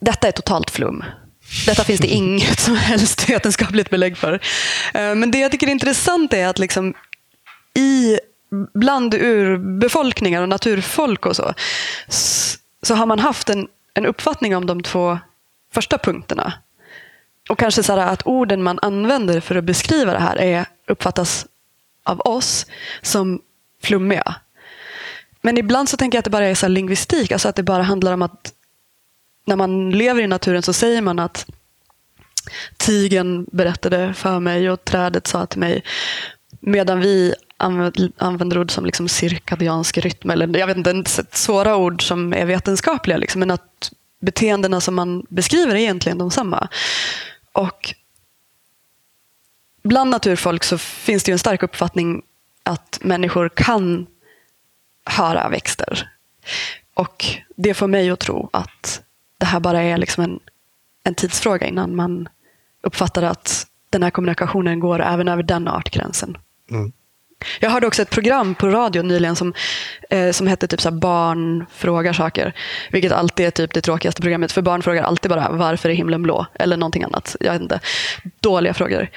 Detta 0.00 0.28
är 0.28 0.32
totalt 0.32 0.70
flum. 0.70 1.04
Detta 1.66 1.84
finns 1.84 2.00
det 2.00 2.06
inget 2.06 2.60
som 2.60 2.76
helst 2.76 3.30
vetenskapligt 3.30 3.90
belägg 3.90 4.16
för. 4.16 4.32
Eh, 4.94 5.14
men 5.14 5.30
det 5.30 5.38
jag 5.38 5.50
tycker 5.50 5.66
är 5.66 5.70
intressant 5.70 6.32
är 6.32 6.46
att 6.46 6.58
liksom 6.58 6.94
i 7.74 8.18
bland 8.74 9.14
urbefolkningar 9.14 10.42
och 10.42 10.48
naturfolk 10.48 11.26
och 11.26 11.36
så, 11.36 11.54
så 12.82 12.94
har 12.94 13.06
man 13.06 13.18
haft 13.18 13.50
en, 13.50 13.68
en 13.94 14.06
uppfattning 14.06 14.56
om 14.56 14.66
de 14.66 14.82
två 14.82 15.18
första 15.72 15.98
punkterna. 15.98 16.52
Och 17.48 17.58
kanske 17.58 17.82
så 17.82 17.92
att 17.92 18.26
orden 18.26 18.62
man 18.62 18.78
använder 18.82 19.40
för 19.40 19.56
att 19.56 19.64
beskriva 19.64 20.12
det 20.12 20.18
här 20.18 20.36
är, 20.36 20.66
uppfattas 20.88 21.46
av 22.04 22.20
oss 22.20 22.66
som 23.02 23.40
flummiga. 23.82 24.34
Men 25.42 25.58
ibland 25.58 25.88
så 25.88 25.96
tänker 25.96 26.16
jag 26.16 26.20
att 26.20 26.24
det 26.24 26.30
bara 26.30 26.46
är 26.46 26.54
så 26.54 26.68
lingvistik, 26.68 27.32
alltså 27.32 27.48
att 27.48 27.56
det 27.56 27.62
bara 27.62 27.82
handlar 27.82 28.12
om 28.12 28.22
att 28.22 28.52
när 29.50 29.56
man 29.56 29.90
lever 29.90 30.22
i 30.22 30.26
naturen 30.26 30.62
så 30.62 30.72
säger 30.72 31.02
man 31.02 31.18
att 31.18 31.46
tigen 32.76 33.46
berättade 33.52 34.14
för 34.14 34.40
mig 34.40 34.70
och 34.70 34.84
trädet 34.84 35.26
sa 35.26 35.46
till 35.46 35.60
mig. 35.60 35.84
Medan 36.60 37.00
vi 37.00 37.34
använder 38.16 38.58
ord 38.58 38.70
som 38.70 38.86
liksom 38.86 39.08
cirkadiansk 39.08 39.98
rytm, 39.98 40.30
eller 40.30 40.58
jag 40.58 40.66
vet 40.66 40.76
inte, 40.76 41.04
svåra 41.32 41.76
ord 41.76 42.02
som 42.08 42.32
är 42.32 42.46
vetenskapliga, 42.46 43.16
liksom, 43.16 43.38
men 43.40 43.50
att 43.50 43.92
beteendena 44.20 44.80
som 44.80 44.94
man 44.94 45.26
beskriver 45.28 45.74
är 45.74 45.78
egentligen 45.78 46.18
de 46.18 46.30
samma. 46.30 46.68
Och 47.52 47.94
bland 49.82 50.10
naturfolk 50.10 50.64
så 50.64 50.78
finns 50.78 51.22
det 51.22 51.32
en 51.32 51.38
stark 51.38 51.62
uppfattning 51.62 52.22
att 52.62 52.98
människor 53.02 53.48
kan 53.48 54.06
höra 55.04 55.48
växter. 55.48 56.10
Och 56.94 57.24
det 57.56 57.74
får 57.74 57.86
mig 57.86 58.10
att 58.10 58.20
tro 58.20 58.50
att 58.52 59.02
det 59.40 59.46
här 59.46 59.60
bara 59.60 59.82
är 59.82 59.98
liksom 59.98 60.24
en, 60.24 60.40
en 61.04 61.14
tidsfråga 61.14 61.66
innan 61.66 61.96
man 61.96 62.28
uppfattar 62.82 63.22
att 63.22 63.66
den 63.90 64.02
här 64.02 64.10
kommunikationen 64.10 64.80
går 64.80 65.02
även 65.02 65.28
över 65.28 65.42
den 65.42 65.68
artgränsen. 65.68 66.38
Mm. 66.70 66.92
Jag 67.60 67.70
hörde 67.70 67.86
också 67.86 68.02
ett 68.02 68.10
program 68.10 68.54
på 68.54 68.68
radio 68.68 69.02
nyligen 69.02 69.36
som, 69.36 69.54
eh, 70.10 70.30
som 70.30 70.46
hette 70.46 70.66
typ 70.66 70.80
så 70.80 70.90
Barn 70.90 71.66
frågar 71.72 72.12
saker. 72.12 72.52
Vilket 72.90 73.12
alltid 73.12 73.46
är 73.46 73.50
typ 73.50 73.74
det 73.74 73.80
tråkigaste 73.80 74.22
programmet. 74.22 74.52
För 74.52 74.62
barn 74.62 74.82
frågar 74.82 75.02
alltid 75.02 75.30
bara 75.30 75.48
varför 75.50 75.88
är 75.88 75.94
himlen 75.94 76.22
blå? 76.22 76.46
Eller 76.54 76.76
någonting 76.76 77.02
annat. 77.02 77.36
Jag 77.40 77.52
vet 77.52 77.62
inte. 77.62 77.80
Dåliga 78.40 78.74
frågor. 78.74 79.08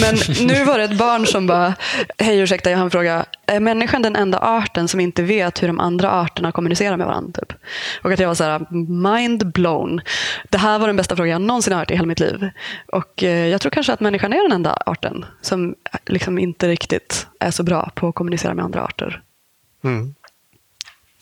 Men 0.00 0.14
nu 0.46 0.64
var 0.64 0.78
det 0.78 0.84
ett 0.84 0.98
barn 0.98 1.26
som 1.26 1.46
bara, 1.46 1.74
hej 2.18 2.40
ursäkta, 2.40 2.70
jag 2.70 2.78
har 2.78 2.84
en 2.84 2.90
fråga. 2.90 3.24
Är 3.46 3.60
människan 3.60 4.02
den 4.02 4.16
enda 4.16 4.38
arten 4.38 4.88
som 4.88 5.00
inte 5.00 5.22
vet 5.22 5.62
hur 5.62 5.66
de 5.66 5.80
andra 5.80 6.10
arterna 6.10 6.52
kommunicerar 6.52 6.96
med 6.96 7.06
varandra? 7.06 7.40
Typ? 7.40 7.58
Och 8.02 8.12
att 8.12 8.18
jag 8.18 8.28
var 8.28 8.34
så 8.34 8.44
här, 8.44 8.66
mind 9.02 9.52
blown. 9.52 10.00
Det 10.50 10.58
här 10.58 10.78
var 10.78 10.86
den 10.86 10.96
bästa 10.96 11.16
frågan 11.16 11.30
jag 11.30 11.40
någonsin 11.40 11.72
har 11.72 11.80
hört 11.80 11.90
i 11.90 11.94
hela 11.94 12.06
mitt 12.06 12.20
liv. 12.20 12.50
Och 12.92 13.22
eh, 13.22 13.46
jag 13.46 13.60
tror 13.60 13.70
kanske 13.70 13.92
att 13.92 14.00
människan 14.00 14.32
är 14.32 14.42
den 14.42 14.52
enda 14.52 14.82
arten 14.86 15.24
som 15.40 15.74
liksom 16.06 16.38
inte 16.38 16.68
riktigt 16.68 17.26
är 17.40 17.50
så 17.50 17.62
bra 17.62 17.90
på 17.94 18.08
att 18.08 18.14
kommunicera 18.14 18.54
med 18.54 18.64
andra 18.64 18.82
arter. 18.82 19.22
Mm. 19.84 20.14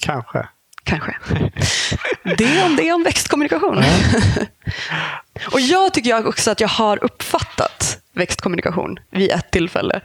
Kanske. 0.01 0.49
Kanske. 0.85 1.17
Det 2.39 2.65
om 2.65 2.77
det 2.77 2.93
om 2.93 3.03
växtkommunikation. 3.03 3.77
och 5.53 5.61
jag 5.61 5.95
tycker 5.95 6.27
också 6.27 6.51
att 6.51 6.61
jag 6.61 6.69
har 6.69 7.05
uppfattat 7.05 8.02
växtkommunikation 8.13 8.99
vid 9.11 9.31
ett 9.31 9.51
tillfälle 9.51 10.01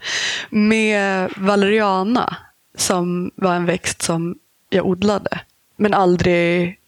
med 0.49 1.29
valeriana 1.35 2.37
som 2.77 3.31
var 3.35 3.55
en 3.55 3.65
växt 3.65 4.01
som 4.01 4.35
jag 4.69 4.85
odlade 4.85 5.39
men 5.77 5.93
aldrig 5.93 6.79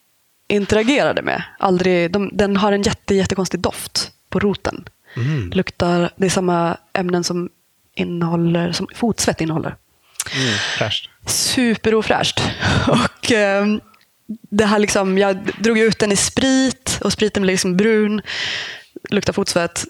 interagerade 0.47 1.21
med. 1.21 1.43
Aldrig, 1.59 2.11
de, 2.11 2.29
den 2.33 2.57
har 2.57 2.71
en 2.71 2.81
jätte, 2.81 3.15
jättekonstig 3.15 3.59
doft 3.59 4.11
på 4.29 4.39
roten. 4.39 4.85
Mm. 5.15 5.49
Luktar, 5.49 6.09
det 6.15 6.25
är 6.25 6.29
samma 6.29 6.77
ämnen 6.93 7.23
som, 7.23 7.49
innehåller, 7.95 8.71
som 8.71 8.87
fotsvett 8.95 9.41
innehåller. 9.41 9.75
Mm, 10.35 10.53
fräscht. 10.77 11.09
Superofräscht. 11.25 12.41
Och, 12.87 13.31
eh, 13.31 13.65
det 14.49 14.65
här 14.65 14.79
liksom, 14.79 15.17
jag 15.17 15.37
drog 15.59 15.79
ut 15.79 15.99
den 15.99 16.11
i 16.11 16.15
sprit 16.15 16.99
och 17.03 17.13
spriten 17.13 17.43
blev 17.43 17.53
liksom 17.53 17.77
brun. 17.77 18.21
Luktar 19.09 19.33
fotsvett. 19.33 19.85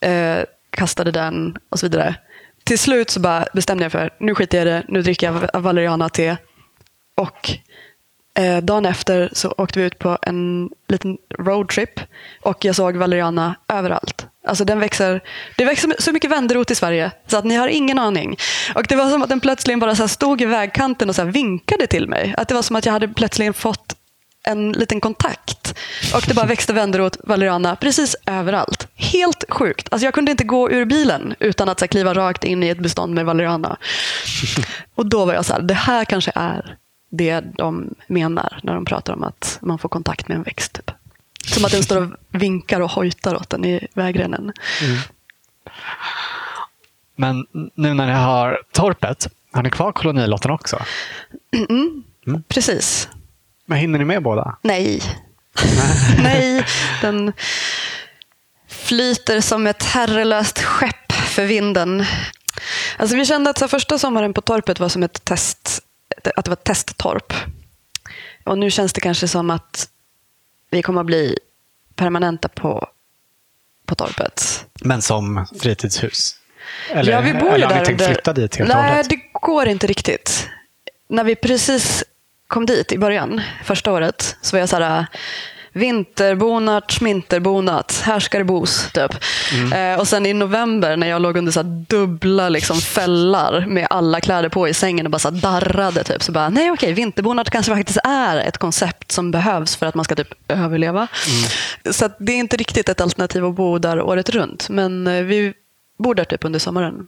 Eh, 0.00 0.38
kastade 0.72 1.10
den 1.10 1.56
och 1.68 1.78
så 1.78 1.86
vidare. 1.86 2.14
Till 2.64 2.78
slut 2.78 3.10
så 3.10 3.20
bara 3.20 3.46
bestämde 3.52 3.84
jag 3.84 3.92
för 3.92 4.10
nu 4.20 4.34
skiter 4.34 4.58
jag 4.58 4.66
i 4.66 4.70
det. 4.70 4.84
Nu 4.88 5.02
dricker 5.02 5.32
jag 5.32 5.62
valeriana-te. 5.62 6.36
Och 7.16 7.50
eh, 8.38 8.58
dagen 8.58 8.86
efter 8.86 9.30
så 9.32 9.54
åkte 9.58 9.78
vi 9.78 9.84
ut 9.84 9.98
på 9.98 10.18
en 10.22 10.70
liten 10.88 11.18
roadtrip 11.38 12.00
och 12.42 12.64
jag 12.64 12.76
såg 12.76 12.96
valeriana 12.96 13.54
överallt. 13.68 14.26
Alltså 14.46 14.64
den 14.64 14.80
växer, 14.80 15.20
det 15.56 15.64
växer 15.64 15.94
så 15.98 16.12
mycket 16.12 16.30
vänderot 16.30 16.70
i 16.70 16.74
Sverige 16.74 17.10
så 17.26 17.36
att 17.36 17.44
ni 17.44 17.54
har 17.54 17.68
ingen 17.68 17.98
aning. 17.98 18.36
Och 18.74 18.86
Det 18.88 18.96
var 18.96 19.10
som 19.10 19.22
att 19.22 19.28
den 19.28 19.40
plötsligen 19.40 19.80
bara 19.80 19.94
så 19.94 20.08
stod 20.08 20.40
i 20.40 20.44
vägkanten 20.44 21.08
och 21.08 21.14
så 21.14 21.24
vinkade 21.24 21.86
till 21.86 22.08
mig. 22.08 22.34
Att 22.36 22.48
Det 22.48 22.54
var 22.54 22.62
som 22.62 22.76
att 22.76 22.86
jag 22.86 22.92
hade 22.92 23.08
plötsligen 23.08 23.54
fått 23.54 23.96
en 24.42 24.72
liten 24.72 25.00
kontakt. 25.00 25.78
Och 26.14 26.24
det 26.28 26.34
bara 26.34 26.46
växte 26.46 26.72
vänderot, 26.72 27.16
valeriana, 27.24 27.76
precis 27.76 28.16
överallt. 28.26 28.88
Helt 28.94 29.44
sjukt. 29.48 29.88
Alltså 29.90 30.04
jag 30.04 30.14
kunde 30.14 30.30
inte 30.30 30.44
gå 30.44 30.70
ur 30.70 30.84
bilen 30.84 31.34
utan 31.38 31.68
att 31.68 31.78
så 31.78 31.82
här, 31.82 31.88
kliva 31.88 32.14
rakt 32.14 32.44
in 32.44 32.62
i 32.62 32.68
ett 32.68 32.78
bestånd 32.78 33.14
med 33.14 33.24
valeriana. 33.24 33.76
Och 34.94 35.06
då 35.06 35.24
var 35.24 35.34
jag 35.34 35.44
så 35.44 35.52
här, 35.52 35.62
det 35.62 35.74
här 35.74 36.04
kanske 36.04 36.32
är 36.34 36.76
det 37.10 37.40
de 37.40 37.94
menar 38.06 38.60
när 38.62 38.74
de 38.74 38.84
pratar 38.84 39.12
om 39.12 39.22
att 39.22 39.58
man 39.62 39.78
får 39.78 39.88
kontakt 39.88 40.28
med 40.28 40.36
en 40.36 40.42
växt. 40.42 40.72
Typ. 40.72 40.90
Som 41.44 41.64
att 41.64 41.72
den 41.72 41.82
står 41.82 42.02
och 42.02 42.10
vinkar 42.28 42.80
och 42.80 42.90
hojtar 42.90 43.34
åt 43.34 43.50
den 43.50 43.64
i 43.64 43.86
vägrenen. 43.94 44.52
Mm. 44.82 44.98
Men 47.16 47.46
nu 47.74 47.94
när 47.94 48.06
ni 48.06 48.12
har 48.12 48.62
torpet, 48.72 49.28
har 49.52 49.62
ni 49.62 49.70
kvar 49.70 49.92
kolonilotten 49.92 50.50
också? 50.50 50.78
Mm. 51.56 52.04
Mm. 52.26 52.42
Precis. 52.48 53.08
Men 53.66 53.78
hinner 53.78 53.98
ni 53.98 54.04
med 54.04 54.22
båda? 54.22 54.58
Nej. 54.62 55.02
Nej, 56.18 56.64
den 57.00 57.32
flyter 58.68 59.40
som 59.40 59.66
ett 59.66 59.82
herrelöst 59.82 60.58
skepp 60.58 61.12
för 61.12 61.44
vinden. 61.44 62.04
Alltså 62.96 63.16
vi 63.16 63.24
kände 63.24 63.50
att 63.50 63.58
så 63.58 63.68
första 63.68 63.98
sommaren 63.98 64.34
på 64.34 64.40
torpet 64.40 64.80
var 64.80 64.88
som 64.88 65.02
ett 65.02 65.24
test, 65.24 65.80
att 66.36 66.44
det 66.44 66.50
var 66.50 66.56
ett 66.56 66.64
testtorp. 66.64 67.32
Och 68.44 68.58
nu 68.58 68.70
känns 68.70 68.92
det 68.92 69.00
kanske 69.00 69.28
som 69.28 69.50
att 69.50 69.88
vi 70.70 70.82
kommer 70.82 71.00
att 71.00 71.06
bli 71.06 71.38
permanenta 71.94 72.48
på, 72.48 72.88
på 73.86 73.94
torpet. 73.94 74.66
Men 74.80 75.02
som 75.02 75.46
fritidshus? 75.60 76.36
Eller, 76.90 77.12
ja, 77.12 77.20
vi 77.20 77.34
bor 77.34 77.52
eller 77.52 77.66
har 77.66 77.80
ni 77.80 77.86
tänkt 77.86 78.06
flytta 78.06 78.32
dit 78.32 78.56
helt 78.56 78.68
Nej, 78.68 79.04
det 79.08 79.20
går 79.32 79.68
inte 79.68 79.86
riktigt. 79.86 80.48
När 81.08 81.24
vi 81.24 81.36
precis 81.36 82.04
kom 82.52 82.66
dit 82.66 82.92
i 82.92 82.98
början, 82.98 83.40
första 83.64 83.92
året, 83.92 84.36
så 84.40 84.56
var 84.56 84.60
jag 84.60 84.68
så 84.68 84.76
här, 84.76 85.06
vinterbonat, 85.72 88.02
här 88.04 88.20
ska 88.20 88.38
det 88.38 88.44
bos. 88.44 88.92
Typ. 88.92 89.14
Mm. 89.52 89.72
Eh, 89.72 90.00
och 90.00 90.08
sen 90.08 90.26
i 90.26 90.32
november 90.32 90.96
när 90.96 91.06
jag 91.06 91.22
låg 91.22 91.36
under 91.36 91.52
så 91.52 91.62
dubbla 91.62 92.48
liksom, 92.48 92.80
fällar 92.80 93.66
med 93.66 93.86
alla 93.90 94.20
kläder 94.20 94.48
på 94.48 94.68
i 94.68 94.74
sängen 94.74 95.06
och 95.06 95.10
bara 95.10 95.18
så 95.18 95.30
darrade, 95.30 96.04
typ, 96.04 96.22
så 96.22 96.32
bara, 96.32 96.48
nej 96.48 96.70
okej, 96.70 96.92
vinterbonat 96.92 97.50
kanske 97.50 97.76
faktiskt 97.76 97.98
är 98.04 98.36
ett 98.36 98.58
koncept 98.58 99.12
som 99.12 99.30
behövs 99.30 99.76
för 99.76 99.86
att 99.86 99.94
man 99.94 100.04
ska 100.04 100.14
typ 100.14 100.34
överleva. 100.48 101.08
Mm. 101.28 101.92
Så 101.92 102.10
det 102.18 102.32
är 102.32 102.36
inte 102.36 102.56
riktigt 102.56 102.88
ett 102.88 103.00
alternativ 103.00 103.44
att 103.44 103.54
bo 103.54 103.78
där 103.78 104.00
året 104.00 104.30
runt, 104.30 104.68
men 104.68 105.06
eh, 105.06 105.22
vi 105.22 105.54
bor 105.98 106.14
där 106.14 106.24
typ 106.24 106.44
under 106.44 106.58
sommaren, 106.58 107.06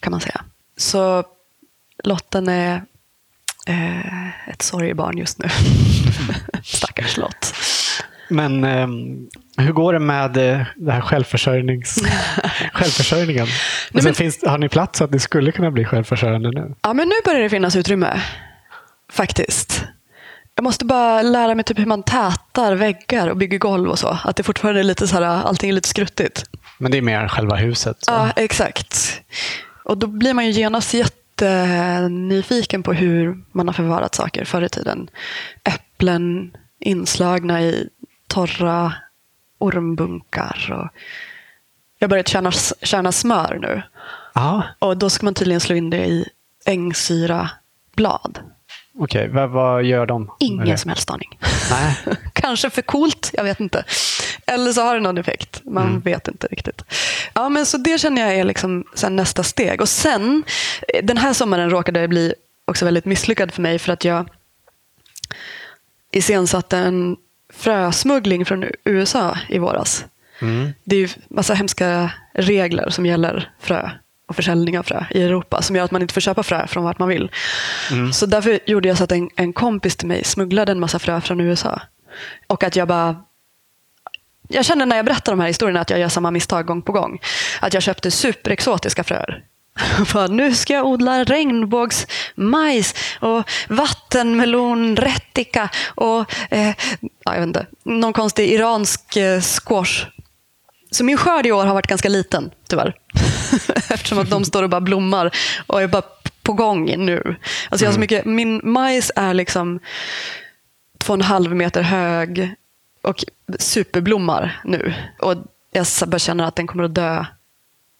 kan 0.00 0.10
man 0.10 0.20
säga. 0.20 0.44
Så 0.76 1.24
Lotten 2.04 2.48
är 2.48 2.82
eh, 3.66 4.48
ett 4.48 4.62
sorgebarn 4.62 5.18
just 5.18 5.38
nu. 5.38 5.48
Stackars 6.62 7.16
Lott. 7.16 7.54
Men 8.28 8.64
eh, 8.64 8.86
hur 9.64 9.72
går 9.72 9.92
det 9.92 9.98
med 9.98 10.36
eh, 10.36 10.66
det 10.76 10.92
här 10.92 11.00
självförsörjnings... 11.00 11.98
självförsörjningen? 12.72 13.46
Nej, 13.90 14.04
men... 14.04 14.14
finns, 14.14 14.44
har 14.46 14.58
ni 14.58 14.68
plats 14.68 15.02
att 15.02 15.10
ni 15.10 15.18
skulle 15.18 15.52
kunna 15.52 15.70
bli 15.70 15.84
självförsörjande 15.84 16.50
nu? 16.50 16.74
Ja, 16.82 16.92
men 16.92 17.08
nu 17.08 17.14
börjar 17.24 17.40
det 17.40 17.48
finnas 17.48 17.76
utrymme. 17.76 18.22
Faktiskt. 19.12 19.84
Jag 20.54 20.62
måste 20.62 20.84
bara 20.84 21.22
lära 21.22 21.54
mig 21.54 21.64
typ 21.64 21.78
hur 21.78 21.86
man 21.86 22.02
tätar 22.02 22.74
väggar 22.74 23.28
och 23.28 23.36
bygger 23.36 23.58
golv 23.58 23.90
och 23.90 23.98
så. 23.98 24.18
Att 24.24 24.36
det 24.36 24.42
fortfarande 24.42 24.80
är 24.80 24.84
lite 24.84 25.08
så 25.08 25.14
här, 25.14 25.22
allting 25.22 25.70
är 25.70 25.74
lite 25.74 25.88
skruttigt. 25.88 26.44
Men 26.78 26.90
det 26.90 26.98
är 26.98 27.02
mer 27.02 27.28
själva 27.28 27.56
huset? 27.56 27.96
Så. 28.00 28.12
Ja, 28.12 28.30
exakt. 28.36 29.22
Och 29.84 29.98
då 29.98 30.06
blir 30.06 30.34
man 30.34 30.46
ju 30.46 30.50
genast 30.50 30.90
jättenyfiken 31.42 32.82
på 32.82 32.92
hur 32.92 33.44
man 33.52 33.68
har 33.68 33.72
förvarat 33.72 34.14
saker 34.14 34.44
förr 34.44 34.62
i 34.62 34.68
tiden. 34.68 35.10
Äpplen 35.64 36.56
inslagna 36.80 37.62
i 37.62 37.88
torra 38.26 38.92
ormbunkar. 39.58 40.68
Och 40.72 40.88
jag 41.98 42.06
har 42.06 42.10
börjat 42.10 42.28
kärna, 42.28 42.52
kärna 42.82 43.12
smör 43.12 43.58
nu. 43.62 43.82
Aha. 44.34 44.64
Och 44.78 44.96
då 44.96 45.10
ska 45.10 45.26
man 45.26 45.34
tydligen 45.34 45.60
slå 45.60 45.76
in 45.76 45.90
det 45.90 46.06
i 46.06 46.28
ängsyrablad. 46.64 48.40
Okej, 48.98 49.28
vad, 49.28 49.50
vad 49.50 49.84
gör 49.84 50.06
de? 50.06 50.30
Ingen 50.38 50.78
som 50.78 50.88
helst 50.88 51.10
aning. 51.10 51.38
Nej. 51.70 51.96
Kanske 52.32 52.70
för 52.70 52.82
coolt, 52.82 53.30
jag 53.32 53.44
vet 53.44 53.60
inte. 53.60 53.84
Eller 54.46 54.72
så 54.72 54.82
har 54.82 54.94
det 54.94 55.00
någon 55.00 55.18
effekt, 55.18 55.60
man 55.64 55.88
mm. 55.88 56.00
vet 56.00 56.28
inte 56.28 56.46
riktigt. 56.46 56.84
Ja, 57.34 57.48
men 57.48 57.66
Så 57.66 57.78
det 57.78 58.00
känner 58.00 58.22
jag 58.22 58.34
är 58.34 58.44
liksom 58.44 58.84
nästa 59.10 59.42
steg. 59.42 59.80
Och 59.80 59.88
sen, 59.88 60.44
den 61.02 61.16
här 61.16 61.32
sommaren 61.32 61.70
råkade 61.70 62.08
bli 62.08 62.34
också 62.64 62.84
väldigt 62.84 63.04
misslyckad 63.04 63.52
för 63.52 63.62
mig 63.62 63.78
för 63.78 63.92
att 63.92 64.04
jag 64.04 64.28
iscensatte 66.12 66.78
en 66.78 67.16
frösmuggling 67.52 68.44
från 68.44 68.64
USA 68.84 69.38
i 69.48 69.58
våras. 69.58 70.04
Mm. 70.42 70.72
Det 70.84 70.96
är 70.96 71.00
ju 71.00 71.08
massa 71.28 71.54
hemska 71.54 72.10
regler 72.34 72.90
som 72.90 73.06
gäller 73.06 73.50
frö 73.60 73.90
och 74.28 74.36
försäljning 74.36 74.78
av 74.78 74.82
frö 74.82 75.04
i 75.10 75.22
Europa 75.22 75.62
som 75.62 75.76
gör 75.76 75.84
att 75.84 75.90
man 75.90 76.02
inte 76.02 76.14
får 76.14 76.20
köpa 76.20 76.42
frö 76.42 76.66
från 76.66 76.84
vart 76.84 76.98
man 76.98 77.08
vill. 77.08 77.30
Mm. 77.90 78.12
Så 78.12 78.26
därför 78.26 78.58
gjorde 78.66 78.88
jag 78.88 78.98
så 78.98 79.04
att 79.04 79.12
en, 79.12 79.30
en 79.36 79.52
kompis 79.52 79.96
till 79.96 80.08
mig 80.08 80.24
smugglade 80.24 80.72
en 80.72 80.80
massa 80.80 80.98
frö 80.98 81.20
från 81.20 81.40
USA. 81.40 81.80
Och 82.46 82.64
att 82.64 82.76
jag 82.76 82.88
bara 82.88 83.16
jag 84.48 84.64
känner 84.64 84.86
när 84.86 84.96
jag 84.96 85.04
berättar 85.04 85.32
de 85.32 85.40
här 85.40 85.46
historierna 85.46 85.80
att 85.80 85.90
jag 85.90 86.00
gör 86.00 86.08
samma 86.08 86.30
misstag 86.30 86.66
gång 86.66 86.82
på 86.82 86.92
gång. 86.92 87.20
Att 87.60 87.74
jag 87.74 87.82
köpte 87.82 88.10
superexotiska 88.10 89.04
fröer. 89.04 89.44
Nu 90.28 90.54
ska 90.54 90.72
jag 90.72 90.86
odla 90.86 91.24
regnbågsmajs 91.24 92.94
och 93.20 93.50
vattenmelonrättika 93.68 95.68
och 95.94 96.32
eh, 96.50 96.74
jag 97.24 97.32
vet 97.32 97.42
inte, 97.42 97.66
någon 97.84 98.12
konstig 98.12 98.52
iransk 98.52 99.16
eh, 99.16 99.40
squash. 99.40 100.06
Så 100.96 101.04
min 101.04 101.16
skörd 101.16 101.46
i 101.46 101.52
år 101.52 101.66
har 101.66 101.74
varit 101.74 101.86
ganska 101.86 102.08
liten, 102.08 102.50
tyvärr. 102.68 102.94
Eftersom 103.90 104.18
att 104.18 104.30
de 104.30 104.44
står 104.44 104.62
och 104.62 104.70
bara 104.70 104.80
blommar 104.80 105.30
och 105.66 105.82
är 105.82 105.86
bara 105.86 106.02
på 106.42 106.52
gång 106.52 107.04
nu. 107.04 107.36
Alltså 107.68 107.84
jag 107.84 107.88
har 107.88 107.92
så 107.92 107.98
mm. 107.98 108.00
mycket, 108.00 108.24
min 108.24 108.60
majs 108.64 109.12
är 109.16 109.34
liksom 109.34 109.80
två 110.98 111.12
och 111.12 111.18
en 111.18 111.22
halv 111.22 111.54
meter 111.54 111.82
hög 111.82 112.54
och 113.02 113.24
superblommar 113.58 114.60
nu. 114.64 114.94
Och 115.18 115.34
jag 115.72 115.86
bara 116.06 116.18
känner 116.18 116.44
att 116.44 116.56
den 116.56 116.66
kommer 116.66 116.84
att 116.84 116.94
dö 116.94 117.24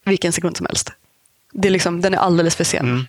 vilken 0.05 0.33
sekund 0.33 0.57
som 0.57 0.65
helst. 0.65 0.91
Det 1.53 1.67
är 1.67 1.71
liksom, 1.71 2.01
den 2.01 2.13
är 2.13 2.17
alldeles 2.17 2.55
för 2.55 2.63
sen. 2.63 2.85
Mm. 2.85 3.05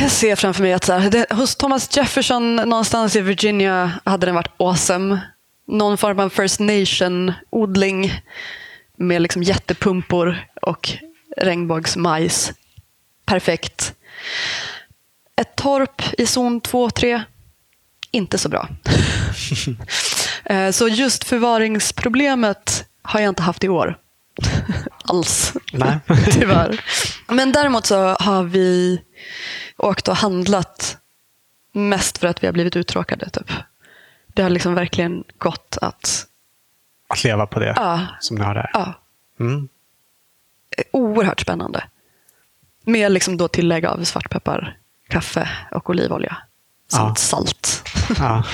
Jag 0.00 0.10
ser 0.10 0.36
framför 0.36 0.62
mig 0.62 0.72
att 0.72 0.84
så 0.84 0.92
här, 0.92 1.10
det, 1.10 1.26
hos 1.30 1.56
Thomas 1.56 1.96
Jefferson 1.96 2.56
någonstans 2.56 3.16
i 3.16 3.20
Virginia 3.20 3.92
hade 4.04 4.26
den 4.26 4.34
varit 4.34 4.54
awesome. 4.56 5.20
Någon 5.66 5.98
form 5.98 6.18
av 6.18 6.28
First 6.28 6.60
Nation-odling 6.60 8.22
med 8.98 9.22
liksom 9.22 9.42
jättepumpor 9.42 10.38
och 10.62 10.90
regnbågsmajs. 11.36 12.52
Perfekt. 13.24 13.94
Ett 15.36 15.56
torp 15.56 16.02
i 16.18 16.26
zon 16.26 16.60
2-3, 16.60 17.22
inte 18.10 18.38
så 18.38 18.48
bra. 18.48 18.68
Eh, 20.44 20.70
så 20.70 20.88
just 20.88 21.24
förvaringsproblemet 21.24 22.84
har 23.02 23.20
jag 23.20 23.28
inte 23.28 23.42
haft 23.42 23.64
i 23.64 23.68
år. 23.68 23.98
Alls, 25.04 25.52
Nej. 25.72 25.98
tyvärr. 26.32 26.84
Men 27.28 27.52
däremot 27.52 27.86
så 27.86 27.96
har 28.20 28.42
vi 28.42 29.00
åkt 29.76 30.08
och 30.08 30.16
handlat 30.16 30.96
mest 31.72 32.18
för 32.18 32.26
att 32.26 32.42
vi 32.42 32.46
har 32.46 32.52
blivit 32.52 32.76
uttråkade. 32.76 33.30
Typ. 33.30 33.52
Det 34.26 34.42
har 34.42 34.50
liksom 34.50 34.74
verkligen 34.74 35.24
gått 35.38 35.78
att... 35.80 36.26
Att 37.08 37.24
leva 37.24 37.46
på 37.46 37.60
det 37.60 37.74
ja. 37.76 38.00
som 38.20 38.36
ni 38.36 38.44
har 38.44 38.54
där? 38.54 38.70
Ja. 38.72 38.94
Mm. 39.40 39.68
Oerhört 40.92 41.40
spännande. 41.40 41.84
Med 42.84 43.12
liksom 43.12 43.36
då 43.36 43.48
tillägg 43.48 43.86
av 43.86 44.04
svartpeppar, 44.04 44.76
kaffe 45.08 45.48
och 45.70 45.90
olivolja. 45.90 46.36
Samt 46.90 47.08
ja. 47.08 47.14
salt. 47.14 47.84
Ja. 48.18 48.44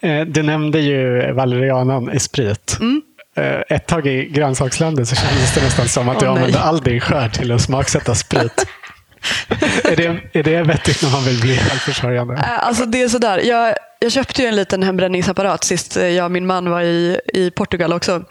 Eh, 0.00 0.26
du 0.26 0.42
nämnde 0.42 0.80
ju 0.80 1.32
valerianan 1.32 2.12
i 2.12 2.20
sprit. 2.20 2.76
Mm. 2.80 3.02
eh, 3.36 3.76
ett 3.76 3.86
tag 3.86 4.06
i 4.06 4.28
grönsakslandet 4.28 5.08
så 5.08 5.14
kändes 5.16 5.54
det 5.54 5.60
nästan 5.60 5.88
som 5.88 6.08
att 6.08 6.20
du 6.20 6.26
nej. 6.26 6.34
använde 6.34 6.60
all 6.60 6.80
din 6.80 7.00
skörd 7.00 7.32
till 7.32 7.52
att 7.52 7.62
smaksätta 7.62 8.14
sprit. 8.14 8.66
är, 9.84 9.96
det, 9.96 10.38
är 10.38 10.42
det 10.42 10.62
vettigt 10.62 11.02
när 11.02 11.10
man 11.10 11.24
vill 11.24 11.40
bli 11.40 11.56
självförsörjande? 11.56 12.34
Eh, 12.34 12.66
alltså 12.66 12.86
det 12.86 13.02
är 13.02 13.08
sådär. 13.08 13.38
Jag, 13.38 13.74
jag 13.98 14.12
köpte 14.12 14.42
ju 14.42 14.48
en 14.48 14.56
liten 14.56 14.82
hembränningsapparat 14.82 15.64
sist 15.64 15.96
eh, 15.96 16.08
jag 16.08 16.24
och 16.24 16.30
min 16.30 16.46
man 16.46 16.70
var 16.70 16.80
i, 16.80 17.20
i 17.34 17.50
Portugal 17.50 17.92
också. 17.92 18.24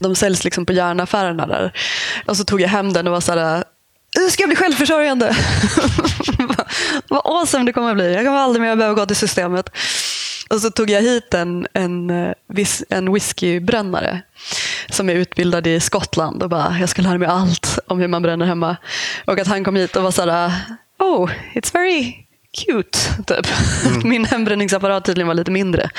De 0.00 0.14
säljs 0.14 0.44
liksom 0.44 0.66
på 0.66 0.72
järnaffärerna 0.72 1.46
där. 1.46 1.72
Och 2.26 2.36
så 2.36 2.44
tog 2.44 2.60
jag 2.60 2.68
hem 2.68 2.92
den 2.92 3.06
och 3.06 3.12
var 3.12 3.20
såhär, 3.20 3.64
nu 4.18 4.30
ska 4.30 4.42
jag 4.42 4.48
bli 4.48 4.56
självförsörjande. 4.56 5.36
Vad 7.08 7.20
awesome 7.24 7.64
det 7.64 7.72
kommer 7.72 7.90
att 7.90 7.96
bli. 7.96 8.14
Jag 8.14 8.24
kommer 8.24 8.38
aldrig 8.38 8.62
mer 8.62 8.76
behöva 8.76 8.94
gå 8.94 9.06
till 9.06 9.16
systemet. 9.16 9.70
Och 10.50 10.60
så 10.60 10.70
tog 10.70 10.90
jag 10.90 11.02
hit 11.02 11.34
en, 11.34 11.66
en, 11.72 12.10
eh, 12.10 12.32
en 12.88 13.12
whiskybrännare 13.12 14.22
som 14.88 15.08
är 15.08 15.14
utbildad 15.14 15.66
i 15.66 15.80
Skottland 15.80 16.42
och 16.42 16.48
bara, 16.48 16.76
jag 16.80 16.88
ska 16.88 17.02
lära 17.02 17.18
mig 17.18 17.28
allt 17.28 17.78
om 17.86 17.98
hur 17.98 18.08
man 18.08 18.22
bränner 18.22 18.46
hemma. 18.46 18.76
Och 19.24 19.38
att 19.38 19.46
han 19.46 19.64
kom 19.64 19.76
hit 19.76 19.96
och 19.96 20.02
var 20.02 20.10
såhär, 20.10 20.52
oh, 20.98 21.30
it's 21.54 21.74
very 21.74 22.14
cute. 22.66 22.98
Typ. 23.26 23.46
Min 24.04 24.24
hembränningsapparat 24.24 25.04
tydligen 25.04 25.28
var 25.28 25.34
lite 25.34 25.50
mindre 25.50 25.90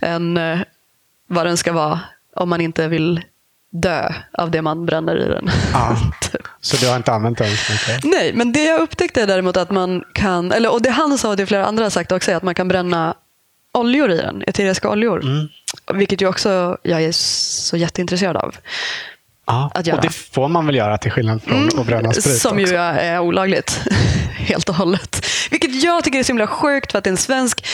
än 0.00 0.36
eh, 0.36 0.58
vad 1.28 1.46
den 1.46 1.56
ska 1.56 1.72
vara 1.72 2.00
om 2.36 2.48
man 2.48 2.60
inte 2.60 2.88
vill 2.88 3.20
dö 3.72 4.14
av 4.32 4.50
det 4.50 4.62
man 4.62 4.86
bränner 4.86 5.16
i 5.16 5.28
den. 5.28 5.50
Typ. 6.32 6.42
Så 6.60 6.76
du 6.76 6.88
har 6.88 6.96
inte 6.96 7.12
använt 7.12 7.38
den 7.38 7.56
så 7.56 7.72
mycket? 7.72 8.04
Nej, 8.04 8.32
men 8.34 8.52
det 8.52 8.64
jag 8.64 8.80
upptäckte 8.80 9.22
är 9.22 9.26
däremot 9.26 9.56
att 9.56 9.70
man 9.70 10.04
kan, 10.14 10.52
eller, 10.52 10.72
och 10.72 10.82
det 10.82 10.90
han 10.90 11.18
sa 11.18 11.28
och 11.28 11.36
det 11.36 11.46
flera 11.46 11.66
andra 11.66 11.84
har 11.84 11.90
sagt 11.90 12.12
också, 12.12 12.30
är 12.30 12.36
att 12.36 12.42
man 12.42 12.54
kan 12.54 12.68
bränna 12.68 13.14
oljor 13.78 14.10
i 14.10 14.16
den, 14.16 14.42
eteriska 14.46 14.90
oljor. 14.90 15.22
Mm. 15.24 15.48
Vilket 15.94 16.22
ju 16.22 16.28
också 16.28 16.78
jag 16.82 17.02
är 17.02 17.12
så 17.12 17.76
jätteintresserad 17.76 18.36
av. 18.36 18.56
Ja. 19.46 19.70
Att 19.74 19.86
göra. 19.86 19.96
Och 19.96 20.02
det 20.02 20.10
får 20.14 20.48
man 20.48 20.66
väl 20.66 20.74
göra 20.74 20.98
till 20.98 21.10
skillnad 21.10 21.42
från 21.42 21.80
att 21.80 21.86
bränna 21.86 22.12
sprit 22.12 22.38
Som 22.40 22.58
ju 22.58 22.64
också. 22.64 22.74
är 22.76 23.18
olagligt 23.18 23.80
helt 24.36 24.68
och 24.68 24.74
hållet. 24.74 25.26
Vilket 25.50 25.82
jag 25.82 26.04
tycker 26.04 26.18
är 26.18 26.22
så 26.22 26.28
himla 26.32 26.46
sjukt 26.46 26.92
för 26.92 26.98
att 26.98 27.04
det 27.04 27.08
är 27.08 27.12
en 27.12 27.16
svensk 27.16 27.66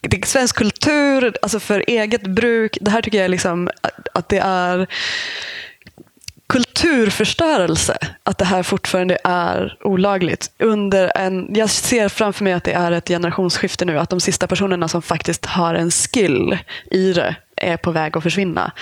det 0.00 0.16
är 0.16 0.26
svensk 0.26 0.56
kultur, 0.56 1.34
alltså 1.42 1.60
för 1.60 1.84
eget 1.86 2.22
bruk. 2.22 2.78
Det 2.80 2.90
här 2.90 3.02
tycker 3.02 3.18
jag 3.18 3.24
är 3.24 3.28
liksom 3.28 3.70
att- 3.80 4.08
att 4.14 4.28
det 4.28 4.38
är 4.38 4.86
kulturförstörelse 6.48 7.98
att 8.22 8.38
det 8.38 8.44
här 8.44 8.62
fortfarande 8.62 9.18
är 9.24 9.78
olagligt. 9.80 10.50
Under 10.58 11.12
en, 11.14 11.54
jag 11.54 11.70
ser 11.70 12.08
framför 12.08 12.44
mig 12.44 12.52
att 12.52 12.64
det 12.64 12.72
är 12.72 12.92
ett 12.92 13.08
generationsskifte 13.08 13.84
nu, 13.84 13.98
att 13.98 14.10
de 14.10 14.20
sista 14.20 14.46
personerna 14.46 14.88
som 14.88 15.02
faktiskt 15.02 15.46
har 15.46 15.74
en 15.74 15.90
skill 15.90 16.58
i 16.90 17.12
det 17.12 17.36
är 17.56 17.76
på 17.76 17.90
väg 17.90 18.16
att 18.16 18.22
försvinna. 18.22 18.72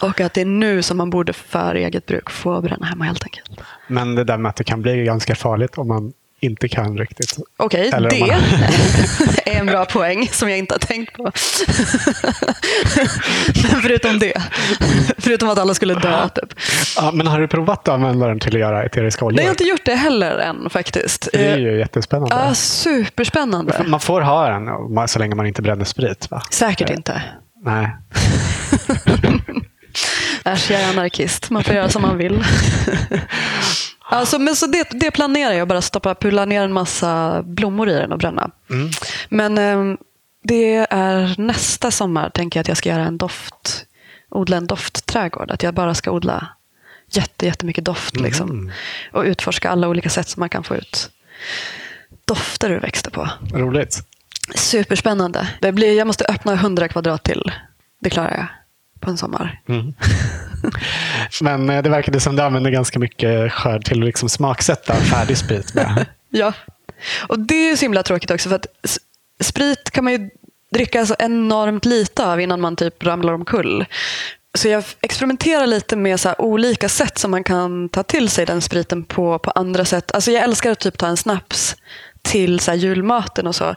Och 0.00 0.20
att 0.20 0.34
det 0.34 0.40
är 0.40 0.44
nu 0.44 0.82
som 0.82 0.96
man 0.96 1.10
borde 1.10 1.32
för 1.32 1.74
eget 1.74 2.06
bruk 2.06 2.30
få 2.30 2.60
bränna 2.60 2.86
hemma 2.86 3.04
helt 3.04 3.24
enkelt. 3.24 3.50
Men 3.88 4.14
det 4.14 4.24
där 4.24 4.38
med 4.38 4.50
att 4.50 4.56
det 4.56 4.64
kan 4.64 4.82
bli 4.82 5.04
ganska 5.04 5.34
farligt 5.34 5.78
om 5.78 5.88
man 5.88 6.12
inte 6.46 6.68
kan 6.68 6.98
riktigt. 6.98 7.36
Okej, 7.56 7.90
om 7.96 8.02
det 8.02 8.20
man- 8.20 8.30
är 9.44 9.60
en 9.60 9.66
bra 9.66 9.84
poäng 9.84 10.28
som 10.32 10.48
jag 10.50 10.58
inte 10.58 10.74
har 10.74 10.78
tänkt 10.78 11.12
på. 11.12 11.22
Men 13.72 13.82
förutom 13.82 14.18
det, 14.18 14.42
förutom 15.18 15.48
att 15.48 15.58
alla 15.58 15.74
skulle 15.74 15.94
dö. 15.94 16.28
Typ. 16.28 16.52
Ja, 16.96 17.10
men 17.14 17.26
har 17.26 17.40
du 17.40 17.48
provat 17.48 17.78
att 17.88 17.94
använda 17.94 18.28
den 18.28 18.40
till 18.40 18.54
att 18.54 18.60
göra 18.60 18.84
eteriska 18.84 19.24
oljor? 19.24 19.36
Nej, 19.36 19.44
jag 19.44 19.48
har 19.48 19.54
inte 19.54 19.64
gjort 19.64 19.84
det 19.84 19.94
heller 19.94 20.38
än 20.38 20.70
faktiskt. 20.70 21.28
Det 21.32 21.46
är 21.46 21.58
ju 21.58 21.78
jättespännande. 21.78 22.34
Ja, 22.36 22.54
superspännande. 22.54 23.84
Man 23.86 24.00
får 24.00 24.20
ha 24.20 24.48
den 24.48 25.08
så 25.08 25.18
länge 25.18 25.34
man 25.34 25.46
inte 25.46 25.62
bränner 25.62 25.84
sprit. 25.84 26.30
Va? 26.30 26.42
Säkert 26.50 26.90
inte. 26.90 27.22
Nej. 27.64 27.96
Äsch, 30.44 30.70
jag 30.70 30.80
är 30.80 30.88
anarkist. 30.90 31.50
Man 31.50 31.64
får 31.64 31.74
göra 31.74 31.88
som 31.88 32.02
man 32.02 32.18
vill. 32.18 32.44
Alltså, 34.08 34.38
men 34.38 34.56
så 34.56 34.66
det, 34.66 34.88
det 34.90 35.10
planerar 35.10 35.52
jag, 35.52 35.68
bara 35.68 35.82
stoppa, 35.82 36.14
pulla 36.14 36.44
ner 36.44 36.62
en 36.62 36.72
massa 36.72 37.42
blommor 37.42 37.88
i 37.88 37.94
den 37.94 38.12
och 38.12 38.18
bränna. 38.18 38.50
Mm. 38.70 38.90
Men 39.28 39.58
eh, 39.58 39.98
det 40.44 40.86
är 40.90 41.34
nästa 41.38 41.90
sommar 41.90 42.30
tänker 42.30 42.58
jag 42.58 42.62
att 42.62 42.68
jag 42.68 42.76
ska 42.76 42.88
göra 42.88 43.04
en 43.04 43.18
doft, 43.18 43.86
odla 44.28 44.56
en 44.56 44.66
doftträdgård. 44.66 45.50
Att 45.50 45.62
jag 45.62 45.74
bara 45.74 45.94
ska 45.94 46.10
odla 46.10 46.48
jätte, 47.10 47.46
jättemycket 47.46 47.84
doft. 47.84 48.20
Liksom. 48.20 48.72
Och 49.12 49.22
utforska 49.22 49.70
alla 49.70 49.88
olika 49.88 50.10
sätt 50.10 50.28
som 50.28 50.40
man 50.40 50.48
kan 50.48 50.64
få 50.64 50.76
ut 50.76 51.10
dofter 52.24 52.70
ur 52.70 52.80
växter 52.80 53.10
på. 53.10 53.28
Roligt. 53.52 54.02
Superspännande. 54.54 55.48
Det 55.60 55.72
blir, 55.72 55.98
jag 55.98 56.06
måste 56.06 56.24
öppna 56.24 56.52
100 56.52 56.88
kvadrat 56.88 57.22
till. 57.22 57.52
Det 58.00 58.10
klarar 58.10 58.36
jag 58.36 58.46
på 59.00 59.10
en 59.10 59.18
sommar. 59.18 59.60
Mm. 59.68 59.94
Men 61.40 61.70
eh, 61.70 61.82
det 61.82 61.90
verkade 61.90 62.20
som 62.20 62.36
du 62.36 62.42
använde 62.42 62.70
ganska 62.70 62.98
mycket 62.98 63.52
skörd 63.52 63.84
till 63.84 63.98
att 63.98 64.06
liksom 64.06 64.28
smaksätta 64.28 64.94
färdig 64.94 65.38
sprit 65.38 65.74
med. 65.74 66.06
Ja. 66.30 66.52
Och 67.28 67.38
det 67.38 67.54
är 67.54 67.70
ju 67.70 67.76
så 67.76 67.84
himla 67.84 68.02
tråkigt 68.02 68.30
också 68.30 68.48
för 68.48 68.56
att 68.56 68.66
sprit 69.40 69.90
kan 69.90 70.04
man 70.04 70.12
ju 70.12 70.30
dricka 70.72 71.06
så 71.06 71.14
enormt 71.18 71.84
lite 71.84 72.26
av 72.26 72.40
innan 72.40 72.60
man 72.60 72.76
typ 72.76 73.04
ramlar 73.04 73.32
omkull. 73.32 73.84
Så 74.54 74.68
jag 74.68 74.84
experimenterar 75.00 75.66
lite 75.66 75.96
med 75.96 76.20
så 76.20 76.28
här 76.28 76.40
olika 76.40 76.88
sätt 76.88 77.18
som 77.18 77.30
man 77.30 77.44
kan 77.44 77.88
ta 77.88 78.02
till 78.02 78.28
sig 78.28 78.46
den 78.46 78.60
spriten 78.60 79.04
på, 79.04 79.38
på 79.38 79.50
andra 79.50 79.84
sätt. 79.84 80.12
Alltså 80.12 80.30
jag 80.30 80.42
älskar 80.42 80.70
att 80.70 80.78
typ 80.78 80.98
ta 80.98 81.06
en 81.06 81.16
snaps 81.16 81.76
till 82.22 82.60
så 82.60 82.70
här 82.70 82.78
julmaten 82.78 83.46
och 83.46 83.54
så. 83.54 83.74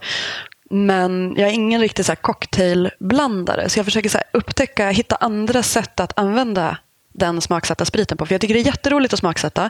Men 0.70 1.36
jag 1.38 1.50
är 1.50 1.54
ingen 1.54 1.82
riktig 1.82 2.06
så 2.06 2.12
här 2.12 2.16
cocktailblandare. 2.16 3.70
Så 3.70 3.80
jag 3.80 3.86
försöker 3.86 4.10
så 4.10 4.18
här 4.18 4.28
upptäcka, 4.34 4.90
hitta 4.90 5.16
andra 5.16 5.64
sätt 5.64 6.00
att 6.00 6.20
använda 6.20 6.78
den 7.14 7.42
smaksatta 7.42 7.86
spriten 7.86 8.18
på. 8.18 8.26
För 8.26 8.34
jag 8.34 8.42
tycker 8.42 8.54
det 8.54 8.60
är 8.60 8.66
jätteroligt 8.66 9.14
att 9.14 9.20
smaksätta. 9.20 9.70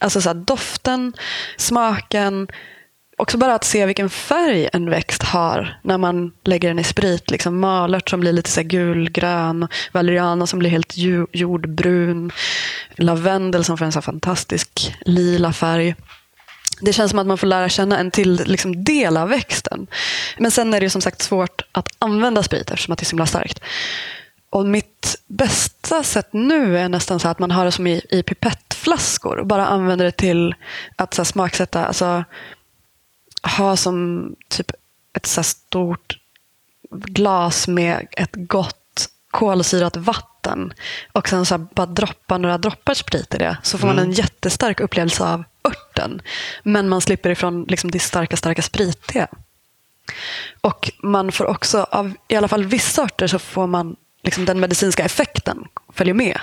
Alltså 0.00 0.20
så 0.20 0.28
här, 0.28 0.34
doften, 0.34 1.12
smaken, 1.56 2.48
också 3.16 3.38
bara 3.38 3.54
att 3.54 3.64
se 3.64 3.86
vilken 3.86 4.10
färg 4.10 4.68
en 4.72 4.90
växt 4.90 5.22
har 5.22 5.78
när 5.82 5.98
man 5.98 6.32
lägger 6.44 6.68
den 6.68 6.78
i 6.78 6.84
sprit. 6.84 7.30
Liksom 7.30 7.58
malört 7.58 8.10
som 8.10 8.20
blir 8.20 8.32
lite 8.32 8.50
så 8.50 8.60
här 8.60 8.68
gulgrön, 8.68 9.68
valeriana 9.92 10.46
som 10.46 10.58
blir 10.58 10.70
helt 10.70 10.92
jordbrun, 11.32 12.32
lavendel 12.96 13.64
som 13.64 13.78
får 13.78 13.84
en 13.84 13.92
så 13.92 13.96
här 13.96 14.02
fantastisk 14.02 14.96
lila 15.00 15.52
färg. 15.52 15.94
Det 16.80 16.92
känns 16.92 17.10
som 17.10 17.18
att 17.18 17.26
man 17.26 17.38
får 17.38 17.46
lära 17.46 17.68
känna 17.68 17.98
en 17.98 18.10
till 18.10 18.42
liksom, 18.46 18.84
del 18.84 19.16
av 19.16 19.28
växten. 19.28 19.86
Men 20.38 20.50
sen 20.50 20.74
är 20.74 20.80
det 20.80 20.90
som 20.90 21.00
sagt 21.00 21.22
svårt 21.22 21.62
att 21.72 21.88
använda 21.98 22.42
sprit 22.42 22.70
eftersom 22.70 22.92
att 22.92 22.98
det 22.98 23.02
är 23.02 23.06
så 23.06 23.10
himla 23.10 23.26
starkt. 23.26 23.60
Och 24.50 24.66
mitt 24.66 25.16
bästa 25.26 26.02
sätt 26.02 26.28
nu 26.32 26.78
är 26.78 26.88
nästan 26.88 27.20
så 27.20 27.28
att 27.28 27.38
man 27.38 27.50
har 27.50 27.64
det 27.64 27.72
som 27.72 27.86
i, 27.86 28.02
i 28.10 28.22
pipettflaskor 28.22 29.36
och 29.36 29.46
bara 29.46 29.66
använder 29.66 30.04
det 30.04 30.12
till 30.12 30.54
att 30.96 31.14
så 31.14 31.22
här, 31.22 31.24
smaksätta. 31.24 31.84
Alltså, 31.84 32.24
ha 33.58 33.76
som 33.76 34.26
typ 34.48 34.72
ett 35.16 35.26
så 35.26 35.42
stort 35.42 36.18
glas 36.90 37.68
med 37.68 38.06
ett 38.12 38.34
gott 38.34 38.76
kolsyrat 39.30 39.96
vatten 39.96 40.72
och 41.12 41.28
sen 41.28 41.46
så 41.46 41.58
bara 41.58 41.86
droppa 41.86 42.38
några 42.38 42.58
droppar 42.58 42.94
sprit 42.94 43.34
i 43.34 43.38
det 43.38 43.56
så 43.62 43.78
får 43.78 43.86
man 43.86 43.98
en 43.98 44.12
jättestark 44.12 44.80
upplevelse 44.80 45.24
av 45.24 45.44
örten. 45.90 46.22
Men 46.62 46.88
man 46.88 47.00
slipper 47.00 47.30
ifrån 47.30 47.64
liksom 47.68 47.90
det 47.90 47.98
starka, 47.98 48.36
starka 48.36 48.62
spritiga. 48.62 49.28
Och 50.60 50.90
man 51.02 51.32
får 51.32 51.44
också, 51.44 51.86
av 51.90 52.12
i 52.28 52.36
alla 52.36 52.48
fall 52.48 52.64
vissa 52.64 53.02
sorter, 53.02 53.26
så 53.26 53.38
får 53.38 53.66
man 53.66 53.96
liksom 54.22 54.44
den 54.44 54.60
medicinska 54.60 55.04
effekten 55.04 55.64
följer 55.92 56.14
med. 56.14 56.40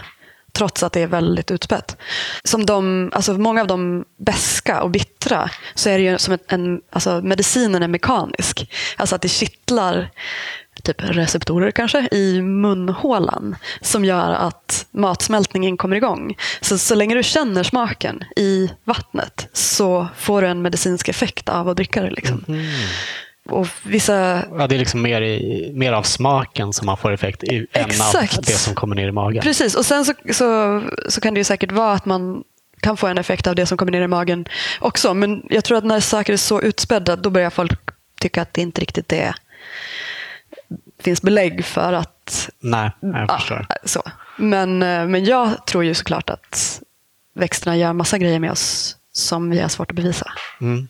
Trots 0.52 0.84
att 0.84 0.94
det 0.94 1.02
är 1.02 1.08
väldigt 1.08 1.52
utspätt. 1.52 1.98
Som 2.44 2.66
de, 2.66 3.12
alltså 3.14 3.34
många 3.34 3.62
av 3.62 3.68
de 3.68 4.06
beska 4.18 4.82
och 4.82 4.90
bittra 4.90 5.50
så 5.76 5.90
är 5.90 5.98
det 5.98 6.04
ju 6.04 6.18
som 6.18 6.34
ett, 6.34 6.52
en, 6.52 6.82
alltså 6.90 7.22
medicinen 7.22 7.84
är 7.84 7.88
mekanisk. 7.88 8.72
Alltså 8.98 9.16
att 9.16 9.22
det 9.22 9.30
kittlar 9.30 10.10
typ 10.88 11.02
receptorer 11.02 11.72
kanske 11.72 12.08
i 12.12 12.42
munhålan 12.42 13.56
som 13.82 14.06
gör 14.06 14.32
att 14.34 14.86
matsmältningen 14.92 15.78
kommer 15.78 15.96
igång. 15.96 16.38
Så, 16.62 16.78
så 16.78 16.96
länge 16.96 17.16
du 17.16 17.24
känner 17.24 17.64
smaken 17.64 18.24
i 18.36 18.70
vattnet 18.84 19.50
så 19.54 20.08
får 20.18 20.42
du 20.42 20.48
en 20.48 20.62
medicinsk 20.62 21.10
effekt 21.10 21.50
av 21.50 21.70
att 21.70 21.78
dricka 21.78 22.02
det. 22.02 22.12
Liksom. 22.12 22.44
Och 23.50 23.68
vissa 23.84 24.44
Ja, 24.58 24.68
det 24.68 24.76
är 24.76 24.80
liksom 24.80 25.02
mer, 25.02 25.22
i, 25.22 25.72
mer 25.74 25.94
av 25.94 26.04
smaken 26.04 26.74
som 26.74 26.86
man 26.86 26.98
får 26.98 27.14
effekt 27.14 27.44
i, 27.44 27.68
än 27.72 27.86
Exakt. 27.86 28.38
av 28.38 28.44
det 28.44 28.52
som 28.52 28.76
kommer 28.76 28.96
ner 28.96 29.08
i 29.08 29.12
magen. 29.12 29.42
Precis, 29.42 29.76
och 29.76 29.86
sen 29.86 30.06
så, 30.06 30.14
så, 30.34 30.82
så 31.10 31.22
kan 31.22 31.34
det 31.34 31.40
ju 31.40 31.44
säkert 31.44 31.72
vara 31.72 31.94
att 31.94 32.06
man 32.06 32.44
kan 32.82 32.98
få 32.98 33.08
en 33.08 33.18
effekt 33.18 33.48
av 33.48 33.56
det 33.56 33.66
som 33.66 33.78
kommer 33.78 33.92
ner 33.92 34.02
i 34.02 34.08
magen 34.08 34.46
också. 34.80 35.14
Men 35.14 35.44
jag 35.50 35.64
tror 35.64 35.78
att 35.78 35.86
när 35.86 36.00
saker 36.00 36.34
är 36.34 36.38
så 36.38 36.62
utspädda 36.62 37.16
då 37.16 37.30
börjar 37.30 37.50
folk 37.50 37.80
tycka 38.20 38.42
att 38.42 38.54
det 38.54 38.62
inte 38.62 38.82
riktigt 38.82 39.14
är 39.14 39.36
finns 41.04 41.22
belägg 41.22 41.66
för 41.66 41.94
att... 41.94 42.50
Nej, 42.60 42.92
jag 43.00 43.26
Ja, 43.28 43.38
förstår. 43.38 43.66
så. 43.86 44.04
Men, 44.38 44.84
eh, 44.84 45.06
men 45.08 45.26
jag 45.26 45.66
tror 45.68 45.84
ju 45.84 45.94
såklart 45.94 46.30
att 46.30 46.82
växterna 47.36 47.78
gör 47.78 47.94
massa 47.94 48.18
grejer 48.18 48.40
med 48.40 48.52
oss 48.52 48.96
som 49.14 49.50
vi 49.50 49.60
har 49.60 49.70
svårt 49.70 49.92
att 49.92 49.96
bevisa. 49.96 50.32
Mm. 50.62 50.88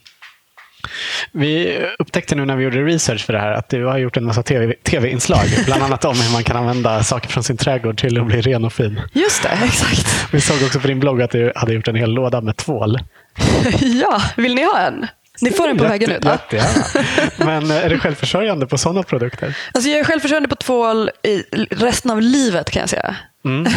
Vi 1.32 1.80
upptäckte 1.98 2.34
nu 2.34 2.44
när 2.44 2.56
vi 2.56 2.64
gjorde 2.64 2.84
research 2.84 3.26
för 3.26 3.32
det 3.32 3.38
här 3.38 3.52
att 3.52 3.68
du 3.68 3.84
har 3.84 3.98
gjort 3.98 4.16
en 4.16 4.24
massa 4.24 4.42
TV- 4.42 4.74
tv-inslag. 4.82 5.44
bland 5.64 5.82
annat 5.82 6.04
om 6.04 6.20
hur 6.20 6.32
man 6.32 6.44
kan 6.44 6.56
använda 6.56 7.02
saker 7.04 7.28
från 7.28 7.42
sin 7.44 7.56
trädgård 7.56 7.98
till 7.98 8.20
att 8.20 8.26
bli 8.26 8.40
ren 8.40 8.64
och 8.64 8.72
fin. 8.72 9.00
Just 9.12 9.42
det, 9.42 9.48
exakt. 9.64 10.26
Vi 10.34 10.40
såg 10.40 10.62
också 10.62 10.80
på 10.80 10.86
din 10.86 11.00
blogg 11.00 11.22
att 11.22 11.30
du 11.30 11.52
hade 11.56 11.72
gjort 11.72 11.88
en 11.88 11.94
hel 11.94 12.10
låda 12.10 12.40
med 12.40 12.56
tvål. 12.56 12.98
ja, 13.80 14.22
vill 14.36 14.54
ni 14.54 14.64
ha 14.64 14.78
en? 14.80 15.06
Ni 15.40 15.50
får 15.50 15.68
en 15.68 15.78
på 15.78 15.84
vägen 15.84 16.10
ut. 16.10 16.24
Jätte, 16.24 16.56
jättegärna. 16.56 17.06
Men 17.38 17.70
eh, 17.70 17.84
är 17.84 17.90
du 17.90 17.98
självförsörjande 17.98 18.66
på 18.66 18.78
sådana 18.78 19.02
produkter? 19.02 19.56
Alltså 19.74 19.90
jag 19.90 20.00
är 20.00 20.04
självförsörjande 20.04 20.48
på 20.48 20.56
tvål 20.56 21.10
i 21.22 21.42
resten 21.70 22.10
av 22.10 22.20
livet 22.20 22.70
kan 22.70 22.80
jag 22.80 22.90
säga. 22.90 23.16
Mm. 23.44 23.72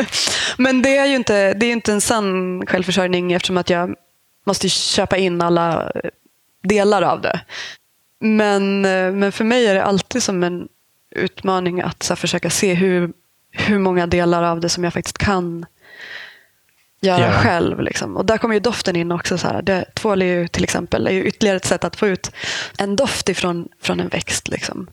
Men 0.56 0.82
det 0.82 0.96
är 0.96 1.06
ju 1.06 1.14
inte, 1.14 1.54
det 1.54 1.66
är 1.66 1.72
inte 1.72 1.92
en 1.92 2.00
sann 2.00 2.66
självförsörjning 2.66 3.32
eftersom 3.32 3.56
att 3.56 3.70
jag 3.70 3.94
måste 4.46 4.68
köpa 4.68 5.16
in 5.16 5.42
alla 5.42 5.92
delar 6.62 7.02
av 7.02 7.20
det. 7.20 7.40
Men, 8.20 8.84
eh, 8.84 9.12
men 9.12 9.32
för 9.32 9.44
mig 9.44 9.66
är 9.66 9.74
det 9.74 9.84
alltid 9.84 10.22
som 10.22 10.44
en 10.44 10.68
utmaning 11.10 11.80
att 11.80 12.02
så 12.02 12.16
försöka 12.16 12.50
se 12.50 12.74
hur, 12.74 13.12
hur 13.52 13.78
många 13.78 14.06
delar 14.06 14.42
av 14.42 14.60
det 14.60 14.68
som 14.68 14.84
jag 14.84 14.92
faktiskt 14.92 15.18
kan 15.18 15.66
göra 17.00 17.26
Ja. 17.26 17.32
själv. 17.32 17.80
Liksom. 17.80 18.16
Och 18.16 18.26
där 18.26 18.38
kommer 18.38 18.54
ju 18.54 18.60
doften 18.60 18.96
in 18.96 19.12
också. 19.12 19.38
Så 19.38 19.46
här. 19.46 19.62
Det, 19.62 19.84
tvål 19.94 20.22
är 20.22 20.26
ju 20.26 20.48
till 20.48 20.64
exempel 20.64 21.06
är 21.06 21.10
ju 21.10 21.24
ytterligare 21.24 21.56
ett 21.56 21.64
sätt 21.64 21.84
att 21.84 21.96
få 21.96 22.06
ut 22.06 22.30
en 22.78 22.96
doft 22.96 23.28
ifrån 23.28 23.68
från 23.82 24.00
en 24.00 24.08
växt. 24.08 24.48
Liksom. 24.48 24.86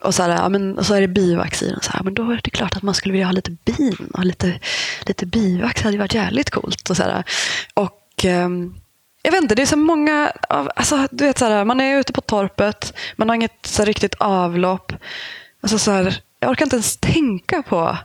Och 0.00 0.14
så, 0.14 0.22
här, 0.22 0.30
ja, 0.30 0.48
men, 0.48 0.78
och 0.78 0.86
så 0.86 0.94
är 0.94 1.00
det 1.00 1.20
i 1.20 1.70
den. 1.70 1.80
Så 1.82 1.92
här, 1.92 2.02
men 2.02 2.14
då 2.14 2.30
är 2.30 2.40
det 2.44 2.50
klart 2.50 2.76
att 2.76 2.82
man 2.82 2.94
skulle 2.94 3.12
vilja 3.12 3.26
ha 3.26 3.32
lite 3.32 3.50
bin 3.50 4.10
och 4.14 4.24
lite, 4.24 4.60
lite 5.06 5.26
bivax 5.26 5.82
hade 5.82 5.92
ju 5.92 5.98
varit 5.98 6.14
jävligt 6.14 6.50
coolt. 6.50 6.90
Och 6.90 6.96
så 6.96 7.02
här. 7.02 7.24
Och, 7.74 8.24
ehm, 8.24 8.74
jag 9.22 9.32
vet 9.32 9.42
inte, 9.42 9.54
det 9.54 9.62
är 9.62 9.66
så 9.66 9.76
många... 9.76 10.32
Av, 10.48 10.70
alltså, 10.76 11.08
du 11.10 11.24
vet, 11.24 11.38
så 11.38 11.44
här, 11.44 11.64
man 11.64 11.80
är 11.80 11.98
ute 11.98 12.12
på 12.12 12.20
torpet, 12.20 12.94
man 13.16 13.28
har 13.28 13.36
inget 13.36 13.66
så 13.66 13.84
riktigt 13.84 14.14
avlopp. 14.14 14.92
Alltså, 15.60 15.78
så 15.78 15.90
jag 16.40 16.50
orkar 16.50 16.66
inte 16.66 16.76
ens 16.76 16.96
tänka 16.96 17.62
på 17.62 17.98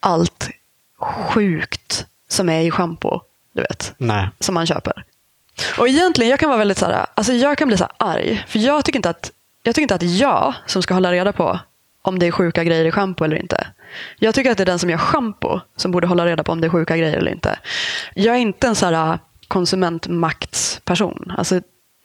allt 0.00 0.50
sjukt 1.00 2.06
som 2.28 2.48
är 2.48 2.60
i 2.60 2.70
schampo. 2.70 3.20
Du 3.52 3.62
vet 3.62 3.94
Nej. 3.98 4.28
som 4.40 4.54
man 4.54 4.66
köper. 4.66 5.04
Och 5.78 5.88
egentligen, 5.88 6.30
jag 6.30 6.40
kan 6.40 6.48
vara 6.48 6.58
väldigt 6.58 6.78
så 6.78 6.86
här, 6.86 7.06
alltså 7.14 7.32
jag 7.32 7.58
kan 7.58 7.68
bli 7.68 7.76
så 7.76 7.84
här 7.84 7.92
arg. 8.08 8.44
För 8.48 8.58
jag 8.58 8.84
tycker 8.84 8.98
inte 8.98 9.10
att 9.10 9.32
jag 9.62 9.74
tycker 9.74 9.82
inte 9.82 9.94
att 9.94 10.02
jag 10.18 10.54
som 10.66 10.82
ska 10.82 10.94
hålla 10.94 11.12
reda 11.12 11.32
på 11.32 11.58
om 12.02 12.18
det 12.18 12.26
är 12.26 12.30
sjuka 12.30 12.64
grejer 12.64 12.84
i 12.84 12.90
schampo 12.90 13.24
eller 13.24 13.36
inte. 13.36 13.66
Jag 14.18 14.34
tycker 14.34 14.50
att 14.50 14.56
det 14.56 14.64
är 14.64 14.66
den 14.66 14.78
som 14.78 14.90
gör 14.90 14.98
schampo 14.98 15.60
som 15.76 15.90
borde 15.90 16.06
hålla 16.06 16.26
reda 16.26 16.44
på 16.44 16.52
om 16.52 16.60
det 16.60 16.66
är 16.66 16.70
sjuka 16.70 16.96
grejer 16.96 17.16
eller 17.16 17.32
inte. 17.32 17.58
Jag 18.14 18.36
är 18.36 18.40
inte 18.40 18.66
en 18.66 18.74
så 18.74 18.86
här 18.86 19.18
konsumentmaktsperson. 19.48 21.32
Alltså, 21.38 21.60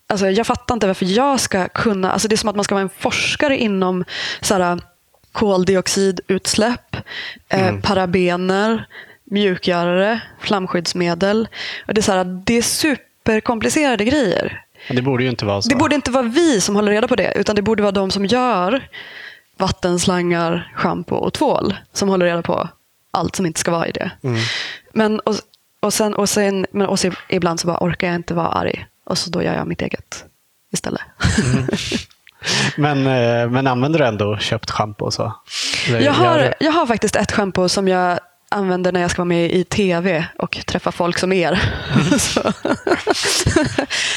alltså 0.08 0.30
jag 0.30 0.48
fattar 0.48 0.74
inte 0.76 0.88
varför 0.88 1.06
jag 1.06 1.40
ska 1.40 1.68
kunna... 1.68 2.12
Alltså 2.12 2.28
det 2.28 2.36
är 2.36 2.38
som 2.38 2.50
att 2.50 2.56
man 2.56 2.64
ska 2.64 2.76
vara 2.76 2.84
en 2.84 2.90
forskare 2.90 3.58
inom 3.58 4.06
så 4.42 4.56
här, 4.56 4.82
koldioxidutsläpp, 5.32 6.96
eh, 7.50 7.76
parabener, 7.76 8.88
mjukgörare, 9.34 10.22
flamskyddsmedel. 10.40 11.48
Och 11.88 11.94
det, 11.94 12.00
är 12.00 12.04
så 12.04 12.12
här, 12.12 12.42
det 12.46 12.58
är 12.58 12.62
superkomplicerade 12.62 14.06
grejer. 14.06 14.62
Det 14.90 15.02
borde 15.02 15.24
ju 15.24 15.30
inte 15.30 15.46
vara 15.46 15.62
så. 15.62 15.70
Det 15.70 15.76
borde 15.76 15.96
inte 15.96 16.12
vara 16.12 16.24
vi 16.24 16.62
som 16.62 16.76
håller 16.76 16.92
reda 16.92 17.08
på 17.08 17.16
det, 17.16 17.34
utan 17.36 17.56
det 17.56 17.62
borde 17.62 17.84
vara 17.84 17.92
de 17.92 18.12
som 18.12 18.26
gör 18.26 18.88
vattenslangar, 19.58 20.74
schampo 20.76 21.16
och 21.16 21.34
tvål 21.34 21.76
som 21.94 22.10
håller 22.10 22.26
reda 22.26 22.42
på 22.42 22.70
allt 23.12 23.36
som 23.36 23.46
inte 23.46 23.60
ska 23.60 23.72
vara 23.72 23.88
i 23.88 23.92
det. 23.92 24.12
Men, 24.94 25.20
och, 25.20 25.36
och, 25.80 25.94
sen, 25.94 26.14
och, 26.14 26.30
sen, 26.30 26.66
men 26.72 26.88
och 26.88 27.00
så 27.00 27.12
ibland 27.30 27.60
så 27.60 27.68
bara 27.68 27.78
orkar 27.78 28.08
jag 28.08 28.16
inte 28.16 28.34
vara 28.34 28.48
arg 28.48 28.86
och 29.06 29.18
så 29.18 29.30
då 29.30 29.44
gör 29.44 29.54
jag 29.54 29.68
mitt 29.68 29.82
eget 29.82 30.26
istället. 30.72 31.02
Men, 32.78 33.08
eh, 33.08 33.50
men 33.50 33.68
använder 33.68 34.00
du 34.00 34.06
ändå 34.06 34.38
köpt 34.38 34.72
schampo 34.72 35.12
så? 35.12 35.34
Jag 35.88 36.14
har, 36.14 36.54
jag 36.60 36.72
har 36.72 36.86
faktiskt 36.86 37.16
ett 37.16 37.32
schampo 37.32 37.70
som 37.70 37.88
jag 37.88 38.20
använder 38.54 38.92
när 38.92 39.02
jag 39.02 39.12
ska 39.12 39.22
vara 39.22 39.28
med 39.28 39.52
i 39.52 39.64
tv 39.64 40.26
och 40.38 40.60
träffa 40.66 40.92
folk 40.92 41.18
som 41.20 41.34
er. 41.34 41.60
Så. 42.20 42.54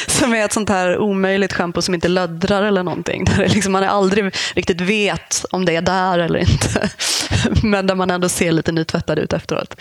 som 0.11 0.35
är 0.35 0.45
ett 0.45 0.53
sånt 0.53 0.69
här 0.69 0.99
omöjligt 0.99 1.53
schampo 1.53 1.83
som 1.83 1.95
inte 1.95 2.09
löddrar 2.09 2.63
eller 2.63 2.83
någonting. 2.83 3.25
Där 3.25 3.39
det 3.39 3.49
liksom 3.49 3.73
man 3.73 3.85
aldrig 3.85 4.35
riktigt 4.55 4.81
vet 4.81 5.45
om 5.51 5.65
det 5.65 5.77
är 5.77 5.83
där 5.83 6.19
eller 6.19 6.39
inte. 6.39 6.91
Men 7.63 7.87
där 7.87 7.95
man 7.95 8.11
ändå 8.11 8.29
ser 8.29 8.53
lite 8.53 8.73
nytvättad 8.73 9.19
ut 9.19 9.33
efteråt. 9.33 9.75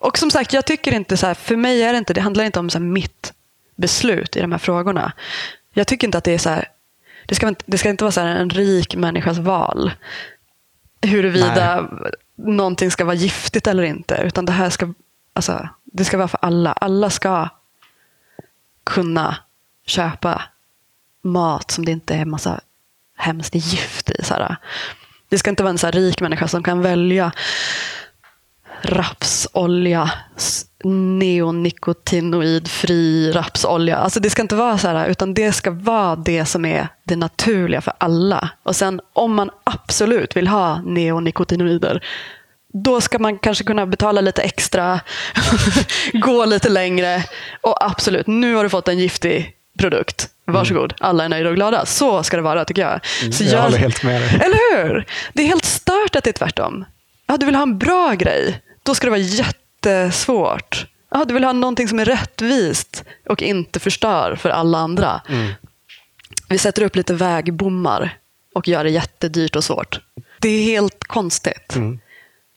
Och 0.00 0.18
som 0.18 0.30
sagt, 0.30 0.52
jag 0.52 0.64
tycker 0.66 0.92
inte 0.94 1.16
så 1.16 1.26
här, 1.26 1.34
för 1.34 1.56
mig 1.56 1.82
är 1.82 1.92
det 1.92 1.98
inte, 1.98 2.14
det 2.14 2.20
handlar 2.20 2.44
inte 2.44 2.58
om 2.58 2.70
så 2.70 2.80
mitt 2.80 3.32
beslut 3.76 4.36
i 4.36 4.40
de 4.40 4.52
här 4.52 4.58
frågorna. 4.58 5.12
Jag 5.74 5.86
tycker 5.86 6.06
inte 6.06 6.18
att 6.18 6.24
det 6.24 6.32
är 6.34 6.38
så 6.38 6.50
här, 6.50 6.68
det 7.26 7.34
ska, 7.34 7.48
inte- 7.48 7.64
det 7.66 7.78
ska 7.78 7.88
inte 7.88 8.04
vara 8.04 8.12
så 8.12 8.20
här 8.20 8.26
en 8.36 8.50
rik 8.50 8.96
människas 8.96 9.38
val 9.38 9.92
huruvida 11.02 11.88
någonting 12.36 12.90
ska 12.90 13.04
vara 13.04 13.14
giftigt 13.14 13.66
eller 13.66 13.82
inte. 13.82 14.14
Utan 14.24 14.44
det 14.44 14.52
här 14.52 14.70
ska, 14.70 14.94
alltså, 15.32 15.68
det 15.84 16.04
ska 16.04 16.16
vara 16.16 16.28
för 16.28 16.38
alla. 16.42 16.72
Alla 16.72 17.10
ska 17.10 17.48
kunna 18.84 19.36
köpa 19.86 20.42
mat 21.22 21.70
som 21.70 21.84
det 21.84 21.92
inte 21.92 22.14
är 22.14 22.24
massa 22.24 22.60
hemskt 23.16 23.54
gift 23.54 24.10
i. 24.10 24.24
Så 24.24 24.34
här. 24.34 24.56
Det 25.28 25.38
ska 25.38 25.50
inte 25.50 25.62
vara 25.62 25.70
en 25.70 25.78
så 25.78 25.86
här 25.86 25.92
rik 25.92 26.20
människa 26.20 26.48
som 26.48 26.62
kan 26.62 26.82
välja 26.82 27.32
rapsolja, 28.82 30.12
neonikotinoidfri 30.90 33.32
rapsolja. 33.32 33.96
Alltså 33.96 34.20
det 34.20 34.30
ska 34.30 34.42
inte 34.42 34.54
vara 34.54 34.78
så 34.78 34.88
här, 34.88 35.08
utan 35.08 35.34
det 35.34 35.52
ska 35.52 35.70
vara 35.70 36.16
det 36.16 36.44
som 36.44 36.64
är 36.64 36.88
det 37.04 37.16
naturliga 37.16 37.80
för 37.80 37.92
alla. 37.98 38.50
Och 38.62 38.76
sen 38.76 39.00
om 39.12 39.34
man 39.34 39.50
absolut 39.64 40.36
vill 40.36 40.48
ha 40.48 40.82
neonikotinoider, 40.82 42.04
då 42.72 43.00
ska 43.00 43.18
man 43.18 43.38
kanske 43.38 43.64
kunna 43.64 43.86
betala 43.86 44.20
lite 44.20 44.42
extra, 44.42 45.00
gå 46.12 46.44
lite 46.44 46.68
längre 46.68 47.24
och 47.60 47.84
absolut, 47.84 48.26
nu 48.26 48.54
har 48.54 48.62
du 48.62 48.68
fått 48.68 48.88
en 48.88 48.98
giftig 48.98 49.52
produkt. 49.78 50.28
Varsågod, 50.46 50.94
alla 51.00 51.24
är 51.24 51.28
nöjda 51.28 51.48
och 51.48 51.54
glada. 51.54 51.86
Så 51.86 52.22
ska 52.22 52.36
det 52.36 52.42
vara 52.42 52.64
tycker 52.64 52.82
jag. 52.82 53.00
Så 53.34 53.44
jag 53.44 53.62
håller 53.62 53.78
helt 53.78 54.02
med 54.02 54.22
dig. 54.22 54.30
Eller 54.34 54.76
hur? 54.76 55.06
Det 55.32 55.42
är 55.42 55.46
helt 55.46 55.64
stört 55.64 56.16
att 56.16 56.24
det 56.24 56.30
är 56.30 56.32
tvärtom. 56.32 56.84
Ja, 57.26 57.36
du 57.36 57.46
vill 57.46 57.54
ha 57.54 57.62
en 57.62 57.78
bra 57.78 58.12
grej, 58.12 58.62
då 58.82 58.94
ska 58.94 59.06
det 59.06 59.10
vara 59.10 59.20
jättesvårt. 59.76 60.86
Ja, 61.10 61.24
du 61.24 61.34
vill 61.34 61.44
ha 61.44 61.52
någonting 61.52 61.88
som 61.88 61.98
är 61.98 62.04
rättvist 62.04 63.04
och 63.28 63.42
inte 63.42 63.80
förstör 63.80 64.36
för 64.36 64.50
alla 64.50 64.78
andra. 64.78 65.20
Vi 66.48 66.58
sätter 66.58 66.82
upp 66.82 66.96
lite 66.96 67.14
vägbommar 67.14 68.18
och 68.54 68.68
gör 68.68 68.84
det 68.84 68.90
jättedyrt 68.90 69.56
och 69.56 69.64
svårt. 69.64 70.00
Det 70.40 70.48
är 70.48 70.62
helt 70.62 71.04
konstigt. 71.04 71.76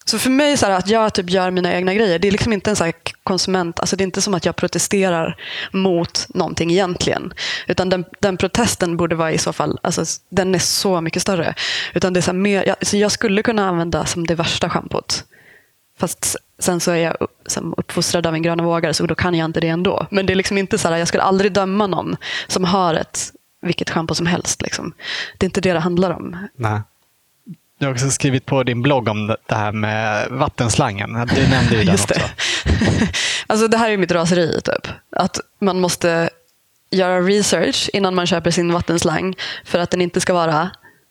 Så 0.05 0.19
för 0.19 0.29
mig 0.29 0.57
så 0.57 0.65
här, 0.65 0.73
att 0.73 0.87
jag 0.87 1.13
typ 1.13 1.29
gör 1.29 1.51
mina 1.51 1.73
egna 1.73 1.93
grejer, 1.93 2.19
det 2.19 2.27
är 2.27 2.31
liksom 2.31 2.53
inte 2.53 2.69
en 2.69 2.75
så 2.75 2.91
konsument, 3.23 3.79
alltså 3.79 3.95
det 3.95 4.01
är 4.01 4.05
inte 4.05 4.21
som 4.21 4.33
att 4.33 4.45
jag 4.45 4.55
protesterar 4.55 5.35
mot 5.71 6.27
någonting 6.29 6.71
egentligen. 6.71 7.33
Utan 7.67 7.89
den, 7.89 8.05
den 8.19 8.37
protesten 8.37 8.97
borde 8.97 9.15
vara 9.15 9.31
i 9.31 9.37
så 9.37 9.53
fall, 9.53 9.79
alltså 9.83 10.05
den 10.29 10.55
är 10.55 10.59
så 10.59 11.01
mycket 11.01 11.21
större. 11.21 11.53
Utan 11.93 12.13
det 12.13 12.19
är 12.19 12.21
så 12.21 12.31
här 12.31 12.37
mer, 12.37 12.63
jag, 12.67 12.75
så 12.81 12.97
jag 12.97 13.11
skulle 13.11 13.43
kunna 13.43 13.69
använda 13.69 14.05
som 14.05 14.27
det 14.27 14.35
värsta 14.35 14.69
schampot. 14.69 15.23
Fast 15.99 16.35
sen 16.59 16.79
så 16.79 16.91
är 16.91 16.95
jag 16.95 17.17
som 17.45 17.73
uppfostrad 17.77 18.27
av 18.27 18.33
en 18.33 18.41
gröna 18.41 18.63
vågare 18.63 18.93
så 18.93 19.05
då 19.05 19.15
kan 19.15 19.35
jag 19.35 19.45
inte 19.45 19.59
det 19.59 19.67
ändå. 19.67 20.07
Men 20.11 20.25
det 20.25 20.33
är 20.33 20.35
liksom 20.35 20.57
inte 20.57 20.77
så 20.77 20.87
här, 20.87 20.97
jag 20.97 21.07
skulle 21.07 21.23
aldrig 21.23 21.51
döma 21.51 21.87
någon 21.87 22.17
som 22.47 22.63
har 22.63 22.93
ett 22.93 23.31
vilket 23.61 23.89
schampo 23.89 24.15
som 24.15 24.25
helst. 24.25 24.61
Liksom. 24.61 24.93
Det 25.37 25.45
är 25.45 25.47
inte 25.47 25.61
det 25.61 25.73
det 25.73 25.79
handlar 25.79 26.11
om. 26.11 26.47
Nej. 26.55 26.81
Du 27.79 27.85
har 27.85 27.93
också 27.93 28.09
skrivit 28.09 28.45
på 28.45 28.63
din 28.63 28.81
blogg 28.81 29.07
om 29.07 29.27
det 29.27 29.55
här 29.55 29.71
med 29.71 30.27
vattenslangen. 30.31 31.27
Du 31.35 31.47
nämnde 31.47 31.75
ju 31.75 31.77
den 31.83 31.91
Just 31.91 32.11
också. 32.11 32.23
det. 32.65 33.09
alltså 33.47 33.67
det 33.67 33.77
här 33.77 33.89
är 33.89 33.97
mitt 33.97 34.11
raseri. 34.11 34.61
Typ. 34.61 34.87
Att 35.11 35.39
man 35.59 35.79
måste 35.79 36.29
göra 36.91 37.21
research 37.21 37.89
innan 37.93 38.15
man 38.15 38.27
köper 38.27 38.51
sin 38.51 38.73
vattenslang 38.73 39.35
för 39.65 39.79
att 39.79 39.91
den 39.91 40.01
inte 40.01 40.21
ska 40.21 40.33
vara, 40.33 40.69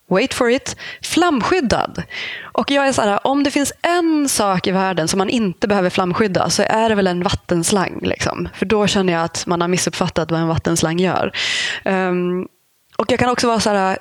wait 0.09 0.33
for 0.33 0.49
it, 0.49 0.75
flamskyddad. 1.01 2.03
Och 2.43 2.71
jag 2.71 2.87
är 2.87 2.91
så 2.91 3.01
här, 3.01 3.27
om 3.27 3.43
det 3.43 3.51
finns 3.51 3.73
en 3.81 4.29
sak 4.29 4.67
i 4.67 4.71
världen 4.71 5.07
som 5.07 5.17
man 5.17 5.29
inte 5.29 5.67
behöver 5.67 5.89
flamskydda 5.89 6.49
så 6.49 6.63
är 6.63 6.89
det 6.89 6.95
väl 6.95 7.07
en 7.07 7.23
vattenslang. 7.23 7.99
Liksom. 8.01 8.49
För 8.53 8.65
då 8.65 8.87
känner 8.87 9.13
jag 9.13 9.23
att 9.23 9.45
man 9.45 9.61
har 9.61 9.67
missuppfattat 9.67 10.31
vad 10.31 10.39
en 10.39 10.47
vattenslang 10.47 10.99
gör. 10.99 11.31
Um, 11.85 12.47
och 12.97 13.11
jag 13.11 13.19
kan 13.19 13.29
också 13.29 13.47
vara 13.47 13.59
så 13.59 13.69
här, 13.69 13.97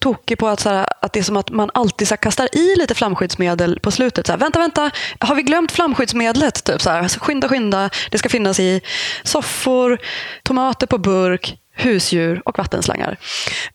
tokig 0.00 0.38
på 0.38 0.48
att, 0.48 0.60
så 0.60 0.68
här, 0.68 0.86
att 1.02 1.12
det 1.12 1.18
är 1.18 1.24
som 1.24 1.36
att 1.36 1.50
man 1.50 1.70
alltid 1.74 2.08
så 2.08 2.12
här, 2.12 2.16
kastar 2.16 2.48
i 2.56 2.76
lite 2.76 2.94
flamskyddsmedel 2.94 3.80
på 3.80 3.90
slutet. 3.90 4.26
Så 4.26 4.32
här, 4.32 4.38
vänta, 4.38 4.58
vänta, 4.58 4.90
har 5.18 5.34
vi 5.34 5.42
glömt 5.42 5.72
flamskyddsmedlet? 5.72 6.64
Typ, 6.64 6.82
så 6.82 6.90
här, 6.90 7.08
skynda, 7.08 7.48
skynda. 7.48 7.90
Det 8.10 8.18
ska 8.18 8.28
finnas 8.28 8.60
i 8.60 8.80
soffor, 9.22 9.98
tomater 10.42 10.86
på 10.86 10.98
burk, 10.98 11.58
husdjur 11.74 12.42
och 12.44 12.58
vattenslangar. 12.58 13.16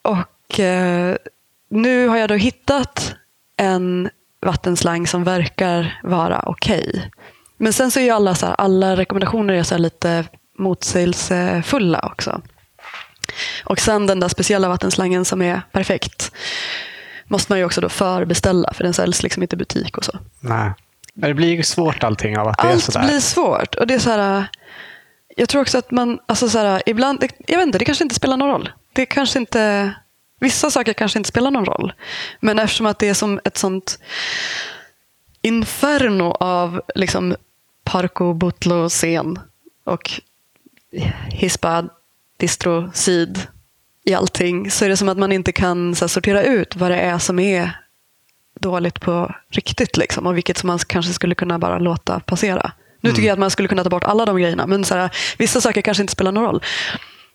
Och 0.01 0.59
eh, 0.59 1.15
nu 1.71 2.07
har 2.07 2.17
jag 2.17 2.29
då 2.29 2.35
hittat 2.35 3.15
en 3.57 4.09
vattenslang 4.45 5.07
som 5.07 5.23
verkar 5.23 5.99
vara 6.03 6.43
okej. 6.45 7.11
Men 7.57 7.73
sen 7.73 7.91
så 7.91 7.99
är 7.99 8.03
ju 8.03 8.09
alla, 8.09 8.35
så 8.35 8.45
här, 8.45 8.55
alla 8.57 8.95
rekommendationer 8.95 9.53
är 9.53 9.63
så 9.63 9.77
lite 9.77 10.25
motsägelsefulla 10.57 11.99
också. 12.11 12.41
Och 13.63 13.79
sen 13.79 14.07
den 14.07 14.19
där 14.19 14.27
speciella 14.27 14.69
vattenslangen 14.69 15.25
som 15.25 15.41
är 15.41 15.61
perfekt 15.71 16.31
måste 17.27 17.51
man 17.51 17.59
ju 17.59 17.65
också 17.65 17.81
då 17.81 17.89
förbeställa 17.89 18.73
för 18.73 18.83
den 18.83 18.93
säljs 18.93 19.23
liksom 19.23 19.43
inte 19.43 19.55
i 19.55 19.57
butik 19.57 19.97
och 19.97 20.05
så. 20.05 20.19
Nej. 20.39 20.71
Men 21.13 21.29
det 21.29 21.33
blir 21.33 21.55
ju 21.55 21.63
svårt 21.63 22.03
allting 22.03 22.37
av 22.37 22.47
att 22.47 22.57
det 22.57 22.67
är 22.67 22.71
Allt 22.71 22.83
sådär. 22.83 23.07
blir 23.07 23.19
svårt. 23.19 23.75
Och 23.75 23.87
det 23.87 23.93
är 23.93 23.99
så 23.99 24.09
här, 24.09 24.45
jag 25.37 25.49
tror 25.49 25.61
också 25.61 25.77
att 25.77 25.91
man, 25.91 26.19
alltså 26.25 26.49
så 26.49 26.59
här, 26.59 26.81
ibland, 26.85 27.23
jag 27.47 27.57
vet 27.57 27.65
inte, 27.65 27.77
det 27.79 27.85
kanske 27.85 28.03
inte 28.03 28.15
spelar 28.15 28.37
någon 28.37 28.49
roll. 28.49 28.69
Det 28.93 29.05
kanske 29.05 29.39
inte, 29.39 29.93
vissa 30.41 30.71
saker 30.71 30.93
kanske 30.93 31.19
inte 31.19 31.29
spelar 31.29 31.51
någon 31.51 31.65
roll. 31.65 31.93
Men 32.39 32.59
eftersom 32.59 32.85
att 32.85 32.99
det 32.99 33.09
är 33.09 33.13
som 33.13 33.39
ett 33.43 33.57
sånt 33.57 33.99
inferno 35.41 36.31
av 36.39 36.81
liksom 36.95 37.35
Parco 37.83 38.33
Butlo-scen 38.33 39.39
och 39.83 40.11
hispa, 41.29 41.85
distro, 42.37 42.91
sid 42.93 43.47
i 44.03 44.13
allting 44.13 44.71
så 44.71 44.85
är 44.85 44.89
det 44.89 44.97
som 44.97 45.09
att 45.09 45.17
man 45.17 45.31
inte 45.31 45.51
kan 45.51 45.93
här, 46.01 46.07
sortera 46.07 46.43
ut 46.43 46.75
vad 46.75 46.91
det 46.91 46.97
är 46.97 47.17
som 47.17 47.39
är 47.39 47.79
dåligt 48.59 48.99
på 48.99 49.35
riktigt 49.49 49.97
liksom, 49.97 50.27
och 50.27 50.37
vilket 50.37 50.57
som 50.57 50.67
man 50.67 50.79
kanske 50.79 51.13
skulle 51.13 51.35
kunna 51.35 51.59
bara 51.59 51.79
låta 51.79 52.19
passera. 52.19 52.71
Nu 53.01 53.09
tycker 53.09 53.27
jag 53.27 53.33
att 53.33 53.39
man 53.39 53.51
skulle 53.51 53.67
kunna 53.67 53.83
ta 53.83 53.89
bort 53.89 54.03
alla 54.03 54.25
de 54.25 54.37
grejerna, 54.37 54.67
men 54.67 54.85
så 54.85 54.95
här, 54.95 55.09
vissa 55.37 55.61
saker 55.61 55.81
kanske 55.81 56.03
inte 56.03 56.13
spelar 56.13 56.31
någon 56.31 56.43
roll. 56.43 56.63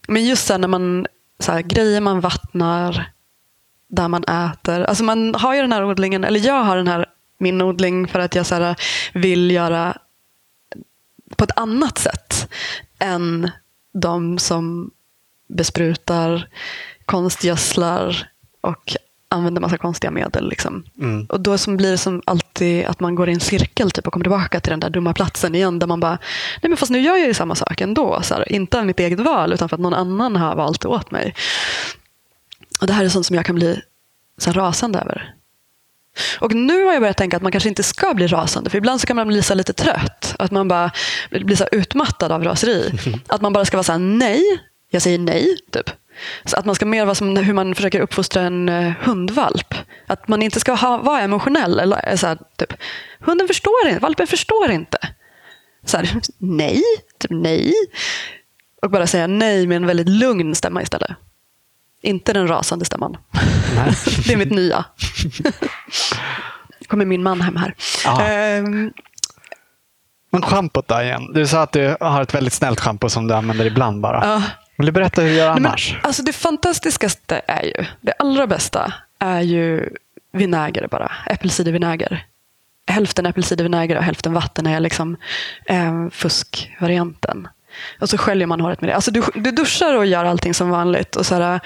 Men 0.08 0.24
just 0.24 0.48
här, 0.48 0.58
när 0.58 0.68
man, 0.68 1.06
så 1.38 1.52
här, 1.52 1.62
grejer 1.62 2.00
man 2.00 2.20
vattnar, 2.20 3.12
där 3.88 4.08
man 4.08 4.24
äter. 4.24 4.80
Alltså 4.84 5.04
man 5.04 5.34
har 5.34 5.54
ju 5.54 5.60
den 5.60 5.72
här 5.72 5.84
odlingen, 5.84 6.24
eller 6.24 6.40
jag 6.40 6.64
har 6.64 6.76
den 6.76 6.88
här 6.88 7.06
min 7.38 7.62
odling 7.62 8.08
för 8.08 8.18
att 8.18 8.34
jag 8.34 8.46
så 8.46 8.54
här, 8.54 8.76
vill 9.14 9.50
göra 9.50 9.98
på 11.36 11.44
ett 11.44 11.58
annat 11.58 11.98
sätt 11.98 12.52
än 12.98 13.50
de 13.92 14.38
som 14.38 14.90
besprutar, 15.48 16.48
konstgödslar 17.04 18.28
och 18.60 18.96
använder 19.28 19.60
massa 19.60 19.78
konstiga 19.78 20.10
medel. 20.10 20.48
Liksom. 20.48 20.84
Mm. 20.98 21.26
Och 21.26 21.40
då 21.40 21.58
som 21.58 21.76
blir 21.76 21.96
som 21.96 22.22
alltid 22.56 22.86
att 22.86 23.00
man 23.00 23.14
går 23.14 23.28
i 23.28 23.32
en 23.32 23.40
cirkel 23.40 23.90
typ, 23.90 24.06
och 24.06 24.12
kommer 24.12 24.24
tillbaka 24.24 24.60
till 24.60 24.70
den 24.70 24.80
där 24.80 24.90
dumma 24.90 25.14
platsen 25.14 25.54
igen 25.54 25.78
där 25.78 25.86
man 25.86 26.00
bara, 26.00 26.18
nej 26.62 26.68
men 26.68 26.76
fast 26.76 26.92
nu 26.92 27.00
gör 27.00 27.16
jag 27.16 27.26
ju 27.26 27.34
samma 27.34 27.54
sak 27.54 27.80
ändå. 27.80 28.22
Så 28.22 28.34
här, 28.34 28.52
inte 28.52 28.78
av 28.78 28.86
mitt 28.86 29.00
eget 29.00 29.20
val 29.20 29.52
utan 29.52 29.68
för 29.68 29.76
att 29.76 29.80
någon 29.80 29.94
annan 29.94 30.36
har 30.36 30.56
valt 30.56 30.80
det 30.80 30.88
åt 30.88 31.10
mig. 31.10 31.34
Och 32.80 32.86
Det 32.86 32.92
här 32.92 33.04
är 33.04 33.08
sånt 33.08 33.26
som 33.26 33.36
jag 33.36 33.46
kan 33.46 33.54
bli 33.54 33.80
så 34.38 34.50
här, 34.50 34.60
rasande 34.60 34.98
över. 34.98 35.34
Och 36.40 36.54
nu 36.54 36.84
har 36.84 36.92
jag 36.92 37.02
börjat 37.02 37.16
tänka 37.16 37.36
att 37.36 37.42
man 37.42 37.52
kanske 37.52 37.68
inte 37.68 37.82
ska 37.82 38.14
bli 38.14 38.26
rasande. 38.26 38.70
För 38.70 38.78
ibland 38.78 39.00
så 39.00 39.06
kan 39.06 39.16
man 39.16 39.28
bli 39.28 39.42
så 39.42 39.54
lite 39.54 39.72
trött. 39.72 40.34
Att 40.38 40.50
man 40.50 40.68
bara 40.68 40.90
blir 41.30 41.56
så 41.56 41.66
utmattad 41.72 42.32
av 42.32 42.44
raseri. 42.44 42.92
Att 43.26 43.40
man 43.40 43.52
bara 43.52 43.64
ska 43.64 43.76
vara 43.76 43.84
så 43.84 43.92
här, 43.92 43.98
nej, 43.98 44.42
jag 44.90 45.02
säger 45.02 45.18
nej. 45.18 45.56
Typ. 45.72 45.90
Så 46.44 46.56
att 46.56 46.64
man 46.64 46.74
ska 46.74 46.86
mer 46.86 47.04
vara 47.04 47.14
som 47.14 47.36
hur 47.36 47.54
man 47.54 47.74
försöker 47.74 48.00
uppfostra 48.00 48.42
en 48.42 48.68
eh, 48.68 48.92
hundvalp. 49.00 49.74
Att 50.06 50.28
man 50.28 50.42
inte 50.42 50.60
ska 50.60 50.72
ha, 50.74 50.98
vara 50.98 51.20
emotionell. 51.20 51.80
Eller, 51.80 52.08
eh, 52.08 52.16
så 52.16 52.26
här, 52.26 52.38
typ, 52.56 52.72
hunden 53.20 53.46
förstår 53.46 53.86
inte, 53.86 54.00
valpen 54.00 54.26
förstår 54.26 54.70
inte. 54.70 54.98
Så 55.84 55.96
här, 55.96 56.20
nej, 56.38 56.82
typ 57.18 57.30
nej. 57.30 57.72
Och 58.82 58.90
bara 58.90 59.06
säga 59.06 59.26
nej 59.26 59.66
med 59.66 59.76
en 59.76 59.86
väldigt 59.86 60.08
lugn 60.08 60.54
stämma 60.54 60.82
istället. 60.82 61.10
Inte 62.02 62.32
den 62.32 62.48
rasande 62.48 62.84
stämman. 62.84 63.16
Det 64.26 64.32
är 64.32 64.36
mitt 64.36 64.50
nya. 64.50 64.84
kommer 66.86 67.04
min 67.04 67.22
man 67.22 67.40
hem 67.40 67.56
här. 67.56 67.74
Ehm, 68.20 68.92
Men 70.30 70.42
schampot 70.42 70.88
då 70.88 71.00
igen. 71.02 71.32
Du 71.34 71.46
sa 71.46 71.62
att 71.62 71.72
du 71.72 71.96
har 72.00 72.22
ett 72.22 72.34
väldigt 72.34 72.52
snällt 72.52 72.80
schampo 72.80 73.08
som 73.08 73.26
du 73.26 73.34
använder 73.34 73.64
ibland 73.64 74.00
bara. 74.00 74.24
ja. 74.24 74.42
Vill 74.78 74.86
du 74.86 74.92
berätta 74.92 75.22
hur 75.22 75.28
du 75.28 75.34
gör 75.34 75.50
Nej, 75.50 75.60
men, 75.60 75.66
annars? 75.66 75.96
alltså 76.02 76.22
det 76.22 76.32
fantastiskaste 76.32 77.42
är 77.46 77.62
ju, 77.62 77.84
det 78.00 78.12
allra 78.18 78.46
bästa 78.46 78.92
är 79.18 79.40
ju 79.40 79.88
vinäger 80.32 80.88
bara. 80.88 81.12
Äppelcidervinäger. 81.26 82.26
Hälften 82.86 83.26
äppelcidervinäger 83.26 83.96
och 83.96 84.02
hälften 84.02 84.32
vatten 84.32 84.66
är 84.66 84.80
liksom 84.80 85.16
eh, 85.66 86.08
fuskvarianten. 86.10 87.48
Och 88.00 88.10
så 88.10 88.18
sköljer 88.18 88.46
man 88.46 88.60
håret 88.60 88.80
med 88.80 88.90
det. 88.90 88.94
Alltså 88.94 89.10
du, 89.10 89.22
du 89.34 89.50
duschar 89.50 89.94
och 89.94 90.06
gör 90.06 90.24
allting 90.24 90.54
som 90.54 90.70
vanligt. 90.70 91.16
Och 91.16 91.26
så 91.26 91.34
här, 91.34 91.60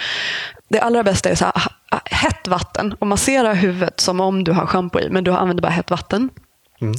det 0.68 0.80
allra 0.80 1.02
bästa 1.02 1.28
är 1.28 1.34
så 1.34 1.44
här, 1.44 1.62
hett 2.04 2.48
vatten 2.48 2.92
och 2.92 3.06
massera 3.06 3.52
huvudet 3.52 4.00
som 4.00 4.20
om 4.20 4.44
du 4.44 4.52
har 4.52 4.66
schampo 4.66 5.00
i, 5.00 5.10
men 5.10 5.24
du 5.24 5.32
använder 5.32 5.62
bara 5.62 5.72
hett 5.72 5.90
vatten. 5.90 6.30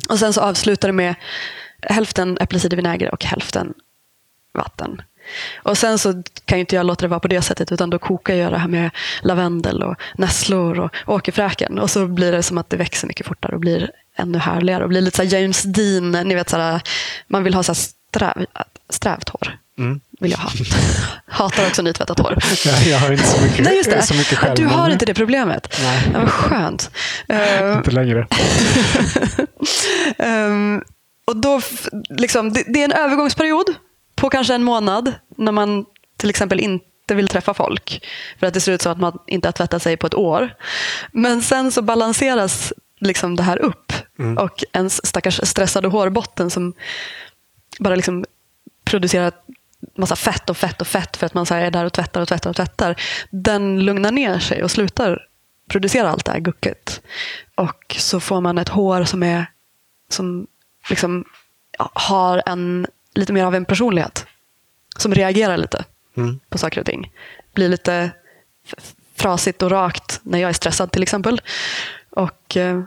Och 0.09 0.19
sen 0.19 0.33
så 0.33 0.41
avslutar 0.41 0.87
du 0.87 0.91
med 0.93 1.15
hälften 1.81 2.37
äppelcidervinäger 2.41 3.13
och 3.13 3.25
hälften 3.25 3.73
vatten. 4.53 5.01
Och 5.63 5.77
sen 5.77 5.99
så 5.99 6.23
kan 6.45 6.57
ju 6.57 6.59
inte 6.59 6.75
jag 6.75 6.85
låta 6.85 7.01
det 7.01 7.07
vara 7.07 7.19
på 7.19 7.27
det 7.27 7.41
sättet 7.41 7.71
utan 7.71 7.89
då 7.89 7.99
kokar 7.99 8.33
jag 8.33 8.51
det 8.51 8.57
här 8.57 8.67
med 8.67 8.89
lavendel 9.21 9.83
och 9.83 9.95
nässlor 10.17 10.79
och 10.79 10.91
åkerfräken. 11.05 11.79
Och 11.79 11.89
så 11.89 12.07
blir 12.07 12.31
det 12.31 12.43
som 12.43 12.57
att 12.57 12.69
det 12.69 12.77
växer 12.77 13.07
mycket 13.07 13.27
fortare 13.27 13.53
och 13.53 13.59
blir 13.59 13.91
ännu 14.17 14.37
härligare 14.37 14.83
och 14.83 14.89
blir 14.89 15.01
lite 15.01 15.17
så 15.17 15.23
James 15.23 15.63
Dean, 15.63 16.11
ni 16.11 16.35
vet 16.35 16.49
så 16.49 16.57
här, 16.57 16.81
man 17.27 17.43
vill 17.43 17.53
ha 17.53 17.63
så 17.63 17.75
sträv, 17.75 18.45
strävt 18.89 19.29
hår. 19.29 19.57
Mm. 19.79 19.99
Vill 20.19 20.31
jag 20.31 20.37
ha. 20.37 20.49
Hatar 21.27 21.67
också 21.67 21.81
nytvättat 21.81 22.19
hår. 22.19 22.37
Jag, 22.65 22.83
jag 22.83 22.99
har 22.99 23.11
inte 23.11 23.23
så 23.27 23.41
mycket, 23.41 23.65
Nej, 23.65 23.75
just 23.77 23.89
det. 23.91 24.01
så 24.01 24.13
mycket 24.13 24.37
själv. 24.37 24.55
du 24.55 24.65
har 24.65 24.89
inte 24.89 25.05
det 25.05 25.13
problemet. 25.13 25.77
Nej. 25.81 26.09
Ja, 26.13 26.19
vad 26.19 26.29
skönt. 26.29 26.91
Eh, 27.29 27.73
Inte 27.77 27.91
längre. 27.91 28.27
Ehm, 30.17 30.81
och 31.25 31.37
då, 31.37 31.61
liksom, 32.09 32.53
det, 32.53 32.63
det 32.67 32.79
är 32.79 32.85
en 32.85 32.91
övergångsperiod 32.91 33.65
på 34.21 34.29
kanske 34.29 34.55
en 34.55 34.63
månad 34.63 35.13
när 35.35 35.51
man 35.51 35.85
till 36.17 36.29
exempel 36.29 36.59
inte 36.59 37.15
vill 37.15 37.27
träffa 37.27 37.53
folk. 37.53 38.07
För 38.39 38.47
att 38.47 38.53
det 38.53 38.59
ser 38.59 38.71
ut 38.71 38.81
som 38.81 38.91
att 38.91 38.99
man 38.99 39.19
inte 39.27 39.47
har 39.47 39.53
tvättat 39.53 39.81
sig 39.81 39.97
på 39.97 40.07
ett 40.07 40.15
år. 40.15 40.55
Men 41.11 41.41
sen 41.41 41.71
så 41.71 41.81
balanseras 41.81 42.73
liksom 42.99 43.35
det 43.35 43.43
här 43.43 43.57
upp. 43.57 43.93
Och 44.39 44.63
ens 44.73 45.05
stackars 45.07 45.39
stressade 45.43 45.87
hårbotten 45.87 46.49
som 46.49 46.73
bara 47.79 47.95
liksom 47.95 48.25
producerar 48.83 49.31
massa 49.97 50.15
fett 50.15 50.49
och 50.49 50.57
fett 50.57 50.81
och 50.81 50.87
fett 50.87 51.17
för 51.17 51.25
att 51.25 51.33
man 51.33 51.45
så 51.45 51.53
är 51.53 51.71
där 51.71 51.85
och 51.85 51.93
tvättar 51.93 52.21
och 52.21 52.27
tvättar 52.27 52.49
och 52.49 52.55
tvättar. 52.55 53.01
Den 53.29 53.85
lugnar 53.85 54.11
ner 54.11 54.39
sig 54.39 54.63
och 54.63 54.71
slutar 54.71 55.27
producera 55.69 56.09
allt 56.09 56.25
det 56.25 56.31
här 56.31 56.39
gucket. 56.39 57.01
Och 57.55 57.95
så 57.99 58.19
får 58.19 58.41
man 58.41 58.57
ett 58.57 58.69
hår 58.69 59.03
som 59.03 59.23
är 59.23 59.45
som 60.09 60.47
liksom 60.89 61.25
har 61.93 62.43
en 62.45 62.87
lite 63.15 63.33
mer 63.33 63.45
av 63.45 63.55
en 63.55 63.65
personlighet. 63.65 64.25
Som 64.97 65.13
reagerar 65.15 65.57
lite 65.57 65.85
Mm. 66.17 66.39
på 66.49 66.57
saker 66.57 66.79
och 66.79 66.85
ting. 66.85 67.11
Blir 67.53 67.69
lite 67.69 68.11
frasigt 69.15 69.61
och 69.61 69.71
rakt 69.71 70.19
när 70.23 70.39
jag 70.39 70.49
är 70.49 70.53
stressad 70.53 70.91
till 70.91 71.03
exempel. 71.03 71.41
Och 72.09 72.57
eh, 72.57 72.83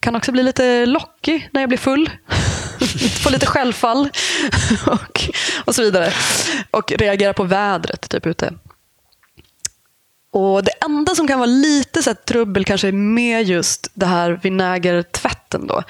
kan 0.00 0.16
också 0.16 0.32
bli 0.32 0.42
lite 0.42 0.86
lockig 0.86 1.48
när 1.52 1.60
jag 1.60 1.68
blir 1.68 1.78
full. 1.78 2.10
Få 3.22 3.30
lite 3.30 3.46
självfall 3.46 4.08
och, 4.86 5.28
och 5.64 5.74
så 5.74 5.82
vidare. 5.82 6.12
Och 6.70 6.92
reagera 6.92 7.32
på 7.32 7.44
vädret 7.44 8.10
typ 8.10 8.26
ute. 8.26 8.54
Och 10.36 10.64
Det 10.64 10.70
enda 10.84 11.14
som 11.14 11.28
kan 11.28 11.38
vara 11.38 11.46
lite 11.46 12.02
så 12.02 12.14
trubbel 12.14 12.64
kanske 12.64 12.92
med 12.92 13.44
just 13.44 13.90
det 13.94 14.06
här 14.06 14.30
vinägertvätten 14.42 15.66
då 15.66 15.82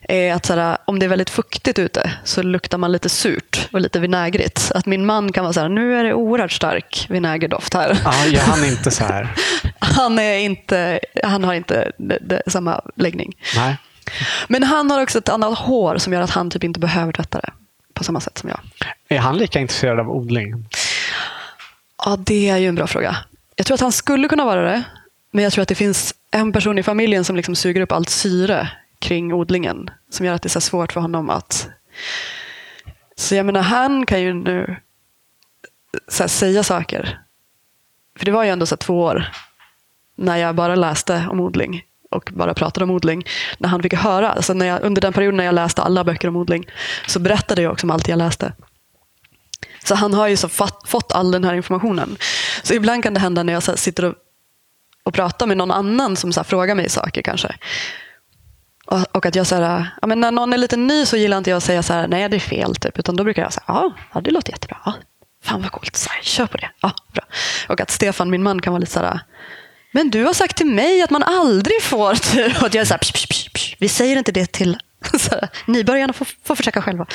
är 0.00 0.32
att 0.32 0.46
så 0.46 0.54
här, 0.54 0.78
om 0.84 0.98
det 0.98 1.06
är 1.06 1.08
väldigt 1.08 1.30
fuktigt 1.30 1.78
ute 1.78 2.12
så 2.24 2.42
luktar 2.42 2.78
man 2.78 2.92
lite 2.92 3.08
surt 3.08 3.68
och 3.72 3.80
lite 3.80 4.00
vinägrigt. 4.00 4.72
Att 4.74 4.86
min 4.86 5.06
man 5.06 5.32
kan 5.32 5.44
vara 5.44 5.52
så 5.52 5.60
här, 5.60 5.68
nu 5.68 5.98
är 5.98 6.04
det 6.04 6.14
oerhört 6.14 6.52
stark 6.52 7.06
vinägerdoft 7.10 7.74
här. 7.74 7.98
Ja, 8.32 8.40
han 8.40 8.64
inte 8.64 8.90
så 8.90 9.04
här? 9.04 9.28
Han, 9.78 10.18
är 10.18 10.38
inte, 10.38 11.00
han 11.22 11.44
har 11.44 11.54
inte 11.54 11.92
det, 11.98 12.18
det, 12.20 12.42
samma 12.46 12.80
läggning. 12.96 13.32
Nej. 13.56 13.76
Men 14.48 14.62
han 14.62 14.90
har 14.90 15.02
också 15.02 15.18
ett 15.18 15.28
annat 15.28 15.58
hår 15.58 15.98
som 15.98 16.12
gör 16.12 16.20
att 16.20 16.30
han 16.30 16.50
typ 16.50 16.64
inte 16.64 16.80
behöver 16.80 17.12
tvätta 17.12 17.40
det 17.40 17.50
på 17.94 18.04
samma 18.04 18.20
sätt 18.20 18.38
som 18.38 18.48
jag. 18.48 18.60
Är 19.08 19.18
han 19.18 19.38
lika 19.38 19.60
intresserad 19.60 20.00
av 20.00 20.10
odling? 20.10 20.68
Ja, 22.04 22.16
det 22.16 22.48
är 22.48 22.56
ju 22.56 22.68
en 22.68 22.74
bra 22.74 22.86
fråga. 22.86 23.16
Jag 23.62 23.66
tror 23.66 23.74
att 23.74 23.80
han 23.80 23.92
skulle 23.92 24.28
kunna 24.28 24.44
vara 24.44 24.62
det. 24.62 24.82
Men 25.30 25.44
jag 25.44 25.52
tror 25.52 25.62
att 25.62 25.68
det 25.68 25.74
finns 25.74 26.14
en 26.30 26.52
person 26.52 26.78
i 26.78 26.82
familjen 26.82 27.24
som 27.24 27.36
liksom 27.36 27.54
suger 27.54 27.80
upp 27.80 27.92
allt 27.92 28.08
syre 28.08 28.68
kring 28.98 29.32
odlingen. 29.32 29.90
Som 30.10 30.26
gör 30.26 30.34
att 30.34 30.42
det 30.42 30.46
är 30.46 30.50
så 30.50 30.60
svårt 30.60 30.92
för 30.92 31.00
honom 31.00 31.30
att... 31.30 31.68
Så 33.16 33.34
jag 33.34 33.46
menar, 33.46 33.62
han 33.62 34.06
kan 34.06 34.20
ju 34.20 34.34
nu 34.34 34.76
så 36.08 36.22
här, 36.22 36.28
säga 36.28 36.62
saker. 36.62 37.18
För 38.18 38.26
det 38.26 38.32
var 38.32 38.44
ju 38.44 38.50
ändå 38.50 38.66
så 38.66 38.74
här, 38.74 38.78
två 38.78 39.00
år 39.00 39.28
när 40.16 40.36
jag 40.36 40.54
bara 40.54 40.74
läste 40.74 41.26
om 41.30 41.40
odling 41.40 41.82
och 42.10 42.30
bara 42.34 42.54
pratade 42.54 42.84
om 42.84 42.90
odling. 42.90 43.24
När 43.58 43.68
han 43.68 43.82
fick 43.82 43.94
höra, 43.94 44.32
alltså 44.32 44.54
när 44.54 44.66
jag, 44.66 44.82
under 44.82 45.02
den 45.02 45.12
perioden 45.12 45.36
när 45.36 45.44
jag 45.44 45.54
läste 45.54 45.82
alla 45.82 46.04
böcker 46.04 46.28
om 46.28 46.36
odling, 46.36 46.66
så 47.06 47.18
berättade 47.20 47.62
jag 47.62 47.72
också 47.72 47.86
om 47.86 47.90
allt 47.90 48.08
jag 48.08 48.18
läste. 48.18 48.52
Så 49.84 49.94
han 49.94 50.14
har 50.14 50.28
ju 50.28 50.36
så 50.36 50.48
fatt, 50.48 50.82
fått 50.86 51.12
all 51.12 51.30
den 51.30 51.44
här 51.44 51.54
informationen. 51.54 52.16
Så 52.62 52.74
ibland 52.74 53.02
kan 53.02 53.14
det 53.14 53.20
hända 53.20 53.42
när 53.42 53.52
jag 53.52 53.62
så 53.62 53.70
här 53.72 53.76
sitter 53.76 54.04
och, 54.04 54.14
och 55.02 55.14
pratar 55.14 55.46
med 55.46 55.56
någon 55.56 55.70
annan 55.70 56.16
som 56.16 56.32
så 56.32 56.40
här 56.40 56.44
frågar 56.44 56.74
mig 56.74 56.88
saker 56.88 57.22
kanske. 57.22 57.54
Och, 58.86 59.16
och 59.16 59.26
att 59.26 59.34
jag 59.34 59.46
så 59.46 59.54
här, 59.54 59.86
ja, 60.00 60.06
men 60.06 60.20
när 60.20 60.30
någon 60.30 60.52
är 60.52 60.58
lite 60.58 60.76
ny 60.76 61.06
så 61.06 61.16
gillar 61.16 61.38
inte 61.38 61.50
jag 61.50 61.56
att 61.56 61.64
säga 61.64 61.82
så 61.82 61.92
här, 61.92 62.08
nej 62.08 62.28
det 62.28 62.36
är 62.36 62.40
fel, 62.40 62.76
typ. 62.76 62.98
utan 62.98 63.16
då 63.16 63.24
brukar 63.24 63.42
jag 63.42 63.52
säga, 63.52 63.64
ja, 63.68 63.92
ja 64.14 64.20
det 64.20 64.30
låter 64.30 64.52
jättebra. 64.52 64.78
Ja, 64.84 64.94
fan 65.44 65.62
vad 65.62 65.70
coolt, 65.70 65.96
så 65.96 66.10
här, 66.10 66.22
kör 66.22 66.46
på 66.46 66.56
det. 66.56 66.70
Ja, 66.80 66.92
bra. 67.12 67.24
Och 67.68 67.80
att 67.80 67.90
Stefan, 67.90 68.30
min 68.30 68.42
man, 68.42 68.62
kan 68.62 68.72
vara 68.72 68.80
lite 68.80 68.92
så 68.92 69.00
här, 69.00 69.20
men 69.92 70.10
du 70.10 70.24
har 70.24 70.34
sagt 70.34 70.56
till 70.56 70.66
mig 70.66 71.02
att 71.02 71.10
man 71.10 71.22
aldrig 71.22 71.82
får. 71.82 72.10
Och 72.60 72.66
att 72.66 72.74
jag 72.74 72.80
är 72.80 72.84
så 72.84 72.94
här, 72.94 72.98
psh, 72.98 73.12
psh, 73.12 73.50
psh, 73.52 73.76
vi 73.78 73.88
säger 73.88 74.16
inte 74.16 74.32
det 74.32 74.52
till 74.52 74.78
nybörjarna 75.66 76.12
får, 76.12 76.28
får 76.44 76.54
försöka 76.54 76.82
själva. 76.82 77.06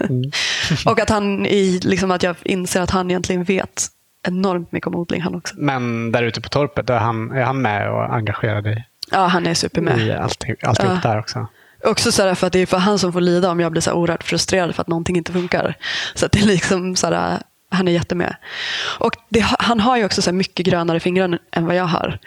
Mm. 0.00 0.22
och 0.86 1.00
att, 1.00 1.10
han 1.10 1.46
i, 1.46 1.80
liksom 1.82 2.10
att 2.10 2.22
jag 2.22 2.36
inser 2.42 2.80
att 2.80 2.90
han 2.90 3.10
egentligen 3.10 3.44
vet 3.44 3.88
enormt 4.26 4.72
mycket 4.72 4.86
om 4.86 4.94
odling 4.94 5.22
han 5.22 5.34
också. 5.34 5.54
Men 5.58 6.12
där 6.12 6.22
ute 6.22 6.40
på 6.40 6.48
torpet, 6.48 6.90
är 6.90 6.98
han, 6.98 7.30
är 7.30 7.42
han 7.42 7.62
med 7.62 7.90
och 7.90 8.14
engagerar 8.14 8.62
dig? 8.62 8.88
Ja, 9.10 9.26
han 9.26 9.46
är 9.46 9.54
supermed. 9.54 9.98
I 9.98 10.12
allting, 10.12 10.54
alltihop 10.62 10.98
ja. 11.04 11.10
där 11.10 11.18
också? 11.18 11.46
Också 11.84 12.12
så 12.12 12.34
för 12.34 12.46
att 12.46 12.52
det 12.52 12.58
är 12.58 12.66
för 12.66 12.76
han 12.76 12.98
som 12.98 13.12
får 13.12 13.20
lida 13.20 13.50
om 13.50 13.60
jag 13.60 13.72
blir 13.72 13.82
så 13.82 13.92
oerhört 13.92 14.24
frustrerad 14.24 14.74
för 14.74 14.82
att 14.82 14.88
någonting 14.88 15.16
inte 15.16 15.32
funkar. 15.32 15.74
Så 16.14 16.26
det 16.32 16.38
är 16.38 16.46
liksom 16.46 16.96
så 16.96 17.38
han 17.70 17.88
är 17.88 17.92
jättemed. 17.92 18.36
Och 18.98 19.16
det, 19.28 19.40
han 19.58 19.80
har 19.80 19.96
ju 19.96 20.04
också 20.04 20.22
så 20.22 20.32
mycket 20.32 20.66
grönare 20.66 21.00
fingrar 21.00 21.38
än 21.52 21.66
vad 21.66 21.76
jag 21.76 21.84
har. 21.84 22.18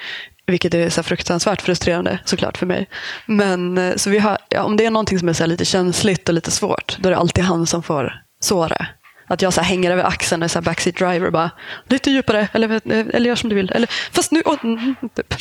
Vilket 0.46 0.74
är 0.74 0.90
så 0.90 1.04
fruktansvärt 1.04 1.62
frustrerande 1.62 2.20
såklart 2.26 2.58
för 2.58 2.66
mig. 2.66 2.90
Men 3.26 3.78
eh, 3.78 3.96
så 3.96 4.10
vi 4.10 4.20
har, 4.20 4.38
ja, 4.50 4.64
om 4.64 4.78
det 4.78 4.86
är 4.86 4.92
någonting 4.92 5.20
som 5.20 5.30
är 5.30 5.34
så 5.34 5.46
lite 5.46 5.66
känsligt 5.66 6.30
och 6.30 6.36
lite 6.36 6.52
svårt, 6.52 6.98
då 7.00 7.10
är 7.10 7.12
det 7.12 7.18
alltid 7.18 7.44
han 7.44 7.68
som 7.68 7.84
får 7.84 8.22
såra. 8.40 8.88
Att 9.28 9.42
jag 9.42 9.54
så 9.54 9.62
hänger 9.62 9.92
över 9.92 10.04
axeln 10.04 10.44
och 10.44 10.52
så 10.52 10.62
backseat 10.62 10.96
driver 10.96 11.26
och 11.26 11.34
bara 11.34 11.52
lite 11.88 12.12
djupare 12.12 12.48
eller, 12.54 12.72
eh, 12.72 13.06
eller 13.14 13.30
gör 13.30 13.36
som 13.36 13.50
du 13.50 13.56
vill. 13.56 13.72
Eller, 13.72 13.90
fast 14.12 14.32
nu... 14.32 14.42
Och, 14.42 14.60
typ. 15.16 15.34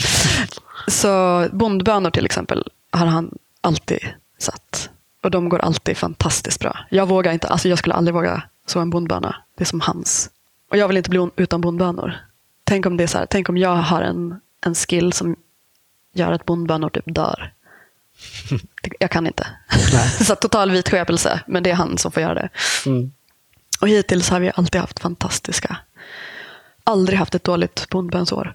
Så 0.89 1.47
bondbönor 1.53 2.11
till 2.11 2.27
exempel 2.27 2.69
har 2.91 3.07
han 3.07 3.31
alltid 3.61 3.99
satt. 4.39 4.91
Och 5.23 5.31
de 5.31 5.49
går 5.49 5.59
alltid 5.59 5.97
fantastiskt 5.97 6.61
bra. 6.61 6.79
Jag 6.91 7.09
vågar 7.09 7.33
inte, 7.33 7.49
alltså 7.49 7.69
jag 7.69 7.79
skulle 7.79 7.95
aldrig 7.95 8.15
våga 8.15 8.43
så 8.67 8.81
en 8.81 8.91
bondböna. 8.91 9.37
Det 9.59 9.65
är 9.65 9.67
som 9.67 9.81
hans. 9.81 10.31
Och 10.71 10.77
jag 10.77 10.89
vill 10.89 10.97
inte 10.97 11.11
bli 11.11 11.29
utan 11.37 11.61
bondbönor. 11.61 12.15
Tänk 12.65 12.87
om 12.87 12.97
det 12.97 13.03
är 13.03 13.09
så 13.09 13.19
här, 13.19 13.27
tänk 13.27 13.49
om 13.49 13.57
jag 13.57 13.77
har 13.77 14.03
en, 14.03 14.41
en 14.67 14.75
skill 14.75 15.12
som 15.12 15.37
gör 16.12 16.33
att 16.33 16.45
bondbönor 16.45 16.91
typ 16.91 17.05
dör. 17.07 17.53
Jag 18.99 19.11
kan 19.11 19.27
inte. 19.27 19.47
så 20.25 20.35
total 20.35 20.71
vitskepelse, 20.71 21.41
men 21.47 21.62
det 21.62 21.71
är 21.71 21.75
han 21.75 21.99
som 21.99 22.12
får 22.12 22.23
göra 22.23 22.35
det. 22.35 22.49
Mm. 22.87 23.12
Och 23.81 23.89
hittills 23.89 24.31
har 24.31 24.41
vi 24.41 24.53
alltid 24.55 24.81
haft 24.81 25.01
fantastiska. 25.01 25.77
Aldrig 26.85 27.19
haft 27.19 27.35
ett 27.35 27.45
dåligt 27.45 27.89
bondbönsår. 27.91 28.55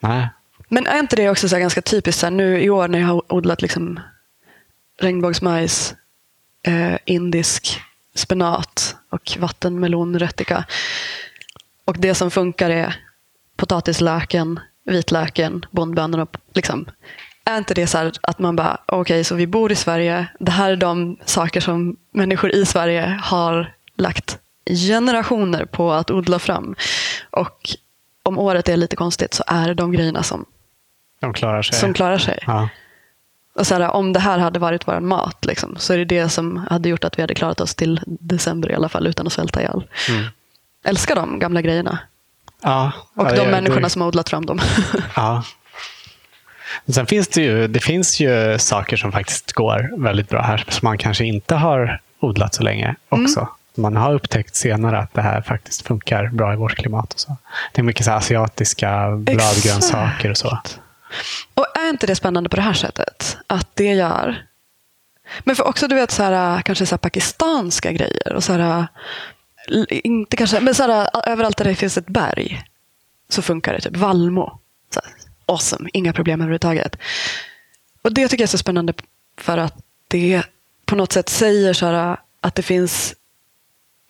Nej. 0.00 0.28
Men 0.68 0.86
är 0.86 0.98
inte 0.98 1.16
det 1.16 1.30
också 1.30 1.48
så 1.48 1.58
ganska 1.58 1.82
typiskt 1.82 2.20
så 2.20 2.26
här, 2.26 2.30
nu 2.30 2.62
i 2.62 2.70
år 2.70 2.88
när 2.88 2.98
jag 2.98 3.06
har 3.06 3.32
odlat 3.32 3.62
liksom 3.62 4.00
regnbågsmajs, 5.00 5.94
eh, 6.62 6.98
indisk 7.04 7.80
spenat 8.14 8.96
och 9.10 9.36
vattenmelonrättika. 9.38 10.64
Och 11.84 11.96
det 11.98 12.14
som 12.14 12.30
funkar 12.30 12.70
är 12.70 12.96
potatislöken, 13.56 14.60
vitlöken, 14.86 15.66
bondbönorna. 15.70 16.26
Liksom. 16.54 16.86
Är 17.44 17.58
inte 17.58 17.74
det 17.74 17.86
så 17.86 18.10
att 18.20 18.38
man 18.38 18.56
bara, 18.56 18.80
okej, 18.86 19.00
okay, 19.00 19.24
så 19.24 19.34
vi 19.34 19.46
bor 19.46 19.72
i 19.72 19.74
Sverige. 19.74 20.26
Det 20.40 20.50
här 20.50 20.70
är 20.70 20.76
de 20.76 21.16
saker 21.24 21.60
som 21.60 21.96
människor 22.12 22.50
i 22.50 22.66
Sverige 22.66 23.20
har 23.22 23.74
lagt 23.96 24.38
generationer 24.70 25.64
på 25.64 25.92
att 25.92 26.10
odla 26.10 26.38
fram. 26.38 26.74
Och 27.30 27.76
om 28.22 28.38
året 28.38 28.68
är 28.68 28.76
lite 28.76 28.96
konstigt 28.96 29.34
så 29.34 29.44
är 29.46 29.68
det 29.68 29.74
de 29.74 29.92
grejerna 29.92 30.22
som, 30.22 30.44
de 31.20 31.32
klarar 31.32 31.62
sig. 31.62 31.78
Som 31.78 31.94
klarar 31.94 32.18
sig. 32.18 32.38
Ja. 32.46 32.68
Och 33.54 33.66
så 33.66 33.74
här, 33.74 33.90
om 33.90 34.12
det 34.12 34.20
här 34.20 34.38
hade 34.38 34.58
varit 34.58 34.88
vår 34.88 35.00
mat 35.00 35.44
liksom, 35.44 35.76
så 35.76 35.92
är 35.92 35.98
det 35.98 36.04
det 36.04 36.28
som 36.28 36.66
hade 36.70 36.88
gjort 36.88 37.04
att 37.04 37.18
vi 37.18 37.22
hade 37.22 37.34
klarat 37.34 37.60
oss 37.60 37.74
till 37.74 38.00
december 38.06 38.70
i 38.70 38.74
alla 38.74 38.88
fall 38.88 39.06
utan 39.06 39.26
att 39.26 39.32
svälta 39.32 39.60
ihjäl. 39.60 39.84
Mm. 40.08 40.24
Älskar 40.84 41.14
de 41.16 41.38
gamla 41.38 41.62
grejerna. 41.62 41.98
Ja, 42.62 42.92
och 43.14 43.26
ja, 43.26 43.34
de 43.34 43.50
människorna 43.50 43.80
det... 43.80 43.90
som 43.90 44.02
har 44.02 44.08
odlat 44.08 44.28
fram 44.28 44.46
dem. 44.46 44.60
ja. 45.16 45.44
Sen 46.88 47.06
finns 47.06 47.28
det 47.28 47.42
ju, 47.42 47.68
det 47.68 47.80
finns 47.80 48.20
ju 48.20 48.58
saker 48.58 48.96
som 48.96 49.12
faktiskt 49.12 49.52
går 49.52 49.90
väldigt 49.96 50.28
bra 50.28 50.42
här 50.42 50.64
som 50.68 50.86
man 50.86 50.98
kanske 50.98 51.24
inte 51.24 51.54
har 51.54 52.00
odlat 52.20 52.54
så 52.54 52.62
länge 52.62 52.94
också. 53.08 53.40
Mm. 53.40 53.50
Man 53.78 53.96
har 53.96 54.14
upptäckt 54.14 54.56
senare 54.56 54.98
att 54.98 55.14
det 55.14 55.22
här 55.22 55.42
faktiskt 55.42 55.86
funkar 55.86 56.28
bra 56.28 56.52
i 56.52 56.56
vårt 56.56 56.74
klimat. 56.74 57.12
Och 57.12 57.20
så. 57.20 57.36
Det 57.72 57.80
är 57.80 57.82
mycket 57.82 58.04
så 58.06 58.12
asiatiska 58.12 59.10
bladgrönsaker 59.16 60.30
och 60.30 60.36
så. 60.36 60.58
Och 61.54 61.66
är 61.78 61.90
inte 61.90 62.06
det 62.06 62.16
spännande 62.16 62.48
på 62.48 62.56
det 62.56 62.62
här 62.62 62.72
sättet? 62.72 63.36
Att 63.46 63.68
det 63.74 63.94
gör... 63.94 64.42
Men 65.44 65.56
för 65.56 65.68
också 65.68 65.88
du 65.88 65.94
vet 65.94 66.10
så 66.10 66.22
här, 66.22 66.62
kanske 66.62 66.86
så 66.86 66.92
här 66.92 66.98
pakistanska 66.98 67.92
grejer. 67.92 68.32
och 68.32 68.44
så 68.44 68.52
här, 68.52 68.86
inte 69.88 70.36
kanske, 70.36 70.60
men 70.60 70.74
så 70.74 70.82
här, 70.82 71.28
Överallt 71.28 71.56
där 71.56 71.64
det 71.64 71.74
finns 71.74 71.98
ett 71.98 72.06
berg 72.06 72.62
så 73.28 73.42
funkar 73.42 73.72
det. 73.72 73.80
Typ 73.80 73.96
Valmo. 73.96 74.60
Så 74.90 75.00
här, 75.04 75.12
awesome, 75.46 75.90
inga 75.92 76.12
problem 76.12 76.40
överhuvudtaget. 76.40 76.96
Och 78.02 78.12
Det 78.12 78.28
tycker 78.28 78.42
jag 78.42 78.46
är 78.46 78.50
så 78.50 78.58
spännande 78.58 78.94
för 79.36 79.58
att 79.58 79.74
det 80.08 80.42
på 80.84 80.96
något 80.96 81.12
sätt 81.12 81.28
säger 81.28 81.72
så 81.72 81.86
här, 81.86 82.16
att 82.40 82.54
det 82.54 82.62
finns 82.62 83.14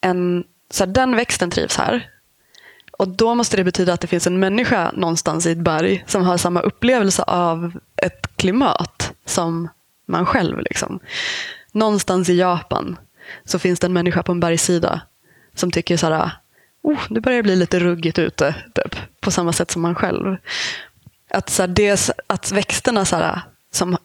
en... 0.00 0.44
Så 0.70 0.84
här, 0.84 0.92
den 0.92 1.16
växten 1.16 1.50
trivs 1.50 1.76
här. 1.76 2.10
Och 2.98 3.08
då 3.08 3.34
måste 3.34 3.56
det 3.56 3.64
betyda 3.64 3.92
att 3.92 4.00
det 4.00 4.06
finns 4.06 4.26
en 4.26 4.38
människa 4.38 4.92
någonstans 4.94 5.46
i 5.46 5.50
ett 5.50 5.58
berg 5.58 6.04
som 6.06 6.22
har 6.22 6.36
samma 6.36 6.60
upplevelse 6.60 7.22
av 7.22 7.78
ett 8.02 8.36
klimat 8.36 9.12
som 9.24 9.68
man 10.06 10.26
själv. 10.26 10.58
Liksom. 10.58 11.00
Någonstans 11.72 12.28
i 12.28 12.38
Japan 12.38 12.96
så 13.44 13.58
finns 13.58 13.80
det 13.80 13.86
en 13.86 13.92
människa 13.92 14.22
på 14.22 14.32
en 14.32 14.40
bergssida 14.40 15.00
som 15.56 15.70
tycker 15.70 15.96
så 15.96 16.06
här, 16.06 16.30
oh, 16.82 17.00
nu 17.10 17.20
börjar 17.20 17.36
det 17.36 17.42
bli 17.42 17.56
lite 17.56 17.78
ruggigt 17.78 18.18
ute, 18.18 18.54
typ, 18.74 18.96
på 19.20 19.30
samma 19.30 19.52
sätt 19.52 19.70
som 19.70 19.82
man 19.82 19.94
själv. 19.94 20.36
Att, 21.30 21.50
så 21.50 21.62
här, 21.62 21.68
det, 21.68 22.10
att 22.26 22.52
växterna, 22.52 23.04
så 23.04 23.16
här, 23.16 23.40
som, 23.70 23.96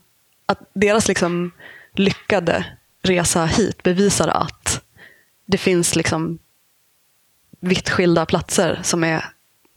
att 0.45 0.60
deras 0.74 1.08
liksom 1.08 1.52
lyckade 1.93 2.66
resa 3.02 3.45
hit 3.45 3.84
bevisar 3.84 4.28
att 4.28 4.82
det 5.45 5.58
finns 5.58 5.95
liksom 5.95 6.39
vitt 7.60 7.89
skilda 7.89 8.26
platser 8.26 8.80
som 8.84 9.04
är 9.04 9.26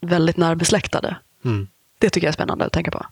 väldigt 0.00 0.36
närbesläktade. 0.36 1.16
Mm. 1.44 1.68
Det 1.98 2.10
tycker 2.10 2.26
jag 2.26 2.32
är 2.32 2.34
spännande 2.34 2.64
att 2.64 2.72
tänka 2.72 2.90
på. 2.90 3.06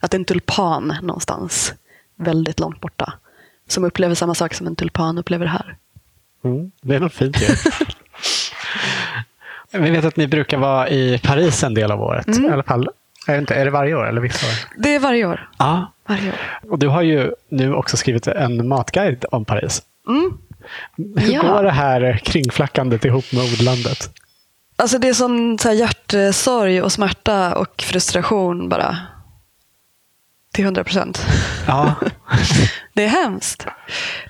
Att 0.00 0.14
en 0.14 0.24
tulpan 0.24 0.96
någonstans 1.02 1.74
väldigt 2.16 2.60
långt 2.60 2.80
borta 2.80 3.12
som 3.68 3.84
upplever 3.84 4.14
samma 4.14 4.34
sak 4.34 4.54
som 4.54 4.66
en 4.66 4.76
tulpan 4.76 5.18
upplever 5.18 5.46
här. 5.46 5.76
Mm, 6.44 6.72
det 6.82 6.94
är 6.94 7.00
något 7.00 7.14
fint 7.14 7.40
ju. 7.40 7.46
Vi 9.72 9.90
vet 9.90 10.04
att 10.04 10.16
ni 10.16 10.26
brukar 10.26 10.58
vara 10.58 10.88
i 10.88 11.18
Paris 11.18 11.62
en 11.64 11.74
del 11.74 11.90
av 11.90 12.02
året. 12.02 12.26
Mm. 12.26 12.44
I 12.44 12.52
alla 12.52 12.62
fall, 12.62 12.88
är, 13.26 13.38
inte, 13.38 13.54
är 13.54 13.64
det 13.64 13.70
varje 13.70 13.94
år 13.94 14.08
eller 14.08 14.20
vissa 14.20 14.46
år? 14.46 14.82
Det 14.82 14.94
är 14.94 14.98
varje 14.98 15.26
år. 15.26 15.48
Ja. 15.58 15.92
Varje 16.06 16.28
år. 16.28 16.38
Och 16.70 16.78
du 16.78 16.88
har 16.88 17.02
ju 17.02 17.32
nu 17.48 17.74
också 17.74 17.96
skrivit 17.96 18.26
en 18.26 18.68
matguide 18.68 19.24
om 19.30 19.44
Paris. 19.44 19.82
Mm. 20.08 20.38
Hur 21.16 21.34
ja. 21.34 21.42
går 21.42 21.62
det 21.62 21.70
här 21.70 22.20
kringflackandet 22.24 23.04
ihop 23.04 23.32
med 23.32 23.44
odlandet? 23.44 24.10
Alltså 24.76 24.98
det 24.98 25.08
är 25.08 25.14
sån 25.14 25.58
så 25.58 25.68
här 25.68 25.74
hjärtesorg 25.74 26.82
och 26.82 26.92
smärta 26.92 27.54
och 27.54 27.82
frustration 27.82 28.68
bara. 28.68 28.98
Till 30.52 30.64
hundra 30.64 30.84
procent. 30.84 31.26
Ja. 31.66 31.94
det 32.94 33.04
är 33.04 33.08
hemskt. 33.08 33.66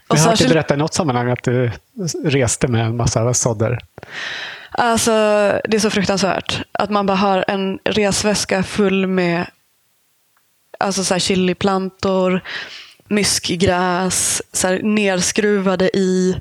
Jag 0.08 0.16
har 0.16 0.28
hört 0.28 0.38
dig 0.38 0.48
berätta 0.48 0.74
i 0.74 0.76
något 0.76 0.94
sammanhang 0.94 1.30
att 1.30 1.42
du 1.42 1.70
reste 2.24 2.68
med 2.68 2.86
en 2.86 2.96
massa 2.96 3.34
sådder. 3.34 3.78
Alltså, 4.70 5.10
det 5.64 5.76
är 5.76 5.80
så 5.80 5.90
fruktansvärt. 5.90 6.62
Att 6.72 6.90
man 6.90 7.06
bara 7.06 7.16
har 7.16 7.44
en 7.48 7.78
resväska 7.84 8.62
full 8.62 9.06
med 9.06 9.46
alltså 10.78 11.04
så 11.04 11.14
här 11.14 11.18
chiliplantor, 11.18 12.40
myskgräs, 13.08 14.42
så 14.52 14.68
här 14.68 14.80
nerskruvade 14.82 15.96
i 15.96 16.36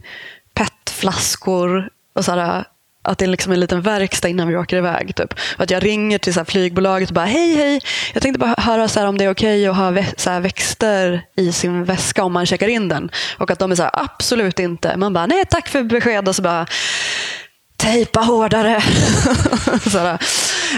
petflaskor 0.54 1.90
och 2.14 2.26
så 2.26 2.32
här, 2.32 2.66
att 3.02 3.18
det 3.18 3.26
är 3.26 3.30
liksom 3.30 3.52
en 3.52 3.60
liten 3.60 3.82
verkstad 3.82 4.30
innan 4.30 4.48
vi 4.48 4.58
åker 4.58 4.78
iväg. 4.78 5.16
Typ. 5.16 5.34
Och 5.34 5.64
att 5.64 5.72
jag 5.72 5.86
ringer 5.86 6.18
till 6.18 6.34
så 6.34 6.46
flygbolaget 6.46 7.10
och 7.10 7.16
bara 7.16 7.26
hej 7.26 7.56
hej, 7.56 7.82
jag 8.14 8.24
tänkte 8.24 8.40
bara 8.40 8.56
höra 8.58 8.88
så 8.88 9.08
om 9.08 9.18
det 9.18 9.26
är 9.26 9.32
okej 9.32 9.62
okay 9.62 9.68
att 9.68 9.78
ha 9.78 9.92
vä 9.92 10.06
så 10.18 10.40
växter 10.40 11.22
i 11.36 11.52
sin 11.52 11.84
väska 11.84 12.24
om 12.24 12.34
man 12.34 12.46
checkar 12.46 12.68
in 12.68 12.88
den. 12.88 13.10
Och 13.38 13.52
att 13.52 13.60
de 13.60 13.72
är 13.72 13.76
så 13.76 13.84
här, 13.84 13.92
absolut 13.94 14.60
inte. 14.60 14.98
Man 14.98 15.14
bara 15.14 15.26
nej 15.26 15.44
tack 15.50 15.68
för 15.68 15.84
besked 15.84 16.28
och 16.28 16.36
så 16.36 16.42
bara 16.42 16.66
tejpa 17.88 18.20
hårdare. 18.20 18.82
Sådär. 19.82 20.20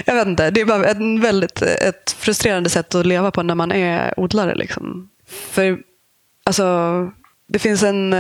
jag 0.05 0.15
vet 0.15 0.27
inte, 0.27 0.51
det 0.51 0.61
är 0.61 0.65
bara 0.65 0.85
ett 0.85 1.23
väldigt 1.23 1.61
ett 1.61 2.15
frustrerande 2.19 2.69
sätt 2.69 2.95
att 2.95 3.05
leva 3.05 3.31
på 3.31 3.43
när 3.43 3.55
man 3.55 3.71
är 3.71 4.19
odlare. 4.19 4.55
Liksom. 4.55 5.09
För 5.27 5.79
alltså, 6.43 6.65
det 7.47 7.59
finns 7.59 7.83
en, 7.83 8.13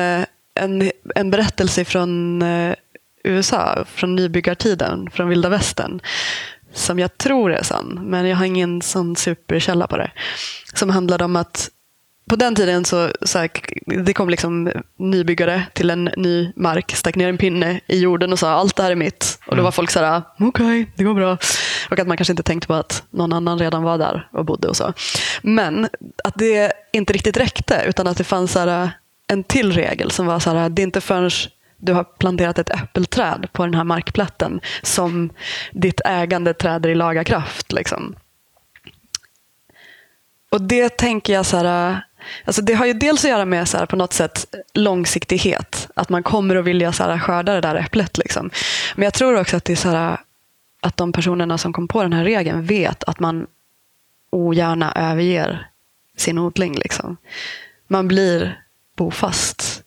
en, 0.55 0.91
en 1.15 1.31
berättelse 1.31 1.85
från 1.85 2.41
eh, 2.41 2.75
USA, 3.23 3.85
från 3.85 4.15
nybyggartiden, 4.15 5.09
från 5.11 5.29
vilda 5.29 5.49
västern, 5.49 6.01
som 6.73 6.99
jag 6.99 7.17
tror 7.17 7.53
är 7.53 7.63
sann, 7.63 7.99
men 8.03 8.27
jag 8.27 8.37
har 8.37 8.45
ingen 8.45 8.81
sån 8.81 9.15
superkälla 9.15 9.87
på 9.87 9.97
det. 9.97 10.11
Som 10.73 10.89
handlade 10.89 11.23
om 11.23 11.35
att 11.35 11.69
på 12.29 12.35
den 12.35 12.55
tiden 12.55 12.85
så, 12.85 13.11
så 13.21 13.39
här, 13.39 13.49
det 14.03 14.13
kom 14.13 14.29
liksom 14.29 14.71
nybyggare 14.97 15.63
till 15.73 15.89
en 15.89 16.09
ny 16.17 16.53
mark, 16.55 16.91
stack 16.95 17.15
ner 17.15 17.29
en 17.29 17.37
pinne 17.37 17.79
i 17.87 17.99
jorden 17.99 18.33
och 18.33 18.39
sa 18.39 18.51
allt 18.51 18.75
det 18.75 18.83
här 18.83 18.91
är 18.91 18.95
mitt. 18.95 19.39
Och 19.47 19.55
då 19.55 19.63
var 19.63 19.71
folk 19.71 19.91
så 19.91 19.99
här, 19.99 20.21
okej, 20.39 20.47
okay, 20.47 20.85
det 20.95 21.03
går 21.03 21.13
bra. 21.13 21.37
Och 21.89 21.99
att 21.99 22.07
man 22.07 22.17
kanske 22.17 22.31
inte 22.31 22.43
tänkte 22.43 22.67
på 22.67 22.73
att 22.73 23.03
någon 23.09 23.33
annan 23.33 23.59
redan 23.59 23.83
var 23.83 23.97
där 23.97 24.29
och 24.31 24.45
bodde 24.45 24.67
och 24.67 24.77
så. 24.77 24.93
Men 25.41 25.89
att 26.23 26.33
det 26.35 26.73
inte 26.93 27.13
riktigt 27.13 27.37
räckte 27.37 27.83
utan 27.87 28.07
att 28.07 28.17
det 28.17 28.23
fanns 28.23 28.51
så 28.51 28.59
här, 28.59 28.91
en 29.27 29.43
till 29.43 29.73
regel 29.73 30.11
som 30.11 30.25
var 30.25 30.39
så 30.39 30.49
här, 30.49 30.69
det 30.69 30.81
är 30.81 30.83
inte 30.83 31.01
förrän 31.01 31.29
du 31.77 31.93
har 31.93 32.03
planterat 32.03 32.59
ett 32.59 32.69
äppelträd 32.69 33.47
på 33.51 33.65
den 33.65 33.75
här 33.75 33.83
markplätten 33.83 34.61
som 34.81 35.29
ditt 35.71 36.01
ägande 36.05 36.53
träder 36.53 36.89
i 36.89 36.95
laga 36.95 37.23
kraft. 37.23 37.71
Liksom. 37.71 38.15
Och 40.51 40.61
det 40.61 40.97
tänker 40.97 41.33
jag 41.33 41.45
så 41.45 41.57
här, 41.57 42.01
alltså 42.45 42.61
det 42.61 42.73
har 42.73 42.85
ju 42.85 42.93
dels 42.93 43.25
att 43.25 43.29
göra 43.29 43.45
med 43.45 43.67
så 43.67 43.77
här, 43.77 43.85
på 43.85 43.95
något 43.95 44.13
sätt 44.13 44.55
långsiktighet. 44.73 45.89
Att 45.93 46.09
man 46.09 46.23
kommer 46.23 46.55
att 46.55 46.65
vilja 46.65 46.93
så 46.93 47.03
här, 47.03 47.19
skörda 47.19 47.53
det 47.53 47.61
där 47.61 47.75
äpplet. 47.75 48.17
Liksom. 48.17 48.49
Men 48.95 49.03
jag 49.03 49.13
tror 49.13 49.39
också 49.39 49.57
att 49.57 49.65
det 49.65 49.73
är 49.73 49.77
så 49.77 49.89
här, 49.89 50.17
att 50.81 50.97
de 50.97 51.11
personerna 51.11 51.57
som 51.57 51.73
kom 51.73 51.87
på 51.87 52.03
den 52.03 52.13
här 52.13 52.23
regeln 52.23 52.65
vet 52.65 53.03
att 53.03 53.19
man 53.19 53.47
ogärna 54.29 54.91
överger 54.95 55.67
sin 56.17 56.39
odling. 56.39 56.75
Liksom. 56.75 57.17
Man 57.87 58.07
blir 58.07 58.63
bofast 58.97 59.83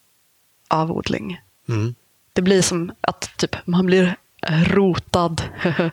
av 0.68 0.92
odling. 0.92 1.40
Mm. 1.68 1.94
Det 2.32 2.42
blir 2.42 2.62
som 2.62 2.92
att 3.00 3.36
typ, 3.36 3.56
man 3.64 3.86
blir 3.86 4.16
rotad. 4.50 5.42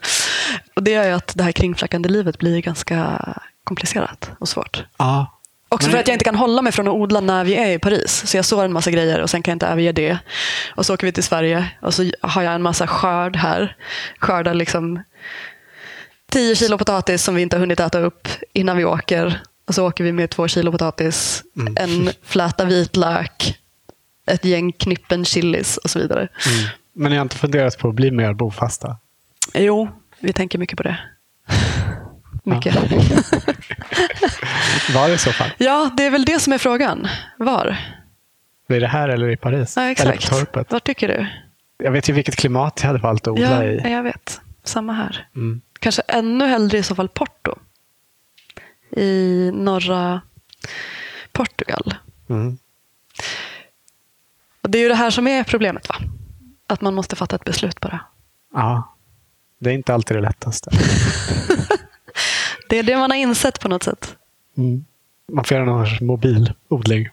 och 0.75 0.83
Det 0.83 0.91
gör 0.91 1.03
ju 1.03 1.11
att 1.11 1.33
det 1.35 1.43
här 1.43 1.51
kringflackande 1.51 2.09
livet 2.09 2.37
blir 2.37 2.61
ganska 2.61 3.19
komplicerat 3.63 4.31
och 4.39 4.49
svårt. 4.49 4.83
Ja. 4.97 5.38
Också 5.69 5.89
för 5.89 5.97
att 5.97 6.07
jag 6.07 6.15
inte 6.15 6.25
kan 6.25 6.35
hålla 6.35 6.61
mig 6.61 6.71
från 6.71 6.87
att 6.87 6.93
odla 6.93 7.19
när 7.19 7.43
vi 7.43 7.55
är 7.55 7.71
i 7.71 7.79
Paris. 7.79 8.23
Så 8.25 8.37
jag 8.37 8.45
sår 8.45 8.65
en 8.65 8.73
massa 8.73 8.91
grejer 8.91 9.21
och 9.21 9.29
sen 9.29 9.43
kan 9.43 9.51
jag 9.51 9.55
inte 9.55 9.67
överge 9.67 9.91
det. 9.91 10.17
Och 10.75 10.85
så 10.85 10.93
åker 10.93 11.07
vi 11.07 11.11
till 11.11 11.23
Sverige 11.23 11.71
och 11.81 11.93
så 11.93 12.11
har 12.21 12.41
jag 12.41 12.53
en 12.53 12.61
massa 12.61 12.87
skörd 12.87 13.35
här. 13.35 13.75
Skördar 14.19 14.53
liksom 14.53 15.03
10 16.29 16.55
kilo 16.55 16.77
potatis 16.77 17.23
som 17.23 17.35
vi 17.35 17.41
inte 17.41 17.55
har 17.55 17.59
hunnit 17.59 17.79
äta 17.79 17.99
upp 17.99 18.27
innan 18.53 18.77
vi 18.77 18.85
åker. 18.85 19.41
Och 19.67 19.75
så 19.75 19.87
åker 19.87 20.03
vi 20.03 20.11
med 20.11 20.29
två 20.29 20.47
kilo 20.47 20.71
potatis, 20.71 21.43
mm. 21.55 21.77
en 21.79 22.11
fläta 22.23 22.65
vitlök, 22.65 23.59
ett 24.27 24.45
gäng 24.45 24.71
knippen 24.71 25.25
chilis 25.25 25.77
och 25.77 25.89
så 25.89 25.99
vidare. 25.99 26.19
Mm. 26.19 26.69
Men 26.93 27.11
ni 27.11 27.17
har 27.17 27.21
inte 27.21 27.35
funderat 27.35 27.77
på 27.77 27.89
att 27.89 27.95
bli 27.95 28.11
mer 28.11 28.33
bofasta? 28.33 28.97
Jo, 29.53 29.89
vi 30.19 30.33
tänker 30.33 30.59
mycket 30.59 30.77
på 30.77 30.83
det. 30.83 30.99
Mycket. 32.49 32.75
Ja. 32.75 32.81
Var 34.93 35.09
i 35.09 35.17
så 35.17 35.31
fall? 35.31 35.49
Ja, 35.57 35.89
det 35.97 36.05
är 36.05 36.11
väl 36.11 36.25
det 36.25 36.39
som 36.39 36.53
är 36.53 36.57
frågan. 36.57 37.07
Var? 37.37 37.77
Blir 38.67 38.79
det 38.79 38.87
här 38.87 39.09
eller 39.09 39.29
i 39.29 39.37
Paris? 39.37 39.73
Ja, 39.77 39.83
exakt. 39.89 40.07
Eller 40.09 40.17
på 40.21 40.45
torpet? 40.45 40.71
Vad 40.71 40.83
tycker 40.83 41.07
du? 41.07 41.27
Jag 41.83 41.91
vet 41.91 42.09
ju 42.09 42.13
vilket 42.13 42.35
klimat 42.35 42.79
jag 42.81 42.87
hade 42.87 42.99
valt 42.99 43.27
att 43.27 43.31
odla 43.33 43.65
ja, 43.65 43.87
i. 43.89 43.91
jag 43.91 44.03
vet. 44.03 44.41
Samma 44.63 44.93
här. 44.93 45.27
Mm. 45.35 45.61
Kanske 45.79 46.01
ännu 46.07 46.45
hellre 46.45 46.77
i 46.77 46.83
så 46.83 46.95
fall 46.95 47.09
Porto. 47.09 47.55
I 48.91 49.51
norra 49.53 50.21
Portugal. 51.31 51.93
Mm. 52.29 52.57
Och 54.61 54.69
Det 54.69 54.77
är 54.77 54.81
ju 54.81 54.89
det 54.89 54.95
här 54.95 55.09
som 55.11 55.27
är 55.27 55.43
problemet. 55.43 55.89
va? 55.89 55.95
Att 56.67 56.81
man 56.81 56.93
måste 56.95 57.15
fatta 57.15 57.35
ett 57.35 57.43
beslut 57.45 57.79
bara. 57.79 57.99
Ja, 58.53 58.95
det 59.59 59.69
är 59.69 59.73
inte 59.73 59.93
alltid 59.93 60.17
det 60.17 60.21
lättaste. 60.21 60.71
det 62.69 62.79
är 62.79 62.83
det 62.83 62.97
man 62.97 63.11
har 63.11 63.17
insett 63.17 63.59
på 63.59 63.67
något 63.67 63.83
sätt. 63.83 64.15
Mm. 64.57 64.85
Man 65.31 65.43
får 65.43 65.57
göra 65.57 65.65
någon 65.65 65.87
mobil 66.01 66.53
odling. 66.67 67.09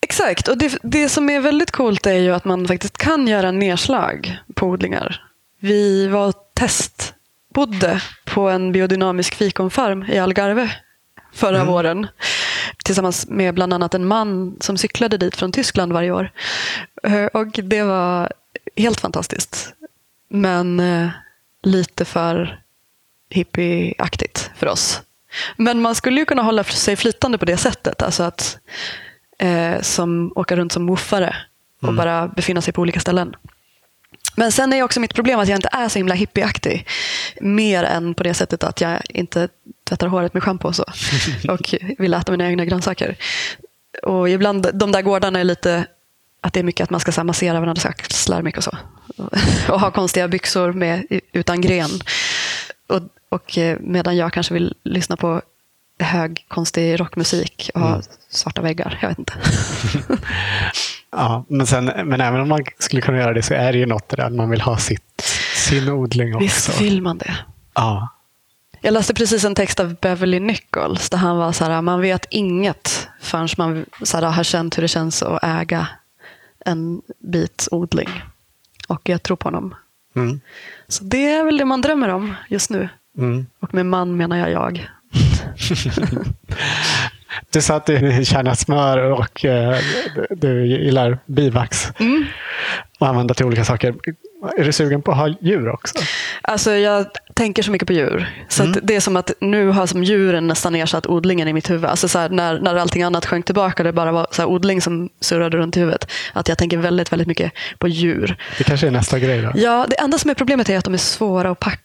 Exakt, 0.00 0.48
och 0.48 0.58
det, 0.58 0.78
det 0.82 1.08
som 1.08 1.30
är 1.30 1.40
väldigt 1.40 1.70
coolt 1.70 2.06
är 2.06 2.14
ju 2.14 2.34
att 2.34 2.44
man 2.44 2.68
faktiskt 2.68 2.98
kan 2.98 3.28
göra 3.28 3.50
nedslag 3.50 4.38
på 4.54 4.66
odlingar. 4.66 5.22
Vi 5.60 6.06
var 6.06 6.34
testbodde 6.54 8.02
på 8.24 8.48
en 8.48 8.72
biodynamisk 8.72 9.34
fikonfarm 9.34 10.02
i 10.02 10.18
Algarve 10.18 10.76
förra 11.32 11.56
mm. 11.56 11.68
våren. 11.68 12.06
Tillsammans 12.84 13.28
med 13.28 13.54
bland 13.54 13.74
annat 13.74 13.94
en 13.94 14.06
man 14.06 14.56
som 14.60 14.76
cyklade 14.76 15.16
dit 15.16 15.36
från 15.36 15.52
Tyskland 15.52 15.92
varje 15.92 16.12
år. 16.12 16.30
Eh, 17.02 17.24
och 17.24 17.48
det 17.52 17.82
var 17.82 18.32
helt 18.76 19.00
fantastiskt. 19.00 19.74
Men 20.28 20.80
eh, 20.80 21.08
lite 21.62 22.04
för 22.04 22.62
hippieaktigt 23.32 24.50
för 24.56 24.66
oss. 24.66 25.00
Men 25.56 25.80
man 25.80 25.94
skulle 25.94 26.20
ju 26.20 26.24
kunna 26.24 26.42
hålla 26.42 26.64
sig 26.64 26.96
flytande 26.96 27.38
på 27.38 27.44
det 27.44 27.56
sättet. 27.56 28.02
Alltså 28.02 28.22
att 28.22 28.58
eh, 29.38 29.80
som 29.80 30.32
åka 30.36 30.56
runt 30.56 30.72
som 30.72 30.86
woofare 30.86 31.36
och 31.82 31.88
mm. 31.88 31.96
bara 31.96 32.28
befinna 32.28 32.60
sig 32.60 32.74
på 32.74 32.80
olika 32.80 33.00
ställen. 33.00 33.34
Men 34.36 34.52
sen 34.52 34.72
är 34.72 34.82
också 34.82 35.00
mitt 35.00 35.14
problem 35.14 35.40
att 35.40 35.48
jag 35.48 35.58
inte 35.58 35.68
är 35.72 35.88
så 35.88 35.98
himla 35.98 36.14
hippieaktig. 36.14 36.86
Mer 37.40 37.84
än 37.84 38.14
på 38.14 38.22
det 38.22 38.34
sättet 38.34 38.64
att 38.64 38.80
jag 38.80 39.02
inte 39.08 39.48
tvättar 39.88 40.06
håret 40.06 40.34
med 40.34 40.42
schampo 40.42 40.68
och 40.68 40.76
så. 40.76 40.84
Och 41.48 41.74
vill 41.98 42.14
äta 42.14 42.32
mina 42.32 42.48
egna 42.48 42.64
grönsaker. 42.64 43.16
Och 44.02 44.28
ibland, 44.28 44.66
de 44.74 44.92
där 44.92 45.02
gårdarna 45.02 45.40
är 45.40 45.44
lite 45.44 45.86
att 46.40 46.52
det 46.52 46.60
är 46.60 46.64
mycket 46.64 46.84
att 46.84 46.90
man 46.90 47.00
ska 47.00 47.12
så 47.12 47.24
massera 47.24 47.60
varandras 47.60 47.86
axlar 47.86 48.42
mycket 48.42 48.58
och 48.58 48.64
så. 48.64 48.76
Och 49.72 49.80
ha 49.80 49.90
konstiga 49.90 50.28
byxor 50.28 50.72
med, 50.72 51.20
utan 51.32 51.60
gren. 51.60 51.90
Och, 52.86 53.00
och 53.32 53.58
eh, 53.58 53.78
medan 53.80 54.16
jag 54.16 54.32
kanske 54.32 54.54
vill 54.54 54.74
lyssna 54.84 55.16
på 55.16 55.42
hög 55.98 56.44
konstig 56.48 57.00
rockmusik 57.00 57.70
och 57.74 57.80
ha 57.80 57.88
mm. 57.88 58.02
svarta 58.28 58.62
väggar. 58.62 58.98
Jag 59.02 59.08
vet 59.08 59.18
inte. 59.18 59.32
ja, 61.10 61.44
men, 61.48 61.66
sen, 61.66 61.84
men 61.84 62.20
även 62.20 62.40
om 62.40 62.48
man 62.48 62.64
skulle 62.78 63.02
kunna 63.02 63.18
göra 63.18 63.32
det 63.32 63.42
så 63.42 63.54
är 63.54 63.72
det 63.72 63.78
ju 63.78 63.86
något 63.86 64.08
där 64.08 64.30
man 64.30 64.50
vill 64.50 64.60
ha 64.60 64.76
sitt, 64.76 65.20
sin 65.54 65.88
odling 65.88 66.34
också. 66.34 66.44
Visst 66.44 66.80
vill 66.80 67.02
man 67.02 67.18
det. 67.18 67.36
Ja. 67.74 68.08
Jag 68.80 68.94
läste 68.94 69.14
precis 69.14 69.44
en 69.44 69.54
text 69.54 69.80
av 69.80 69.94
Beverly 69.94 70.40
Nichols 70.40 71.10
där 71.10 71.18
han 71.18 71.36
var 71.36 71.52
så 71.52 71.64
här, 71.64 71.82
man 71.82 72.00
vet 72.00 72.26
inget 72.30 73.08
förrän 73.20 73.48
man 73.58 73.86
så 74.02 74.16
här, 74.16 74.30
har 74.30 74.44
känt 74.44 74.78
hur 74.78 74.82
det 74.82 74.88
känns 74.88 75.22
att 75.22 75.44
äga 75.44 75.88
en 76.64 77.02
bit 77.18 77.68
odling. 77.70 78.22
Och 78.88 79.08
jag 79.08 79.22
tror 79.22 79.36
på 79.36 79.46
honom. 79.46 79.74
Mm. 80.16 80.40
Så 80.88 81.04
det 81.04 81.32
är 81.32 81.44
väl 81.44 81.56
det 81.56 81.64
man 81.64 81.80
drömmer 81.80 82.08
om 82.08 82.34
just 82.48 82.70
nu. 82.70 82.88
Mm. 83.18 83.46
Och 83.60 83.74
med 83.74 83.86
man 83.86 84.16
menar 84.16 84.36
jag 84.36 84.50
jag. 84.50 84.88
du 87.52 87.62
sa 87.62 87.74
att 87.74 87.86
du 87.86 88.24
tjänar 88.24 88.54
smör 88.54 88.98
och 88.98 89.44
uh, 89.44 89.76
du 90.30 90.66
gillar 90.66 91.18
bivax. 91.26 91.92
Mm. 91.98 92.24
Och 92.98 93.08
använda 93.08 93.34
till 93.34 93.46
olika 93.46 93.64
saker. 93.64 93.94
Är 94.58 94.64
du 94.64 94.72
sugen 94.72 95.02
på 95.02 95.10
att 95.10 95.18
ha 95.18 95.28
djur 95.40 95.68
också? 95.68 95.94
Alltså 96.42 96.70
jag 96.70 97.06
tänker 97.34 97.62
så 97.62 97.70
mycket 97.70 97.88
på 97.88 97.92
djur. 97.92 98.44
Så 98.48 98.62
mm. 98.62 98.78
det 98.82 98.96
är 98.96 99.00
som 99.00 99.16
att 99.16 99.32
nu 99.40 99.68
har 99.68 99.86
som 99.86 100.04
djuren 100.04 100.46
nästan 100.46 100.74
ersatt 100.74 101.06
odlingen 101.06 101.48
i 101.48 101.52
mitt 101.52 101.70
huvud. 101.70 101.84
Alltså 101.84 102.08
så 102.08 102.18
här, 102.18 102.28
när, 102.28 102.60
när 102.60 102.74
allting 102.74 103.02
annat 103.02 103.26
sjönk 103.26 103.44
tillbaka 103.44 103.82
och 103.82 103.84
det 103.84 103.92
bara 103.92 104.12
var 104.12 104.26
så 104.30 104.42
här, 104.42 104.48
odling 104.48 104.80
som 104.80 105.08
surrade 105.20 105.56
runt 105.56 105.76
i 105.76 105.80
huvudet. 105.80 106.10
Att 106.32 106.48
jag 106.48 106.58
tänker 106.58 106.78
väldigt, 106.78 107.12
väldigt 107.12 107.28
mycket 107.28 107.52
på 107.78 107.88
djur. 107.88 108.36
Det 108.58 108.64
kanske 108.64 108.86
är 108.86 108.90
nästa 108.90 109.18
grej 109.18 109.42
då? 109.42 109.52
Ja, 109.54 109.86
det 109.88 110.00
enda 110.00 110.18
som 110.18 110.30
är 110.30 110.34
problemet 110.34 110.68
är 110.68 110.78
att 110.78 110.84
de 110.84 110.94
är 110.94 110.98
svåra 110.98 111.50
att 111.50 111.60
packa 111.60 111.82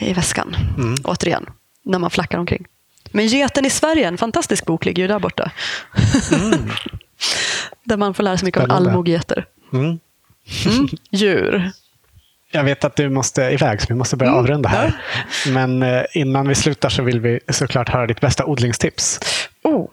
i 0.00 0.12
väskan. 0.12 0.56
Mm. 0.78 0.94
Återigen, 1.04 1.46
när 1.84 1.98
man 1.98 2.10
flackar 2.10 2.38
omkring. 2.38 2.66
Men 3.10 3.26
Geten 3.26 3.66
i 3.66 3.70
Sverige, 3.70 4.08
en 4.08 4.18
fantastisk 4.18 4.66
bok, 4.66 4.84
ligger 4.84 5.02
ju 5.02 5.08
där 5.08 5.18
borta. 5.18 5.50
Mm. 6.32 6.70
där 7.84 7.96
man 7.96 8.14
får 8.14 8.22
lära 8.22 8.38
sig 8.38 8.46
mycket 8.46 8.62
Spännande. 8.62 8.82
om 8.82 8.88
allmogegeter. 8.88 9.46
Mm. 9.72 9.98
Mm. 10.66 10.88
Djur. 11.10 11.72
Jag 12.52 12.64
vet 12.64 12.84
att 12.84 12.96
du 12.96 13.08
måste 13.08 13.42
iväg, 13.42 13.80
så 13.80 13.86
vi 13.88 13.94
måste 13.94 14.16
börja 14.16 14.30
mm. 14.30 14.40
avrunda 14.40 14.68
här. 14.68 15.00
Men 15.46 15.82
eh, 15.82 16.02
innan 16.14 16.48
vi 16.48 16.54
slutar 16.54 16.88
så 16.88 17.02
vill 17.02 17.20
vi 17.20 17.40
såklart 17.48 17.88
höra 17.88 18.06
ditt 18.06 18.20
bästa 18.20 18.44
odlingstips. 18.44 19.20
Oh. 19.62 19.88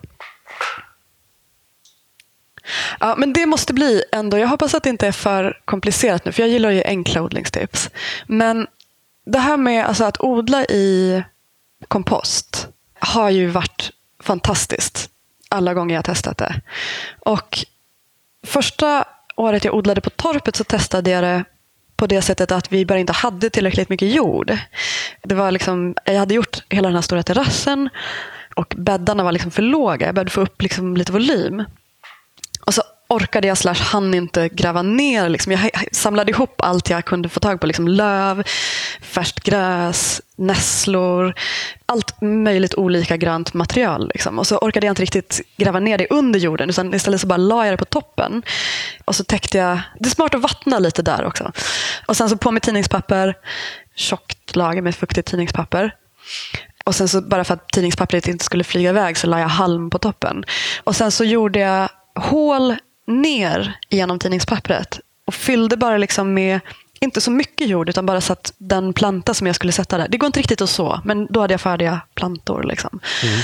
Ja, 3.00 3.16
men 3.18 3.34
det 3.34 3.46
måste 3.46 3.74
bli 3.74 4.04
ändå, 4.12 4.38
jag 4.38 4.48
hoppas 4.48 4.74
att 4.74 4.84
det 4.84 4.90
inte 4.90 5.08
är 5.08 5.12
för 5.12 5.60
komplicerat 5.66 6.26
nu, 6.26 6.32
för 6.32 6.44
jag 6.44 6.50
gillar 6.50 6.72
ju 6.72 6.84
enkla 6.84 7.22
odlingstips. 7.22 7.90
Men 8.28 8.68
det 9.28 9.40
här 9.40 9.58
med 9.58 9.86
alltså, 9.86 10.04
att 10.04 10.22
odla 10.22 10.66
i 10.66 11.24
kompost 11.88 12.68
har 13.00 13.30
ju 13.30 13.48
varit 13.48 13.92
fantastiskt 14.24 15.10
alla 15.50 15.74
gånger 15.74 15.96
jag 15.96 16.00
har 16.00 16.04
testat 16.04 16.38
det. 16.38 16.62
Och 17.20 17.66
första 18.48 19.06
året 19.36 19.66
jag 19.66 19.76
odlade 19.76 20.02
på 20.02 20.10
torpet 20.10 20.56
så 20.56 20.64
testade 20.64 21.10
jag 21.10 21.24
det 21.24 21.44
på 21.96 22.08
det 22.08 22.22
sättet 22.22 22.52
att 22.52 22.72
vi 22.72 22.86
bara 22.86 23.00
inte 23.00 23.14
hade 23.14 23.50
tillräckligt 23.50 23.90
mycket 23.90 24.12
jord. 24.12 24.58
Det 25.24 25.36
var 25.36 25.52
liksom, 25.52 25.96
jag 26.06 26.20
hade 26.20 26.34
gjort 26.34 26.64
hela 26.70 26.88
den 26.88 26.96
här 26.96 27.02
stora 27.02 27.24
terrassen 27.24 27.90
och 28.56 28.76
bäddarna 28.78 29.24
var 29.24 29.32
liksom 29.32 29.52
för 29.52 29.62
låga. 29.62 30.06
Jag 30.06 30.16
behövde 30.16 30.32
få 30.32 30.42
upp 30.42 30.62
liksom 30.62 30.98
lite 30.98 31.12
volym. 31.12 31.64
Och 32.66 32.74
så 32.74 32.84
orkade 33.10 33.48
jag 33.48 33.58
slash 33.58 33.74
hann 33.74 34.14
inte 34.14 34.50
gräva 34.50 34.82
ner. 34.82 35.30
Liksom. 35.30 35.52
Jag 35.52 35.72
samlade 35.92 36.32
ihop 36.32 36.62
allt 36.62 36.90
jag 36.90 37.06
kunde 37.06 37.30
få 37.30 37.40
tag 37.40 37.60
på. 37.60 37.68
Liksom 37.68 37.88
löv, 37.88 38.44
färskt 39.02 39.40
gräs, 39.40 40.22
nässlor. 40.36 41.34
Allt 41.86 42.22
möjligt 42.22 42.76
olika 42.76 43.18
grönt 43.18 43.54
material. 43.54 44.08
Liksom. 44.08 44.40
Och 44.40 44.48
så 44.48 44.58
orkade 44.58 44.86
jag 44.86 44.92
inte 44.92 45.02
riktigt 45.02 45.42
gräva 45.58 45.80
ner 45.80 45.98
det 45.98 46.08
under 46.10 46.40
jorden. 46.40 46.70
Utan 46.70 46.94
istället 46.94 47.22
så 47.22 47.28
bara 47.28 47.38
la 47.38 47.66
jag 47.66 47.74
det 47.74 47.78
på 47.78 47.86
toppen. 47.86 48.44
Och 49.06 49.16
så 49.16 49.24
täckte 49.24 49.58
jag... 49.58 49.80
Det 50.00 50.10
är 50.10 50.10
smart 50.10 50.36
att 50.36 50.42
vattna 50.42 50.80
lite 50.80 51.02
där 51.02 51.26
också. 51.26 51.52
Och 52.06 52.18
sen 52.18 52.30
så 52.30 52.38
på 52.38 52.52
med 52.52 52.62
tidningspapper. 52.62 53.36
Tjockt 53.96 54.56
lager 54.56 54.82
med 54.82 54.96
fuktigt 54.96 55.28
tidningspapper. 55.28 55.96
Och 56.86 56.96
sen 56.96 57.08
så 57.08 57.22
bara 57.22 57.44
för 57.44 57.54
att 57.54 57.70
tidningspappret 57.70 58.28
inte 58.28 58.46
skulle 58.46 58.64
flyga 58.64 58.90
iväg 58.90 59.18
så 59.18 59.28
la 59.28 59.40
jag 59.40 59.48
halm 59.48 59.90
på 59.90 60.00
toppen. 60.00 60.44
Och 60.84 60.96
sen 60.96 61.12
så 61.12 61.24
gjorde 61.24 61.60
jag 61.60 61.90
hål 62.16 62.76
ner 63.08 63.80
genom 63.90 64.20
tidningspappret 64.20 65.00
och 65.26 65.34
fyllde 65.34 65.78
bara 65.78 65.98
liksom 65.98 66.34
med 66.34 66.60
inte 67.00 67.22
så 67.22 67.32
mycket 67.32 67.68
jord 67.68 67.90
utan 67.90 68.06
bara 68.06 68.22
satt 68.22 68.54
den 68.58 68.94
planta 68.94 69.34
som 69.34 69.48
jag 69.48 69.56
skulle 69.56 69.72
sätta 69.72 69.98
där. 69.98 70.08
Det 70.08 70.18
går 70.18 70.28
inte 70.28 70.40
riktigt 70.40 70.62
att 70.62 70.70
så, 70.70 71.02
men 71.06 71.28
då 71.30 71.42
hade 71.42 71.54
jag 71.54 71.62
färdiga 71.62 72.02
plantor. 72.16 72.64
Liksom. 72.64 73.00
Mm. 73.24 73.40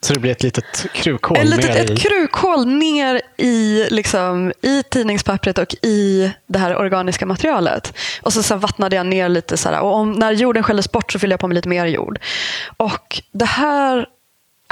Så 0.00 0.12
det 0.12 0.20
blir 0.20 0.30
ett 0.30 0.42
litet 0.42 0.86
krukhål? 0.92 1.36
Ett, 1.38 1.48
litet, 1.48 1.90
ett 1.90 1.98
krukhål 1.98 2.66
ner 2.66 3.22
i, 3.36 3.86
liksom, 3.90 4.52
i 4.62 4.82
tidningspappret 4.82 5.58
och 5.58 5.74
i 5.82 6.32
det 6.46 6.58
här 6.58 6.76
organiska 6.76 7.26
materialet. 7.26 7.94
Och 8.22 8.32
så, 8.32 8.42
så 8.42 8.56
vattnade 8.56 8.96
jag 8.96 9.06
ner 9.06 9.28
lite. 9.28 9.56
Så 9.56 9.68
här, 9.68 9.80
och 9.80 9.94
om, 9.94 10.12
när 10.12 10.32
jorden 10.32 10.62
skälldes 10.62 10.92
bort 10.92 11.12
så 11.12 11.18
fyllde 11.18 11.32
jag 11.32 11.40
på 11.40 11.48
med 11.48 11.54
lite 11.54 11.68
mer 11.68 11.86
jord. 11.86 12.18
Och 12.76 13.22
det 13.32 13.44
här 13.44 14.06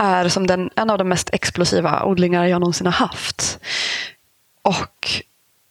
är 0.00 0.28
som 0.28 0.46
den, 0.46 0.70
en 0.76 0.90
av 0.90 0.98
de 0.98 1.08
mest 1.08 1.30
explosiva 1.32 2.04
odlingar 2.04 2.46
jag 2.46 2.60
någonsin 2.60 2.86
har 2.86 2.92
haft. 2.92 3.58
Och 4.62 5.22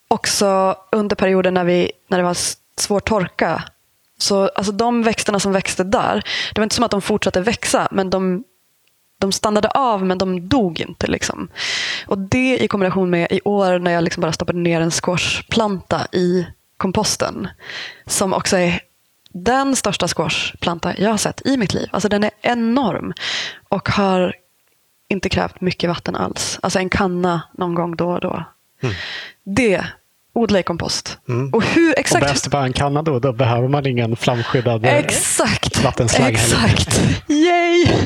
också 0.07 0.75
under 0.91 1.15
perioden 1.15 1.53
när, 1.53 1.63
vi, 1.63 1.91
när 2.07 2.17
det 2.17 2.23
var 2.23 2.37
svår 2.77 2.99
torka. 2.99 3.63
Så, 4.17 4.47
alltså 4.47 4.71
de 4.71 5.03
växterna 5.03 5.39
som 5.39 5.51
växte 5.51 5.83
där, 5.83 6.23
det 6.53 6.59
var 6.59 6.63
inte 6.63 6.75
som 6.75 6.83
att 6.83 6.91
de 6.91 7.01
fortsatte 7.01 7.41
växa, 7.41 7.87
men 7.91 8.09
de, 8.09 8.43
de 9.19 9.31
stannade 9.31 9.69
av 9.69 10.05
men 10.05 10.17
de 10.17 10.49
dog 10.49 10.79
inte. 10.79 11.07
Liksom. 11.07 11.47
Och 12.07 12.17
det 12.17 12.57
i 12.57 12.67
kombination 12.67 13.09
med 13.09 13.27
i 13.31 13.41
år 13.43 13.79
när 13.79 13.91
jag 13.91 14.03
liksom 14.03 14.21
bara 14.21 14.33
stoppade 14.33 14.59
ner 14.59 14.81
en 14.81 14.91
squashplanta 14.91 16.07
i 16.11 16.47
komposten, 16.77 17.47
som 18.05 18.33
också 18.33 18.57
är 18.57 18.79
den 19.33 19.75
största 19.75 20.07
squashplanta 20.07 20.93
jag 20.97 21.09
har 21.09 21.17
sett 21.17 21.41
i 21.45 21.57
mitt 21.57 21.73
liv. 21.73 21.89
Alltså 21.91 22.09
den 22.09 22.23
är 22.23 22.31
enorm 22.41 23.13
och 23.69 23.89
har 23.89 24.35
inte 25.09 25.29
krävt 25.29 25.61
mycket 25.61 25.89
vatten 25.89 26.15
alls. 26.15 26.59
Alltså 26.61 26.79
en 26.79 26.89
kanna 26.89 27.41
någon 27.57 27.75
gång 27.75 27.95
då 27.95 28.11
och 28.11 28.21
då. 28.21 28.43
Mm. 28.83 28.95
Det, 29.43 29.85
odla 30.33 30.59
i 30.59 30.63
kompost. 30.63 31.17
Mm. 31.29 31.53
Och 31.53 31.63
hur 31.63 31.99
exakt... 31.99 32.29
Och 32.29 32.37
det 32.43 32.49
bara 32.49 32.65
en 32.65 32.73
kanna 32.73 33.01
då, 33.01 33.19
då 33.19 33.33
behöver 33.33 33.67
man 33.67 33.85
ingen 33.85 34.15
flamskyddad 34.15 34.85
eh, 34.85 34.95
exakt. 34.95 35.83
vattenslagg. 35.83 36.33
Exakt. 36.33 37.01
Yay! 37.27 37.85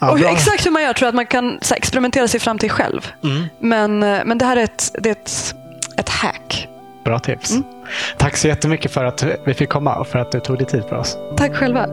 Ja, 0.00 0.10
och 0.10 0.18
hur, 0.18 0.26
exakt 0.26 0.66
hur 0.66 0.70
man 0.70 0.82
gör 0.82 0.92
tror 0.92 1.06
jag 1.06 1.08
att 1.08 1.14
man 1.14 1.26
kan 1.26 1.58
här, 1.70 1.76
experimentera 1.76 2.28
sig 2.28 2.40
fram 2.40 2.58
till 2.58 2.70
själv. 2.70 3.12
Mm. 3.24 3.44
Men, 3.60 4.02
eh, 4.02 4.24
men 4.24 4.38
det 4.38 4.44
här 4.44 4.56
är 4.56 4.64
ett, 4.64 4.90
det 4.98 5.08
är 5.08 5.12
ett, 5.12 5.54
ett 5.96 6.08
hack. 6.08 6.45
Bra 7.06 7.18
tips. 7.18 7.50
Mm. 7.50 7.64
Tack 8.18 8.36
så 8.36 8.48
jättemycket 8.48 8.92
för 8.92 9.04
att 9.04 9.24
vi 9.44 9.54
fick 9.54 9.68
komma 9.68 9.96
och 9.96 10.06
för 10.06 10.18
att 10.18 10.32
du 10.32 10.40
tog 10.40 10.58
dig 10.58 10.66
tid 10.66 10.84
för 10.88 10.96
oss. 10.96 11.18
Tack 11.36 11.54
själva. 11.54 11.86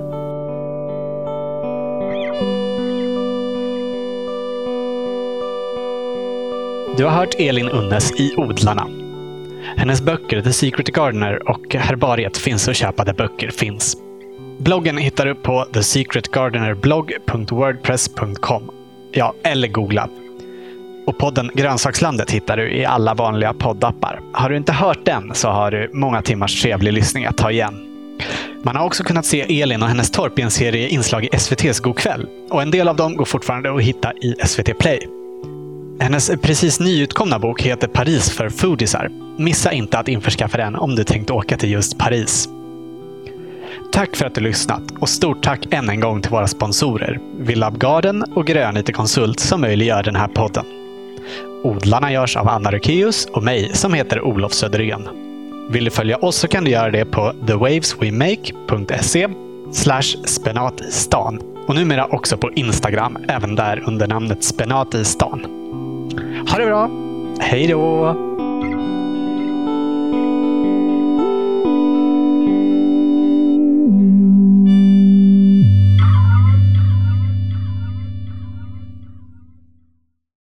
Du 6.98 7.04
har 7.04 7.12
hört 7.12 7.36
Elin 7.40 7.70
Unnes 7.70 8.12
i 8.12 8.36
Odlarna. 8.38 8.88
Hennes 9.78 10.02
böcker 10.02 10.42
The 10.42 10.54
Secret 10.54 10.88
Gardener 10.88 11.50
och 11.50 11.76
Herbariet 11.76 12.38
finns 12.38 12.68
att 12.68 12.76
köpa 12.76 13.04
där 13.04 13.14
böcker 13.14 13.50
finns. 13.50 13.98
Bloggen 14.60 14.98
hittar 14.98 15.26
du 15.26 15.36
på 15.36 15.66
thesecretgardenerblogg.wordpress.com. 15.74 18.72
Ja, 19.12 19.34
eller 19.44 19.68
googla. 19.68 20.10
Och 21.06 21.18
podden 21.18 21.52
Grönsakslandet 21.54 22.32
hittar 22.32 22.58
du 22.58 22.72
i 22.72 22.86
alla 22.86 23.14
vanliga 23.14 23.54
poddappar. 23.54 24.20
Har 24.34 24.50
du 24.50 24.58
inte 24.58 24.72
hört 24.72 25.06
den 25.06 25.32
så 25.34 25.50
har 25.50 25.72
du 25.72 25.90
många 25.94 26.22
timmars 26.22 26.62
trevlig 26.62 26.94
lyssning 26.94 27.26
att 27.26 27.38
ta 27.38 27.52
igen. 27.52 27.90
Man 28.64 28.76
har 28.76 28.86
också 28.86 29.04
kunnat 29.04 29.26
se 29.26 29.62
Elin 29.62 29.82
och 29.82 29.88
hennes 29.88 30.12
torp 30.12 30.40
i 30.40 30.42
en 30.42 30.52
serie 30.52 30.88
inslag 30.88 31.26
i 31.26 31.30
SVTs 31.32 31.82
Go'kväll. 31.82 32.28
Och 32.50 32.62
en 32.62 32.72
del 32.72 32.88
av 32.88 32.96
dem 32.96 33.16
går 33.16 33.26
fortfarande 33.26 33.76
att 33.76 33.82
hitta 33.82 34.14
i 34.14 34.36
SVT 34.46 34.80
Play. 34.80 35.08
Hennes 36.00 36.32
precis 36.42 36.80
nyutkomna 36.80 37.40
bok 37.40 37.62
heter 37.62 37.88
Paris 37.88 38.32
för 38.32 38.50
foodisar. 38.50 39.10
Missa 39.38 39.72
inte 39.72 40.00
att 40.00 40.08
införskaffa 40.08 40.58
den 40.58 40.76
om 40.76 40.96
du 40.96 41.04
tänkt 41.04 41.32
åka 41.32 41.58
till 41.58 41.72
just 41.72 41.98
Paris. 41.98 42.50
Tack 43.92 44.16
för 44.16 44.26
att 44.26 44.36
du 44.36 44.42
lyssnat 44.42 44.84
och 45.00 45.10
stort 45.10 45.44
tack 45.44 45.74
än 45.74 45.90
en 45.90 46.00
gång 46.00 46.22
till 46.22 46.32
våra 46.32 46.48
sponsorer 46.48 47.20
Villab 47.40 47.78
Garden 47.78 48.24
och 48.36 48.48
Grönyte 48.48 48.94
Konsult 48.94 49.40
som 49.40 49.62
möjliggör 49.62 50.04
den 50.04 50.16
här 50.16 50.28
podden. 50.28 50.83
Odlarna 51.64 52.12
görs 52.12 52.38
av 52.38 52.50
Anna 52.50 52.72
Rökeus 52.72 53.26
och 53.26 53.44
mig 53.44 53.72
som 53.74 53.94
heter 53.94 54.22
Olof 54.22 54.54
Söderén. 54.54 55.10
Vill 55.70 55.86
du 55.86 55.92
följa 55.92 56.18
oss 56.18 56.36
så 56.36 56.48
kan 56.48 56.64
du 56.64 56.72
göra 56.72 56.92
det 56.92 57.06
på 57.06 57.34
thewaveswemake.se 57.48 59.28
slash 59.72 60.26
spenatistan. 60.26 61.42
och 61.68 61.76
numera 61.76 62.06
också 62.06 62.38
på 62.38 62.52
Instagram, 62.52 63.18
även 63.28 63.56
där 63.56 63.84
under 63.88 64.08
namnet 64.08 64.44
spenatistan. 64.44 65.46
Ha 66.50 66.58
det 66.58 66.66
bra! 66.66 66.90
Hej 67.40 67.68
då! 67.68 68.33